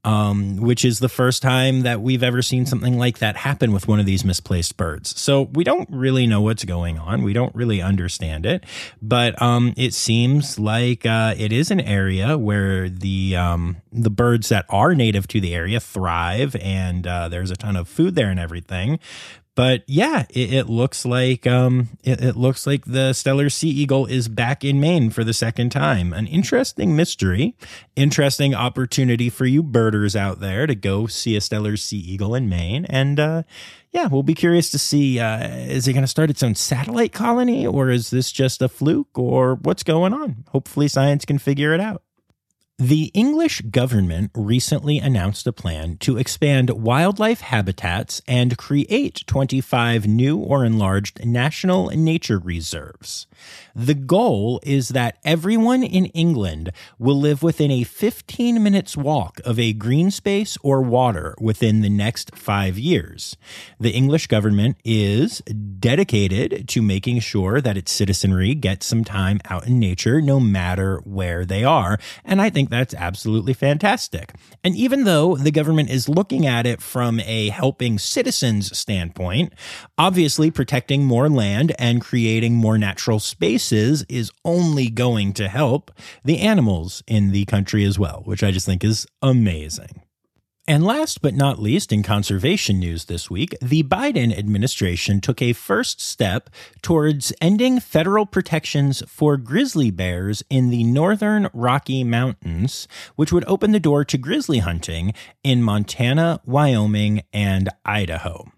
um, 0.05 0.57
which 0.57 0.85
is 0.85 0.99
the 0.99 1.09
first 1.09 1.43
time 1.43 1.83
that 1.83 2.01
we've 2.01 2.23
ever 2.23 2.43
seen 2.43 2.67
something 2.67 2.99
like 2.99 3.19
that 3.19 3.37
happen 3.37 3.73
with 3.73 3.87
one 3.87 4.01
of 4.01 4.07
these 4.07 4.25
misplaced 4.25 4.77
birds. 4.77 5.19
So 5.21 5.43
we 5.53 5.65
don't 5.65 5.89
really 5.91 6.27
know 6.27 6.41
what's 6.41 6.65
going 6.65 6.99
on. 6.99 7.23
We 7.23 7.33
don't 7.33 7.55
really 7.55 7.83
understand 7.83 8.47
it, 8.47 8.65
but 9.03 9.41
um, 9.43 9.75
it 9.77 9.93
seems 9.93 10.59
like 10.59 11.05
uh, 11.05 11.35
it 11.37 11.53
is 11.53 11.71
an 11.71 11.81
area 11.81 12.39
where 12.39 12.89
the 12.89 13.37
um, 13.37 13.77
the 13.93 14.11
birds 14.11 14.49
that 14.49 14.65
are 14.69 14.95
native 14.95 15.29
to 15.29 15.41
the 15.41 15.55
area 15.55 15.81
thrive, 15.81 16.57
and 16.57 17.07
uh, 17.07 17.29
there's 17.29 17.51
a 17.51 17.57
ton 17.57 17.77
of 17.77 17.89
food 17.89 18.15
there 18.15 18.31
and 18.31 18.41
everything 18.41 18.99
but 19.61 19.83
yeah, 19.87 20.25
it, 20.31 20.55
it 20.55 20.71
looks 20.71 21.05
like 21.05 21.47
um, 21.47 21.91
it, 22.03 22.25
it, 22.25 22.35
looks 22.35 22.67
like 22.67 22.87
the 22.87 23.11
Steller 23.11 23.53
sea 23.53 23.69
eagle 23.69 24.07
is 24.07 24.27
back 24.27 24.65
in 24.65 24.81
Maine 24.81 25.11
for 25.11 25.23
the 25.23 25.35
second 25.35 25.69
time. 25.69 26.15
An 26.15 26.27
interesting 26.27 26.97
mystery, 26.97 27.55
interesting 27.95 28.55
opportunity 28.55 29.29
for 29.29 29.45
you 29.45 29.63
birders 29.63 30.17
out 30.17 30.41
there 30.41 30.67
to 30.67 30.75
go 30.75 31.07
see 31.07 31.37
a 31.37 31.41
Steller 31.41 31.79
sea 31.79 31.99
eagle 31.99 32.35
in 32.35 32.49
Maine, 32.49 32.87
and 32.87 33.21
uh, 33.21 33.43
yeah, 33.91 34.07
we'll 34.07 34.23
be 34.23 34.33
curious 34.33 34.71
to 34.71 34.79
see 34.79 35.21
uh, 35.21 35.47
is 35.47 35.87
it 35.87 35.93
going 35.93 36.05
to 36.05 36.09
start 36.09 36.31
its 36.31 36.43
own 36.43 36.55
satellite 36.55 37.13
colony, 37.13 37.67
or 37.67 37.91
is 37.91 38.09
this 38.09 38.33
just 38.33 38.63
a 38.63 38.69
fluke, 38.69 39.19
or 39.19 39.57
what's 39.57 39.83
going 39.83 40.15
on? 40.15 40.43
Hopefully, 40.53 40.89
science 40.89 41.27
can 41.27 41.37
figure 41.37 41.75
it 41.75 41.81
out. 41.81 42.03
The 42.81 43.11
English 43.13 43.61
government 43.61 44.31
recently 44.35 44.97
announced 45.01 45.47
a 45.47 45.53
plan 45.53 45.99
to 45.99 46.17
expand 46.17 46.71
wildlife 46.71 47.43
habitats 47.43 48.23
and 48.27 48.57
create 48.57 49.23
25 49.27 50.09
new 50.09 50.39
or 50.39 50.65
enlarged 50.65 51.23
national 51.23 51.89
nature 51.89 52.39
reserves. 52.39 53.27
The 53.77 53.93
goal 53.93 54.61
is 54.63 54.89
that 54.89 55.19
everyone 55.25 55.83
in 55.83 56.07
England 56.07 56.73
will 56.99 57.21
live 57.21 57.43
within 57.43 57.71
a 57.71 57.85
15 57.85 58.63
minutes 58.63 58.97
walk 58.97 59.43
of 59.45 59.59
a 59.59 59.75
green 59.75 60.11
space 60.11 60.57
or 60.63 60.81
water 60.81 61.35
within 61.39 61.83
the 61.83 61.91
next 61.91 62.35
five 62.35 62.79
years. 62.79 63.37
The 63.79 63.91
English 63.91 64.29
government 64.29 64.79
is 64.85 65.41
dedicated 65.41 66.67
to 66.69 66.81
making 66.81 67.21
sure 67.21 67.61
that 67.61 67.77
its 67.77 67.93
citizenry 67.93 68.55
gets 68.55 68.87
some 68.87 69.05
time 69.05 69.39
out 69.51 69.67
in 69.67 69.79
nature 69.79 70.23
no 70.23 70.41
matter 70.41 71.03
where 71.05 71.45
they 71.45 71.63
are. 71.63 71.99
And 72.25 72.41
I 72.41 72.49
think 72.49 72.70
that's 72.71 72.95
absolutely 72.95 73.53
fantastic. 73.53 74.33
And 74.65 74.75
even 74.77 75.05
though 75.05 75.37
the 75.37 75.51
government 75.51 75.91
is 75.91 76.09
looking 76.09 76.47
at 76.47 76.67
it 76.67 76.81
from 76.81 77.21
a 77.21 77.49
helping 77.49 77.99
citizens 77.99 78.77
standpoint, 78.77 79.53
obviously 79.99 80.51
protecting 80.51 81.05
more 81.05 81.29
land 81.29 81.75
and 81.79 82.01
creating 82.01 82.55
more 82.55 82.79
natural 82.79 83.19
spaces 83.19 84.05
is 84.09 84.31
only 84.45 84.89
going 84.89 85.33
to 85.35 85.49
help 85.49 85.91
the 86.25 86.39
animals 86.39 87.03
in 87.07 87.33
the 87.33 87.45
country 87.47 87.85
as 87.85 87.99
well, 87.99 88.23
which 88.25 88.43
I 88.43 88.51
just 88.51 88.67
think 88.67 88.85
is 88.85 89.07
amazing. 89.21 90.03
And 90.71 90.85
last 90.85 91.21
but 91.21 91.35
not 91.35 91.59
least, 91.59 91.93
in 91.93 92.05
conservation 92.05 92.79
news 92.79 93.07
this 93.07 93.29
week, 93.29 93.57
the 93.61 93.83
Biden 93.83 94.33
administration 94.33 95.21
took 95.21 95.43
a 95.43 95.53
first 95.53 96.01
step 96.01 96.49
towards 96.81 97.33
ending 97.41 97.81
federal 97.81 98.25
protections 98.25 99.03
for 99.09 99.37
grizzly 99.37 99.91
bears 99.91 100.45
in 100.49 100.71
the 100.71 100.85
northern 100.85 101.51
Rocky 101.53 102.05
Mountains, 102.05 102.87
which 103.17 103.33
would 103.33 103.45
open 103.49 103.73
the 103.73 103.81
door 103.81 104.05
to 104.05 104.17
grizzly 104.17 104.59
hunting 104.59 105.13
in 105.43 105.61
Montana, 105.61 106.41
Wyoming, 106.47 107.23
and 107.33 107.69
Idaho. 107.85 108.53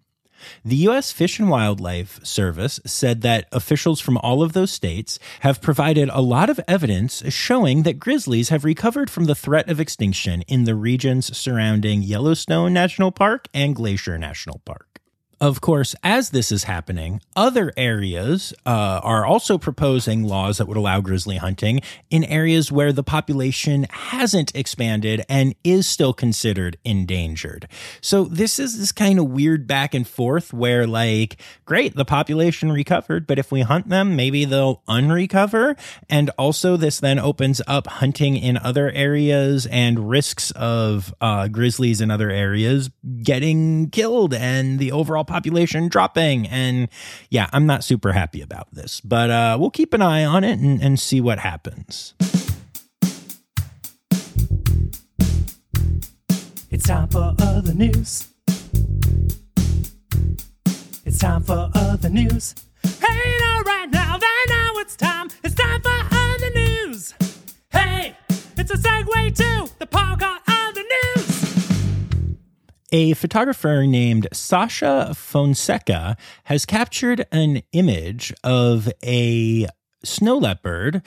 The 0.64 0.76
U.S. 0.76 1.12
Fish 1.12 1.38
and 1.38 1.48
Wildlife 1.48 2.24
Service 2.24 2.80
said 2.84 3.22
that 3.22 3.48
officials 3.52 4.00
from 4.00 4.18
all 4.18 4.42
of 4.42 4.52
those 4.52 4.70
states 4.70 5.18
have 5.40 5.62
provided 5.62 6.08
a 6.10 6.20
lot 6.20 6.50
of 6.50 6.60
evidence 6.68 7.22
showing 7.32 7.82
that 7.82 7.98
grizzlies 7.98 8.48
have 8.50 8.64
recovered 8.64 9.10
from 9.10 9.24
the 9.24 9.34
threat 9.34 9.68
of 9.68 9.80
extinction 9.80 10.42
in 10.42 10.64
the 10.64 10.74
regions 10.74 11.36
surrounding 11.36 12.02
Yellowstone 12.02 12.72
National 12.72 13.10
Park 13.12 13.48
and 13.54 13.74
Glacier 13.74 14.18
National 14.18 14.60
Park. 14.64 14.91
Of 15.42 15.60
course, 15.60 15.96
as 16.04 16.30
this 16.30 16.52
is 16.52 16.62
happening, 16.62 17.20
other 17.34 17.72
areas 17.76 18.54
uh, 18.64 19.00
are 19.02 19.26
also 19.26 19.58
proposing 19.58 20.22
laws 20.22 20.58
that 20.58 20.68
would 20.68 20.76
allow 20.76 21.00
grizzly 21.00 21.38
hunting 21.38 21.80
in 22.10 22.22
areas 22.22 22.70
where 22.70 22.92
the 22.92 23.02
population 23.02 23.88
hasn't 23.90 24.54
expanded 24.54 25.24
and 25.28 25.56
is 25.64 25.88
still 25.88 26.12
considered 26.12 26.78
endangered. 26.84 27.66
So 28.00 28.22
this 28.26 28.60
is 28.60 28.78
this 28.78 28.92
kind 28.92 29.18
of 29.18 29.30
weird 29.30 29.66
back 29.66 29.94
and 29.94 30.06
forth 30.06 30.52
where, 30.52 30.86
like, 30.86 31.40
great, 31.64 31.96
the 31.96 32.04
population 32.04 32.70
recovered, 32.70 33.26
but 33.26 33.40
if 33.40 33.50
we 33.50 33.62
hunt 33.62 33.88
them, 33.88 34.14
maybe 34.14 34.44
they'll 34.44 34.84
unrecover. 34.86 35.74
And 36.08 36.30
also, 36.38 36.76
this 36.76 37.00
then 37.00 37.18
opens 37.18 37.60
up 37.66 37.88
hunting 37.88 38.36
in 38.36 38.58
other 38.58 38.92
areas 38.92 39.66
and 39.66 40.08
risks 40.08 40.52
of 40.52 41.12
uh, 41.20 41.48
grizzlies 41.48 42.00
in 42.00 42.12
other 42.12 42.30
areas 42.30 42.90
getting 43.24 43.90
killed 43.90 44.34
and 44.34 44.78
the 44.78 44.92
overall 44.92 45.24
population 45.32 45.88
dropping. 45.88 46.46
And 46.46 46.88
yeah, 47.30 47.48
I'm 47.52 47.66
not 47.66 47.84
super 47.84 48.12
happy 48.12 48.42
about 48.42 48.72
this, 48.74 49.00
but 49.00 49.30
uh, 49.30 49.56
we'll 49.58 49.70
keep 49.70 49.94
an 49.94 50.02
eye 50.02 50.24
on 50.24 50.44
it 50.44 50.58
and, 50.58 50.82
and 50.82 51.00
see 51.00 51.20
what 51.20 51.38
happens. 51.38 52.14
It's 56.70 56.86
time 56.86 57.08
for 57.08 57.34
other 57.38 57.74
news. 57.74 58.28
It's 61.04 61.18
time 61.18 61.42
for 61.42 61.70
other 61.74 62.08
news. 62.08 62.54
Hey, 62.82 63.36
now, 63.40 63.60
right 63.62 63.88
now, 63.90 64.18
right 64.18 64.46
now 64.48 64.70
it's 64.76 64.96
time. 64.96 65.28
It's 65.44 65.54
time 65.54 65.80
for 65.80 65.98
other 66.10 66.50
news. 66.54 67.14
Hey, 67.70 68.16
it's 68.56 68.70
a 68.70 68.76
segue 68.76 69.34
to 69.36 69.68
the 69.78 69.86
news. 69.86 70.41
A 72.94 73.14
photographer 73.14 73.86
named 73.86 74.28
Sascha 74.34 75.16
Fonseca 75.16 76.14
has 76.44 76.66
captured 76.66 77.26
an 77.32 77.62
image 77.72 78.34
of 78.44 78.92
a 79.02 79.66
snow 80.04 80.36
leopard 80.36 81.00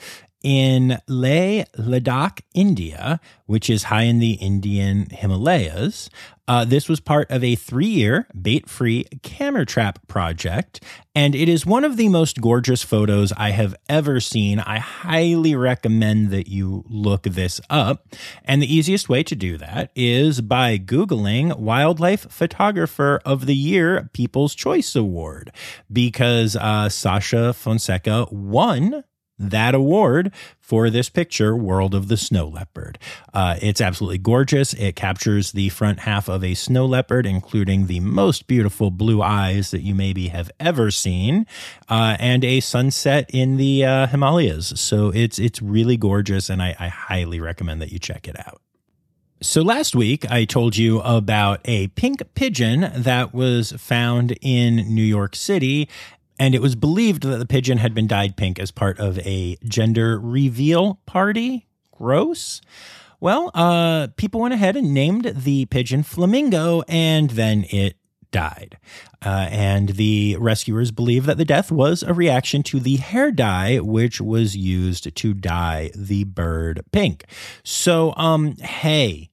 in 0.46 0.96
Leh 1.08 1.64
Ladakh, 1.76 2.40
India, 2.54 3.18
which 3.46 3.68
is 3.68 3.82
high 3.82 4.04
in 4.04 4.20
the 4.20 4.34
Indian 4.34 5.10
Himalayas. 5.10 6.08
Uh, 6.46 6.64
this 6.64 6.88
was 6.88 7.00
part 7.00 7.28
of 7.32 7.42
a 7.42 7.56
three 7.56 7.88
year 7.88 8.28
bait 8.40 8.70
free 8.70 9.06
camera 9.24 9.66
trap 9.66 9.98
project, 10.06 10.80
and 11.16 11.34
it 11.34 11.48
is 11.48 11.66
one 11.66 11.84
of 11.84 11.96
the 11.96 12.08
most 12.08 12.40
gorgeous 12.40 12.84
photos 12.84 13.32
I 13.32 13.50
have 13.50 13.74
ever 13.88 14.20
seen. 14.20 14.60
I 14.60 14.78
highly 14.78 15.56
recommend 15.56 16.30
that 16.30 16.46
you 16.46 16.84
look 16.86 17.24
this 17.24 17.60
up. 17.68 18.06
And 18.44 18.62
the 18.62 18.72
easiest 18.72 19.08
way 19.08 19.24
to 19.24 19.34
do 19.34 19.58
that 19.58 19.90
is 19.96 20.40
by 20.40 20.78
Googling 20.78 21.58
Wildlife 21.58 22.30
Photographer 22.30 23.20
of 23.24 23.46
the 23.46 23.56
Year 23.56 24.10
People's 24.12 24.54
Choice 24.54 24.94
Award, 24.94 25.50
because 25.92 26.54
uh, 26.54 26.86
Sascha 26.88 27.52
Fonseca 27.52 28.28
won 28.30 29.02
that 29.38 29.74
award 29.74 30.32
for 30.60 30.90
this 30.90 31.08
picture, 31.08 31.56
World 31.56 31.94
of 31.94 32.08
the 32.08 32.16
Snow 32.16 32.48
Leopard. 32.48 32.98
Uh, 33.32 33.56
it's 33.60 33.80
absolutely 33.80 34.18
gorgeous. 34.18 34.72
It 34.74 34.96
captures 34.96 35.52
the 35.52 35.68
front 35.68 36.00
half 36.00 36.28
of 36.28 36.42
a 36.42 36.54
snow 36.54 36.86
leopard, 36.86 37.26
including 37.26 37.86
the 37.86 38.00
most 38.00 38.46
beautiful 38.46 38.90
blue 38.90 39.22
eyes 39.22 39.70
that 39.70 39.82
you 39.82 39.94
maybe 39.94 40.28
have 40.28 40.50
ever 40.58 40.90
seen, 40.90 41.46
uh, 41.88 42.16
and 42.18 42.44
a 42.44 42.60
sunset 42.60 43.30
in 43.32 43.56
the 43.56 43.84
uh, 43.84 44.06
Himalayas. 44.06 44.78
So 44.80 45.10
it's 45.10 45.38
it's 45.38 45.62
really 45.62 45.96
gorgeous, 45.96 46.50
and 46.50 46.62
I, 46.62 46.74
I 46.78 46.88
highly 46.88 47.40
recommend 47.40 47.80
that 47.82 47.92
you 47.92 47.98
check 47.98 48.26
it 48.26 48.38
out. 48.38 48.60
So 49.42 49.60
last 49.60 49.94
week 49.94 50.28
I 50.30 50.46
told 50.46 50.78
you 50.78 51.00
about 51.00 51.60
a 51.66 51.88
pink 51.88 52.22
pigeon 52.34 52.90
that 52.94 53.34
was 53.34 53.72
found 53.72 54.36
in 54.40 54.76
New 54.76 55.02
York 55.02 55.36
City 55.36 55.90
and 56.38 56.54
it 56.54 56.62
was 56.62 56.76
believed 56.76 57.22
that 57.22 57.38
the 57.38 57.46
pigeon 57.46 57.78
had 57.78 57.94
been 57.94 58.06
dyed 58.06 58.36
pink 58.36 58.58
as 58.58 58.70
part 58.70 58.98
of 58.98 59.18
a 59.20 59.56
gender 59.64 60.18
reveal 60.18 61.00
party. 61.06 61.66
Gross. 61.90 62.60
Well, 63.20 63.50
uh, 63.54 64.08
people 64.16 64.40
went 64.40 64.54
ahead 64.54 64.76
and 64.76 64.92
named 64.92 65.32
the 65.34 65.64
pigeon 65.66 66.02
Flamingo, 66.02 66.82
and 66.86 67.30
then 67.30 67.64
it 67.70 67.96
died. 68.30 68.76
Uh, 69.24 69.48
and 69.50 69.90
the 69.90 70.36
rescuers 70.38 70.90
believe 70.90 71.24
that 71.24 71.38
the 71.38 71.44
death 71.44 71.72
was 71.72 72.02
a 72.02 72.12
reaction 72.12 72.62
to 72.64 72.78
the 72.78 72.96
hair 72.96 73.32
dye, 73.32 73.78
which 73.78 74.20
was 74.20 74.56
used 74.56 75.16
to 75.16 75.32
dye 75.32 75.90
the 75.94 76.24
bird 76.24 76.82
pink. 76.92 77.24
So, 77.64 78.12
um, 78.16 78.56
hey, 78.56 79.30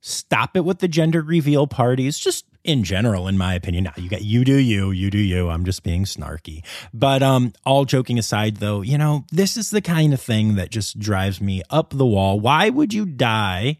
stop 0.00 0.56
it 0.56 0.64
with 0.64 0.78
the 0.78 0.88
gender 0.88 1.20
reveal 1.20 1.66
parties. 1.66 2.18
Just 2.18 2.46
in 2.66 2.84
general, 2.84 3.28
in 3.28 3.38
my 3.38 3.54
opinion. 3.54 3.84
Now 3.84 3.92
you 3.96 4.08
got 4.08 4.22
you 4.22 4.44
do 4.44 4.56
you, 4.56 4.90
you 4.90 5.10
do 5.10 5.18
you. 5.18 5.48
I'm 5.48 5.64
just 5.64 5.82
being 5.82 6.04
snarky. 6.04 6.64
But 6.92 7.22
um, 7.22 7.52
all 7.64 7.84
joking 7.84 8.18
aside, 8.18 8.56
though, 8.56 8.82
you 8.82 8.98
know, 8.98 9.24
this 9.30 9.56
is 9.56 9.70
the 9.70 9.80
kind 9.80 10.12
of 10.12 10.20
thing 10.20 10.56
that 10.56 10.70
just 10.70 10.98
drives 10.98 11.40
me 11.40 11.62
up 11.70 11.90
the 11.90 12.06
wall. 12.06 12.40
Why 12.40 12.68
would 12.68 12.92
you 12.92 13.06
dye 13.06 13.78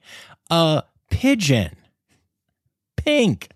a 0.51 0.85
pigeon 1.11 1.77
pink 2.97 3.51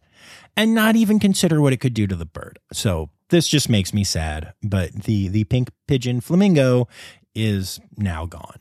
and 0.56 0.74
not 0.74 0.96
even 0.96 1.18
consider 1.18 1.60
what 1.60 1.72
it 1.72 1.78
could 1.78 1.94
do 1.94 2.06
to 2.06 2.16
the 2.16 2.26
bird? 2.26 2.58
So 2.72 3.10
this 3.28 3.46
just 3.46 3.68
makes 3.68 3.94
me 3.94 4.04
sad. 4.04 4.52
But 4.62 4.92
the 5.04 5.28
the 5.28 5.44
pink 5.44 5.70
pigeon 5.86 6.20
flamingo 6.20 6.88
is 7.34 7.80
now 7.96 8.26
gone. 8.26 8.58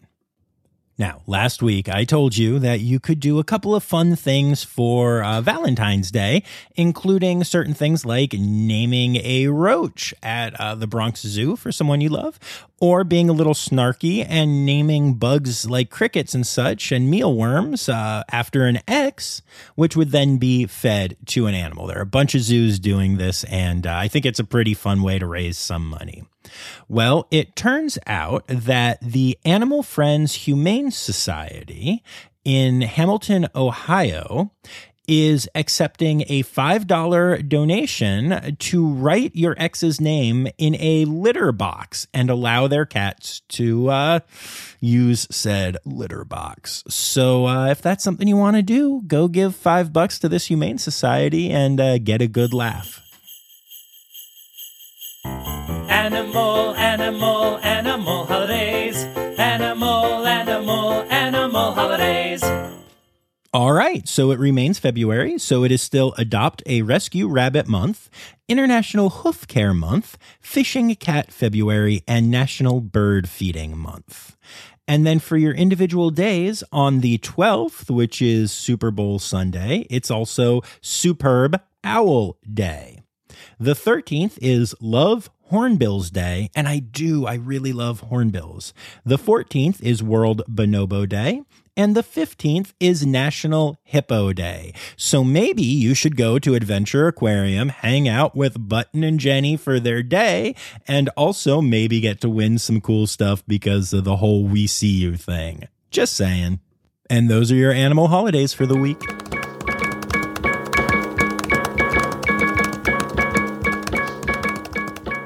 Now, 0.99 1.21
last 1.27 1.63
week 1.63 1.87
I 1.87 2.03
told 2.03 2.35
you 2.35 2.59
that 2.59 2.81
you 2.81 2.99
could 2.99 3.21
do 3.21 3.39
a 3.39 3.43
couple 3.45 3.73
of 3.73 3.85
fun 3.85 4.17
things 4.17 4.65
for 4.65 5.23
uh, 5.23 5.39
Valentine's 5.39 6.11
Day, 6.11 6.43
including 6.75 7.45
certain 7.45 7.73
things 7.73 8.05
like 8.05 8.33
naming 8.33 9.15
a 9.15 9.47
roach 9.47 10.13
at 10.21 10.59
uh, 10.59 10.75
the 10.75 10.87
Bronx 10.87 11.21
Zoo 11.21 11.55
for 11.55 11.71
someone 11.71 12.01
you 12.01 12.09
love, 12.09 12.37
or 12.81 13.05
being 13.05 13.29
a 13.29 13.33
little 13.33 13.53
snarky 13.53 14.25
and 14.27 14.65
naming 14.65 15.13
bugs 15.13 15.69
like 15.69 15.89
crickets 15.89 16.35
and 16.35 16.45
such 16.45 16.91
and 16.91 17.09
mealworms 17.09 17.87
uh, 17.87 18.23
after 18.29 18.65
an 18.65 18.79
X, 18.85 19.41
which 19.75 19.95
would 19.95 20.11
then 20.11 20.35
be 20.35 20.65
fed 20.65 21.15
to 21.27 21.47
an 21.47 21.55
animal. 21.55 21.87
There 21.87 21.99
are 21.99 22.01
a 22.01 22.05
bunch 22.05 22.35
of 22.35 22.41
zoos 22.41 22.77
doing 22.77 23.15
this, 23.15 23.45
and 23.45 23.87
uh, 23.87 23.95
I 23.95 24.09
think 24.09 24.25
it's 24.25 24.39
a 24.39 24.43
pretty 24.43 24.73
fun 24.73 25.01
way 25.01 25.17
to 25.17 25.25
raise 25.25 25.57
some 25.57 25.87
money. 25.87 26.25
Well, 26.87 27.27
it 27.31 27.55
turns 27.55 27.97
out 28.07 28.45
that 28.47 28.99
the 29.01 29.37
Animal 29.45 29.83
Friends 29.83 30.33
Humane 30.33 30.91
Society 30.91 32.03
in 32.43 32.81
Hamilton, 32.81 33.47
Ohio, 33.55 34.51
is 35.09 35.49
accepting 35.55 36.21
a 36.27 36.43
$5 36.43 37.49
donation 37.49 38.55
to 38.59 38.87
write 38.87 39.35
your 39.35 39.55
ex's 39.57 39.99
name 39.99 40.47
in 40.59 40.75
a 40.79 41.05
litter 41.05 41.51
box 41.51 42.05
and 42.13 42.29
allow 42.29 42.67
their 42.67 42.85
cats 42.85 43.41
to 43.49 43.89
uh, 43.89 44.19
use 44.79 45.27
said 45.31 45.77
litter 45.83 46.23
box. 46.23 46.83
So 46.87 47.47
uh, 47.47 47.69
if 47.71 47.81
that's 47.81 48.03
something 48.03 48.27
you 48.27 48.37
want 48.37 48.57
to 48.57 48.61
do, 48.61 49.01
go 49.07 49.27
give 49.27 49.55
five 49.55 49.91
bucks 49.91 50.19
to 50.19 50.29
this 50.29 50.45
humane 50.45 50.77
society 50.77 51.49
and 51.49 51.81
uh, 51.81 51.97
get 51.97 52.21
a 52.21 52.27
good 52.27 52.53
laugh. 52.53 53.08
Animal, 55.25 56.75
animal, 56.75 57.57
animal 57.59 58.25
holidays. 58.25 59.03
Animal, 59.37 60.25
animal, 60.25 61.03
animal 61.11 61.73
holidays. 61.73 62.43
All 63.51 63.73
right, 63.73 64.07
so 64.07 64.29
it 64.29 64.37
remains 64.37 64.77
February, 64.77 65.39
so 65.39 65.63
it 65.63 65.71
is 65.71 65.81
still 65.81 66.13
Adopt 66.19 66.61
a 66.67 66.83
Rescue 66.83 67.27
Rabbit 67.27 67.67
Month, 67.67 68.07
International 68.47 69.09
Hoof 69.09 69.47
Care 69.47 69.73
Month, 69.73 70.19
Fishing 70.39 70.93
Cat 70.95 71.31
February, 71.31 72.03
and 72.07 72.29
National 72.29 72.79
Bird 72.79 73.27
Feeding 73.27 73.75
Month. 73.75 74.37
And 74.87 75.05
then 75.05 75.17
for 75.17 75.35
your 75.35 75.53
individual 75.53 76.11
days, 76.11 76.63
on 76.71 76.99
the 76.99 77.17
12th, 77.17 77.89
which 77.89 78.21
is 78.21 78.51
Super 78.51 78.91
Bowl 78.91 79.17
Sunday, 79.17 79.87
it's 79.89 80.11
also 80.11 80.61
Superb 80.81 81.59
Owl 81.83 82.37
Day. 82.51 82.98
The 83.59 83.73
13th 83.73 84.37
is 84.41 84.75
Love 84.79 85.29
Hornbills 85.49 86.11
Day, 86.11 86.51
and 86.55 86.67
I 86.67 86.79
do, 86.79 87.25
I 87.25 87.35
really 87.35 87.73
love 87.73 88.01
hornbills. 88.01 88.73
The 89.03 89.17
14th 89.17 89.81
is 89.81 90.03
World 90.03 90.43
Bonobo 90.47 91.09
Day, 91.09 91.41
and 91.75 91.95
the 91.95 92.03
15th 92.03 92.73
is 92.79 93.05
National 93.05 93.79
Hippo 93.83 94.33
Day. 94.33 94.73
So 94.95 95.23
maybe 95.23 95.63
you 95.63 95.93
should 95.93 96.17
go 96.17 96.37
to 96.37 96.53
Adventure 96.53 97.07
Aquarium, 97.07 97.69
hang 97.69 98.07
out 98.07 98.35
with 98.35 98.67
Button 98.67 99.03
and 99.03 99.19
Genny 99.19 99.59
for 99.59 99.79
their 99.79 100.03
day, 100.03 100.55
and 100.87 101.09
also 101.15 101.61
maybe 101.61 101.99
get 101.99 102.21
to 102.21 102.29
win 102.29 102.59
some 102.59 102.81
cool 102.81 103.07
stuff 103.07 103.43
because 103.47 103.93
of 103.93 104.03
the 104.03 104.17
whole 104.17 104.43
We 104.43 104.67
See 104.67 104.87
You 104.87 105.15
thing. 105.15 105.67
Just 105.89 106.15
saying. 106.15 106.59
And 107.09 107.29
those 107.29 107.51
are 107.51 107.55
your 107.55 107.71
animal 107.71 108.09
holidays 108.09 108.53
for 108.53 108.67
the 108.67 108.77
week. 108.77 109.01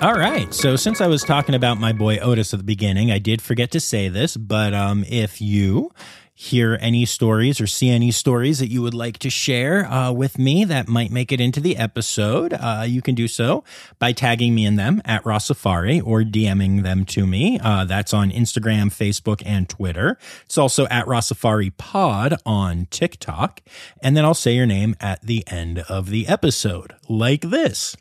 All 0.03 0.15
right. 0.15 0.53
So 0.53 0.75
since 0.75 0.99
I 0.99 1.07
was 1.07 1.23
talking 1.23 1.55
about 1.55 1.79
my 1.79 1.93
boy 1.93 2.17
Otis 2.17 2.53
at 2.53 2.59
the 2.59 2.65
beginning, 2.65 3.09
I 3.09 3.19
did 3.19 3.41
forget 3.41 3.71
to 3.71 3.79
say 3.79 4.09
this, 4.09 4.35
but 4.35 4.73
um, 4.73 5.05
if 5.07 5.39
you 5.39 5.91
hear 6.33 6.77
any 6.81 7.05
stories 7.05 7.61
or 7.61 7.67
see 7.67 7.89
any 7.89 8.11
stories 8.11 8.59
that 8.59 8.67
you 8.67 8.81
would 8.81 8.93
like 8.93 9.17
to 9.19 9.29
share 9.29 9.85
uh, 9.89 10.11
with 10.11 10.37
me 10.37 10.65
that 10.65 10.89
might 10.89 11.09
make 11.09 11.31
it 11.31 11.39
into 11.39 11.61
the 11.61 11.77
episode, 11.77 12.51
uh, 12.51 12.83
you 12.85 13.01
can 13.01 13.15
do 13.15 13.29
so 13.29 13.63
by 13.97 14.11
tagging 14.11 14.53
me 14.53 14.65
in 14.65 14.75
them 14.75 15.01
at 15.05 15.23
Rossafari 15.23 16.05
or 16.05 16.23
DMing 16.23 16.83
them 16.83 17.05
to 17.05 17.25
me. 17.25 17.57
Uh, 17.63 17.85
that's 17.85 18.13
on 18.13 18.29
Instagram, 18.29 18.87
Facebook, 18.87 19.41
and 19.45 19.69
Twitter. 19.69 20.17
It's 20.43 20.57
also 20.57 20.85
at 20.87 21.05
Rossafari 21.05 21.71
Pod 21.77 22.35
on 22.45 22.87
TikTok. 22.87 23.61
And 24.01 24.17
then 24.17 24.25
I'll 24.25 24.33
say 24.33 24.53
your 24.53 24.65
name 24.65 24.97
at 24.99 25.21
the 25.21 25.45
end 25.47 25.79
of 25.87 26.09
the 26.09 26.27
episode, 26.27 26.93
like 27.07 27.39
this. 27.39 27.95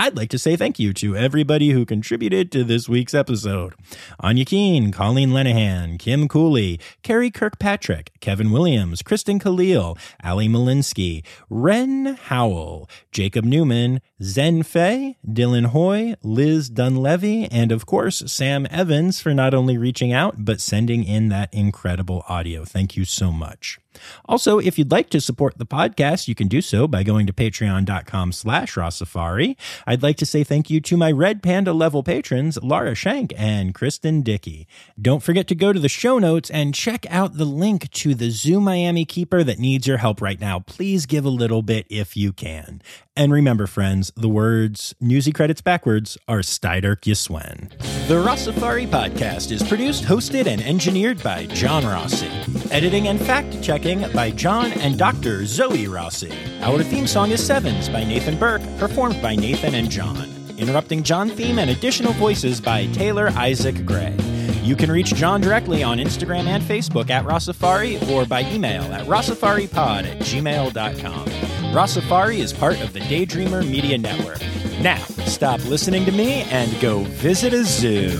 I'd 0.00 0.16
like 0.16 0.30
to 0.30 0.38
say 0.38 0.54
thank 0.54 0.78
you 0.78 0.92
to 0.94 1.16
everybody 1.16 1.70
who 1.70 1.84
contributed 1.84 2.52
to 2.52 2.62
this 2.62 2.88
week's 2.88 3.14
episode. 3.14 3.74
Anya 4.20 4.44
Keen, 4.44 4.92
Colleen 4.92 5.30
Lenahan, 5.30 5.98
Kim 5.98 6.28
Cooley, 6.28 6.78
Carrie 7.02 7.32
Kirkpatrick, 7.32 8.12
Kevin 8.20 8.52
Williams, 8.52 9.02
Kristen 9.02 9.40
Khalil, 9.40 9.98
Ali 10.22 10.48
Malinsky, 10.48 11.24
Ren 11.50 12.16
Howell, 12.26 12.88
Jacob 13.10 13.44
Newman, 13.44 14.00
Zen 14.22 14.62
Fei, 14.62 15.16
Dylan 15.26 15.66
Hoy, 15.66 16.14
Liz 16.22 16.70
Dunlevy, 16.70 17.48
and 17.50 17.72
of 17.72 17.84
course, 17.84 18.22
Sam 18.26 18.68
Evans 18.70 19.20
for 19.20 19.34
not 19.34 19.52
only 19.52 19.76
reaching 19.76 20.12
out, 20.12 20.44
but 20.44 20.60
sending 20.60 21.02
in 21.02 21.28
that 21.30 21.52
incredible 21.52 22.24
audio. 22.28 22.64
Thank 22.64 22.96
you 22.96 23.04
so 23.04 23.32
much. 23.32 23.80
Also, 24.26 24.58
if 24.58 24.78
you'd 24.78 24.90
like 24.90 25.10
to 25.10 25.20
support 25.20 25.58
the 25.58 25.66
podcast, 25.66 26.28
you 26.28 26.34
can 26.34 26.48
do 26.48 26.60
so 26.60 26.86
by 26.86 27.02
going 27.02 27.26
to 27.26 27.32
patreon.com 27.32 28.32
slash 28.32 28.74
Rossafari. 28.74 29.56
I'd 29.86 30.02
like 30.02 30.16
to 30.18 30.26
say 30.26 30.44
thank 30.44 30.70
you 30.70 30.80
to 30.82 30.96
my 30.96 31.10
Red 31.10 31.42
Panda 31.42 31.72
level 31.72 32.02
patrons, 32.02 32.58
Laura 32.62 32.94
Shank 32.94 33.32
and 33.36 33.74
Kristen 33.74 34.22
Dickey. 34.22 34.66
Don't 35.00 35.22
forget 35.22 35.46
to 35.48 35.54
go 35.54 35.72
to 35.72 35.80
the 35.80 35.88
show 35.88 36.18
notes 36.18 36.50
and 36.50 36.74
check 36.74 37.06
out 37.10 37.36
the 37.36 37.44
link 37.44 37.90
to 37.92 38.14
the 38.14 38.30
Zoo 38.30 38.60
Miami 38.60 39.04
Keeper 39.04 39.42
that 39.44 39.58
needs 39.58 39.86
your 39.86 39.98
help 39.98 40.20
right 40.20 40.40
now. 40.40 40.60
Please 40.60 41.06
give 41.06 41.24
a 41.24 41.30
little 41.30 41.62
bit 41.62 41.86
if 41.88 42.16
you 42.16 42.32
can. 42.32 42.82
And 43.16 43.32
remember, 43.32 43.66
friends, 43.66 44.12
the 44.16 44.28
words 44.28 44.94
newsy 45.00 45.32
credits 45.32 45.60
backwards 45.60 46.16
are 46.28 46.38
Steiderk 46.38 47.00
Yiswen. 47.00 47.70
The 48.06 48.14
Rossafari 48.14 48.86
podcast 48.86 49.50
is 49.50 49.60
produced, 49.66 50.04
hosted, 50.04 50.46
and 50.46 50.62
engineered 50.62 51.20
by 51.22 51.46
John 51.46 51.84
Rossi. 51.84 52.28
Editing 52.70 53.08
and 53.08 53.20
fact 53.20 53.60
checking 53.60 53.87
by 53.88 54.30
John 54.30 54.70
and 54.72 54.98
Dr. 54.98 55.46
Zoe 55.46 55.86
Rossi. 55.86 56.30
Our 56.60 56.82
theme 56.82 57.06
song 57.06 57.30
is 57.30 57.42
Sevens 57.42 57.88
by 57.88 58.04
Nathan 58.04 58.38
Burke, 58.38 58.60
performed 58.76 59.22
by 59.22 59.34
Nathan 59.34 59.74
and 59.74 59.90
John. 59.90 60.28
Interrupting 60.58 61.02
John 61.02 61.30
theme 61.30 61.58
and 61.58 61.70
additional 61.70 62.12
voices 62.12 62.60
by 62.60 62.84
Taylor 62.88 63.30
Isaac 63.30 63.86
Gray. 63.86 64.14
You 64.62 64.76
can 64.76 64.90
reach 64.90 65.14
John 65.14 65.40
directly 65.40 65.82
on 65.82 65.96
Instagram 65.96 66.44
and 66.48 66.62
Facebook 66.62 67.08
at 67.08 67.24
Rossafari 67.24 68.06
or 68.10 68.26
by 68.26 68.42
email 68.52 68.82
at 68.92 69.06
rossafaripod 69.06 70.04
at 70.04 70.18
gmail.com. 70.18 71.24
Rossafari 71.72 72.40
is 72.40 72.52
part 72.52 72.78
of 72.82 72.92
the 72.92 73.00
Daydreamer 73.00 73.66
Media 73.66 73.96
Network. 73.96 74.42
Now, 74.82 75.02
stop 75.24 75.64
listening 75.64 76.04
to 76.04 76.12
me 76.12 76.42
and 76.50 76.78
go 76.82 77.04
visit 77.04 77.54
a 77.54 77.64
zoo. 77.64 78.10